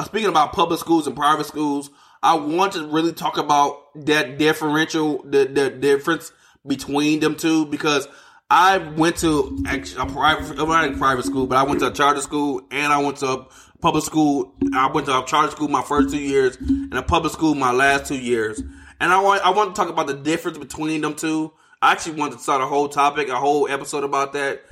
I'm 0.00 0.06
speaking 0.06 0.28
about 0.28 0.52
public 0.52 0.80
schools 0.80 1.06
and 1.06 1.14
private 1.14 1.46
schools. 1.46 1.90
I 2.24 2.34
want 2.34 2.72
to 2.72 2.88
really 2.88 3.12
talk 3.12 3.38
about 3.38 4.04
that 4.06 4.36
differential, 4.36 5.22
the 5.22 5.44
the 5.44 5.70
difference 5.70 6.32
between 6.66 7.20
them 7.20 7.36
two, 7.36 7.66
because 7.66 8.08
I 8.50 8.78
went 8.78 9.18
to 9.18 9.62
actually 9.66 10.02
a 10.02 10.12
private, 10.12 10.58
a 10.58 10.96
private 10.96 11.24
school, 11.24 11.46
but 11.46 11.56
I 11.56 11.62
went 11.62 11.80
to 11.80 11.86
a 11.86 11.92
charter 11.92 12.22
school 12.22 12.62
and 12.70 12.92
I 12.92 12.98
went 12.98 13.18
to 13.18 13.26
a 13.28 13.46
public 13.80 14.04
school. 14.04 14.54
I 14.74 14.90
went 14.90 15.06
to 15.06 15.18
a 15.18 15.24
charter 15.24 15.50
school 15.50 15.68
my 15.68 15.82
first 15.82 16.10
two 16.10 16.20
years 16.20 16.56
and 16.56 16.94
a 16.94 17.02
public 17.02 17.32
school 17.32 17.54
my 17.54 17.72
last 17.72 18.06
two 18.06 18.18
years. 18.18 18.60
And 19.00 19.12
I 19.12 19.20
want 19.20 19.44
I 19.44 19.50
want 19.50 19.74
to 19.74 19.80
talk 19.80 19.90
about 19.90 20.06
the 20.06 20.14
difference 20.14 20.58
between 20.58 21.00
them 21.00 21.14
two. 21.14 21.52
I 21.80 21.92
actually 21.92 22.18
want 22.18 22.32
to 22.32 22.38
start 22.38 22.60
a 22.60 22.66
whole 22.66 22.88
topic, 22.88 23.28
a 23.28 23.36
whole 23.36 23.68
episode 23.68 24.04
about 24.04 24.32
that. 24.32 24.62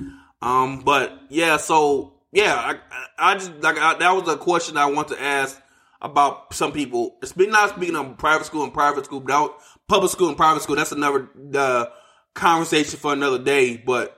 Um, 0.41 0.81
but 0.81 1.17
yeah, 1.29 1.57
so 1.57 2.13
yeah, 2.31 2.53
I, 2.55 3.31
I 3.31 3.33
just 3.35 3.51
like 3.61 3.77
I, 3.77 3.95
that 3.95 4.11
was 4.11 4.27
a 4.27 4.37
question 4.37 4.77
I 4.77 4.87
want 4.87 5.07
to 5.09 5.21
ask 5.21 5.61
about 6.01 6.53
some 6.53 6.73
people. 6.73 7.17
It's 7.21 7.31
been 7.31 7.49
not 7.49 7.69
speaking 7.75 7.95
of 7.95 8.17
private 8.17 8.45
school 8.45 8.63
and 8.63 8.73
private 8.73 9.05
school, 9.05 9.21
but 9.21 9.57
public 9.87 10.11
school 10.11 10.27
and 10.27 10.37
private 10.37 10.61
school. 10.61 10.75
That's 10.75 10.91
another 10.91 11.29
uh, 11.55 11.85
conversation 12.33 12.99
for 12.99 13.13
another 13.13 13.39
day. 13.39 13.77
But 13.77 14.17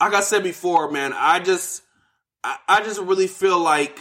like 0.00 0.14
I 0.14 0.20
said 0.20 0.42
before, 0.42 0.90
man, 0.90 1.12
I 1.14 1.38
just 1.38 1.82
I, 2.44 2.56
I 2.68 2.84
just 2.84 3.00
really 3.00 3.26
feel 3.26 3.58
like, 3.58 3.98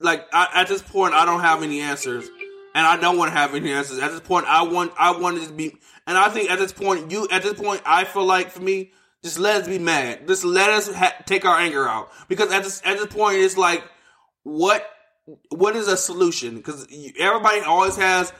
like 0.00 0.26
I, 0.32 0.48
at 0.54 0.68
this 0.68 0.82
point, 0.82 1.14
I 1.14 1.24
don't 1.24 1.40
have 1.40 1.62
any 1.62 1.80
answers, 1.80 2.28
and 2.74 2.86
I 2.86 2.96
don't 2.96 3.16
want 3.16 3.32
to 3.32 3.38
have 3.38 3.54
any 3.54 3.72
answers. 3.72 3.98
At 3.98 4.10
this 4.10 4.20
point, 4.20 4.46
I 4.46 4.62
want, 4.62 4.92
I 4.98 5.18
want 5.18 5.42
to 5.42 5.52
be, 5.52 5.76
and 6.06 6.16
I 6.16 6.28
think 6.28 6.50
at 6.50 6.58
this 6.58 6.72
point, 6.72 7.10
you, 7.10 7.28
at 7.30 7.42
this 7.42 7.54
point, 7.54 7.82
I 7.84 8.04
feel 8.04 8.24
like 8.24 8.50
for 8.50 8.60
me, 8.60 8.92
just 9.22 9.38
let 9.38 9.62
us 9.62 9.68
be 9.68 9.78
mad. 9.78 10.26
Just 10.26 10.44
let 10.44 10.70
us 10.70 10.92
ha- 10.92 11.14
take 11.26 11.44
our 11.44 11.58
anger 11.58 11.88
out 11.88 12.10
because 12.28 12.52
at 12.52 12.64
this, 12.64 12.82
at 12.84 12.98
this 12.98 13.06
point, 13.06 13.38
it's 13.38 13.56
like, 13.56 13.84
what, 14.42 14.84
what 15.50 15.76
is 15.76 15.86
a 15.86 15.96
solution? 15.96 16.56
Because 16.56 16.86
everybody 17.18 17.60
always 17.60 17.96
has 17.96 18.32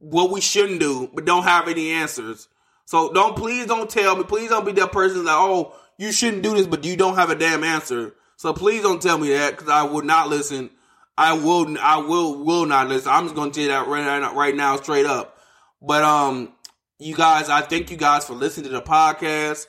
what 0.00 0.30
we 0.30 0.40
shouldn't 0.40 0.80
do, 0.80 1.10
but 1.12 1.26
don't 1.26 1.44
have 1.44 1.68
any 1.68 1.90
answers. 1.90 2.48
So 2.86 3.12
don't 3.12 3.36
please 3.36 3.66
don't 3.66 3.88
tell 3.88 4.16
me. 4.16 4.24
Please 4.24 4.50
don't 4.50 4.66
be 4.66 4.72
that 4.72 4.90
person 4.90 5.24
that 5.26 5.36
oh 5.36 5.74
you 5.98 6.10
shouldn't 6.10 6.42
do 6.42 6.54
this, 6.54 6.66
but 6.66 6.84
you 6.84 6.96
don't 6.96 7.14
have 7.14 7.30
a 7.30 7.34
damn 7.36 7.62
answer. 7.62 8.14
So 8.40 8.54
please 8.54 8.80
don't 8.80 9.02
tell 9.02 9.18
me 9.18 9.28
that 9.34 9.50
because 9.50 9.68
I 9.68 9.82
will 9.82 10.00
not 10.00 10.30
listen. 10.30 10.70
I 11.18 11.34
will, 11.34 11.76
I 11.78 11.98
will, 11.98 12.42
will 12.42 12.64
not 12.64 12.88
listen. 12.88 13.12
I'm 13.12 13.24
just 13.24 13.34
going 13.34 13.50
to 13.50 13.54
tell 13.54 13.64
you 13.64 13.68
that 13.68 13.86
right 13.86 14.02
now, 14.02 14.34
right 14.34 14.56
now, 14.56 14.76
straight 14.76 15.04
up. 15.04 15.36
But 15.82 16.02
um, 16.02 16.54
you 16.98 17.14
guys, 17.14 17.50
I 17.50 17.60
thank 17.60 17.90
you 17.90 17.98
guys 17.98 18.24
for 18.24 18.32
listening 18.32 18.70
to 18.70 18.70
the 18.70 18.80
podcast. 18.80 19.66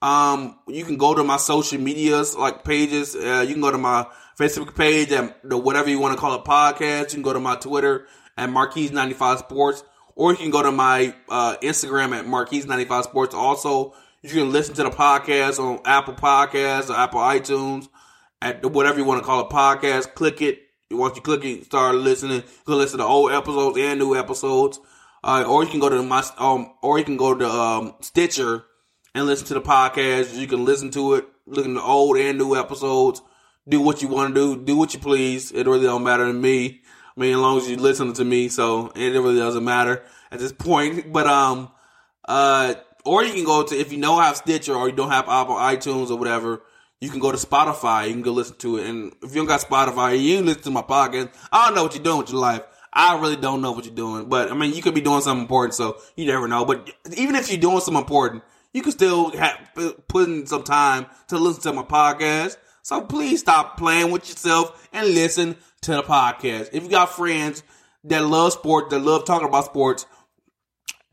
Um, 0.00 0.58
you 0.66 0.82
can 0.86 0.96
go 0.96 1.14
to 1.14 1.24
my 1.24 1.36
social 1.36 1.78
medias 1.78 2.34
like 2.34 2.64
pages. 2.64 3.14
Uh, 3.14 3.44
you 3.46 3.52
can 3.52 3.60
go 3.60 3.70
to 3.70 3.76
my 3.76 4.06
Facebook 4.40 4.74
page 4.74 5.12
and 5.12 5.34
the 5.44 5.58
whatever 5.58 5.90
you 5.90 5.98
want 5.98 6.14
to 6.14 6.18
call 6.18 6.34
it 6.36 6.44
podcast. 6.46 7.08
You 7.08 7.16
can 7.16 7.22
go 7.22 7.34
to 7.34 7.40
my 7.40 7.56
Twitter 7.56 8.06
at 8.38 8.48
Marquise95 8.48 9.40
Sports, 9.40 9.84
or 10.14 10.30
you 10.30 10.38
can 10.38 10.50
go 10.50 10.62
to 10.62 10.72
my 10.72 11.14
uh, 11.28 11.58
Instagram 11.58 12.18
at 12.18 12.24
Marquise95 12.24 13.02
Sports. 13.02 13.34
Also, 13.34 13.92
you 14.22 14.30
can 14.30 14.52
listen 14.52 14.74
to 14.76 14.84
the 14.84 14.90
podcast 14.90 15.58
on 15.58 15.80
Apple 15.84 16.14
Podcasts 16.14 16.88
or 16.88 16.96
Apple 16.96 17.20
iTunes 17.20 17.90
at 18.42 18.64
whatever 18.64 18.98
you 18.98 19.04
want 19.04 19.20
to 19.20 19.26
call 19.26 19.40
a 19.40 19.48
podcast. 19.48 20.14
Click 20.14 20.42
it. 20.42 20.60
Once 20.90 21.16
you 21.16 21.22
click 21.22 21.44
it, 21.44 21.64
start 21.64 21.96
listening. 21.96 22.36
You 22.36 22.64
can 22.64 22.78
listen 22.78 22.98
to 22.98 23.04
old 23.04 23.32
episodes 23.32 23.78
and 23.78 23.98
new 23.98 24.16
episodes. 24.16 24.78
Uh, 25.24 25.44
or 25.46 25.64
you 25.64 25.70
can 25.70 25.80
go 25.80 25.88
to 25.88 26.02
my 26.02 26.24
um, 26.38 26.72
or 26.82 26.98
you 26.98 27.04
can 27.04 27.16
go 27.16 27.34
to 27.34 27.48
um, 27.48 27.94
Stitcher 28.00 28.64
and 29.14 29.26
listen 29.26 29.46
to 29.48 29.54
the 29.54 29.60
podcast. 29.60 30.36
You 30.36 30.46
can 30.46 30.64
listen 30.64 30.90
to 30.92 31.14
it, 31.14 31.26
listen 31.46 31.74
to 31.74 31.82
old 31.82 32.16
and 32.16 32.38
new 32.38 32.54
episodes. 32.54 33.22
Do 33.68 33.80
what 33.80 34.02
you 34.02 34.08
want 34.08 34.34
to 34.34 34.56
do. 34.56 34.62
Do 34.62 34.76
what 34.76 34.94
you 34.94 35.00
please. 35.00 35.50
It 35.50 35.66
really 35.66 35.86
don't 35.86 36.04
matter 36.04 36.26
to 36.26 36.32
me. 36.32 36.82
I 37.16 37.20
mean, 37.20 37.32
as 37.32 37.38
long 37.38 37.56
as 37.58 37.68
you 37.68 37.76
listen 37.76 38.12
to 38.12 38.24
me, 38.24 38.48
so 38.48 38.92
it 38.94 39.10
really 39.10 39.38
doesn't 39.38 39.64
matter 39.64 40.04
at 40.30 40.38
this 40.38 40.52
point. 40.52 41.12
But 41.12 41.26
um, 41.26 41.72
uh, 42.28 42.74
or 43.04 43.24
you 43.24 43.32
can 43.32 43.44
go 43.44 43.64
to 43.64 43.74
if 43.74 43.90
you 43.90 43.98
know 43.98 44.20
have 44.20 44.36
Stitcher 44.36 44.74
or 44.74 44.88
you 44.88 44.94
don't 44.94 45.10
have 45.10 45.28
Apple 45.28 45.56
iTunes 45.56 46.10
or 46.10 46.16
whatever 46.16 46.62
you 47.06 47.12
can 47.12 47.20
go 47.20 47.30
to 47.30 47.38
Spotify. 47.38 48.08
You 48.08 48.14
can 48.14 48.22
go 48.22 48.32
listen 48.32 48.56
to 48.56 48.78
it. 48.78 48.86
And 48.88 49.12
if 49.22 49.30
you 49.30 49.36
don't 49.36 49.46
got 49.46 49.60
Spotify, 49.60 50.20
you 50.20 50.42
listen 50.42 50.62
to 50.64 50.70
my 50.72 50.82
podcast. 50.82 51.32
I 51.52 51.66
don't 51.66 51.76
know 51.76 51.84
what 51.84 51.94
you're 51.94 52.02
doing 52.02 52.18
with 52.18 52.32
your 52.32 52.40
life. 52.40 52.62
I 52.92 53.16
really 53.20 53.36
don't 53.36 53.62
know 53.62 53.70
what 53.70 53.84
you're 53.84 53.94
doing. 53.94 54.28
But 54.28 54.50
I 54.50 54.54
mean, 54.54 54.74
you 54.74 54.82
could 54.82 54.94
be 54.94 55.00
doing 55.00 55.20
something 55.20 55.42
important, 55.42 55.74
so 55.74 55.98
you 56.16 56.26
never 56.26 56.48
know. 56.48 56.64
But 56.64 56.90
even 57.16 57.36
if 57.36 57.48
you're 57.48 57.60
doing 57.60 57.78
something 57.78 58.02
important, 58.02 58.42
you 58.72 58.82
can 58.82 58.90
still 58.90 59.30
have, 59.36 59.56
put 60.08 60.28
in 60.28 60.46
some 60.46 60.64
time 60.64 61.06
to 61.28 61.38
listen 61.38 61.62
to 61.62 61.72
my 61.74 61.84
podcast. 61.84 62.56
So 62.82 63.02
please 63.02 63.38
stop 63.38 63.76
playing 63.76 64.10
with 64.10 64.28
yourself 64.28 64.88
and 64.92 65.06
listen 65.06 65.54
to 65.82 65.92
the 65.92 66.02
podcast. 66.02 66.70
If 66.72 66.82
you 66.82 66.88
got 66.88 67.10
friends 67.10 67.62
that 68.02 68.26
love 68.26 68.52
sport, 68.52 68.90
that 68.90 68.98
love 68.98 69.24
talking 69.24 69.46
about 69.46 69.66
sports, 69.66 70.06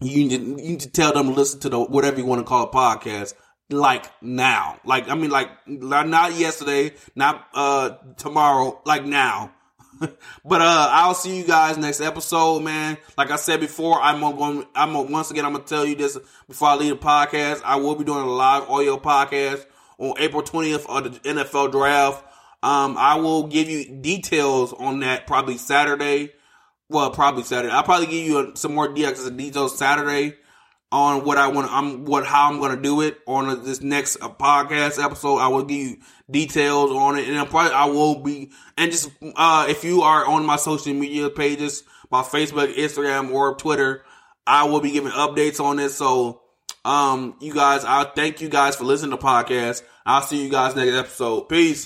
you 0.02 0.26
need, 0.26 0.32
you 0.32 0.56
need 0.56 0.80
to 0.80 0.90
tell 0.90 1.14
them 1.14 1.28
to 1.28 1.34
listen 1.34 1.60
to 1.60 1.70
the 1.70 1.80
whatever 1.80 2.18
you 2.18 2.26
want 2.26 2.40
to 2.40 2.46
call 2.46 2.64
a 2.64 2.72
podcast 2.72 3.36
like 3.78 4.06
now. 4.22 4.80
Like 4.86 5.10
I 5.10 5.16
mean 5.16 5.30
like 5.30 5.50
not 5.68 6.34
yesterday, 6.34 6.94
not 7.16 7.48
uh 7.54 7.92
tomorrow, 8.18 8.82
like 8.86 9.06
now. 9.06 9.54
but 10.00 10.62
uh 10.62 10.88
I'll 10.92 11.14
see 11.14 11.38
you 11.38 11.44
guys 11.44 11.78
next 11.78 12.02
episode, 12.02 12.62
man. 12.62 12.98
Like 13.18 13.32
I 13.32 13.36
said 13.36 13.60
before, 13.60 14.02
I'm 14.02 14.22
going 14.22 14.66
I'm 14.76 14.94
gonna, 14.94 15.12
once 15.12 15.32
again 15.32 15.46
I'm 15.46 15.54
gonna 15.54 15.66
tell 15.66 15.86
you 15.86 15.96
this 15.96 16.18
before 16.48 16.70
I 16.70 16.76
leave 16.76 17.00
the 17.00 17.06
podcast. 17.06 17.62
I 17.64 17.78
will 17.78 17.96
be 17.96 18.04
doing 18.04 18.24
a 18.24 18.30
live 18.30 18.70
audio 18.70 18.98
podcast 18.98 19.66
on 19.98 20.16
April 20.20 20.42
20th 20.42 20.86
of 20.88 21.14
the 21.14 21.20
NFL 21.30 21.72
draft. 21.72 22.24
Um 22.64 22.98
I 22.98 23.16
will 23.16 23.48
give 23.48 23.70
you 23.70 23.86
details 24.02 24.74
on 24.74 25.00
that 25.02 25.28
probably 25.28 25.58
Saturday. 25.58 26.32
Well, 26.90 27.12
probably 27.12 27.44
Saturday. 27.44 27.74
I'll 27.74 27.84
probably 27.84 28.08
give 28.08 28.26
you 28.26 28.52
some 28.56 28.76
more 28.76 28.88
details 28.94 29.78
Saturday 29.78 30.36
on 30.94 31.26
what 31.26 31.40
I 31.40 31.48
want. 31.48 31.72
I'm 31.72 32.06
what 32.06 32.24
how 32.26 32.50
I'm 32.52 32.60
going 32.60 32.76
to 32.76 32.82
do 32.82 33.02
it 33.02 33.18
on 33.26 33.64
this 33.66 33.82
next 33.82 34.18
uh, 34.22 34.30
podcast 34.30 35.04
episode. 35.04 35.38
I 35.40 35.48
will 35.48 35.64
give 35.64 35.78
you 35.78 35.98
details 36.30 36.92
on 36.92 37.18
it, 37.18 37.28
and 37.28 37.38
i 37.38 37.46
probably 37.46 37.74
I 37.74 37.86
will 37.86 38.20
be 38.20 38.52
and 38.78 38.92
just 38.92 39.10
uh, 39.36 39.66
if 39.68 39.84
you 39.84 40.04
are 40.04 40.26
on 40.26 40.46
my 40.46 40.56
social 40.56 40.94
media 40.94 41.32
pages, 41.32 41.84
my 42.12 42.22
Facebook, 42.22 42.76
Instagram, 42.76 43.34
or 43.34 43.56
Twitter, 43.56 44.04
I 44.46 44.66
will 44.66 44.82
be 44.82 44.92
giving 44.92 45.12
updates 45.12 45.60
on 45.60 45.78
this. 45.78 45.96
So, 45.96 46.42
um, 46.86 47.38
you 47.42 47.56
guys, 47.56 47.84
I 47.84 48.04
thank 48.04 48.40
you 48.40 48.48
guys 48.48 48.76
for 48.76 48.84
listening 48.84 49.18
to 49.18 49.18
podcast. 49.18 49.82
I'll 50.06 50.22
see 50.22 50.44
you 50.44 50.50
guys 50.50 50.76
next 50.76 50.94
episode. 50.94 51.50
Peace. 51.50 51.82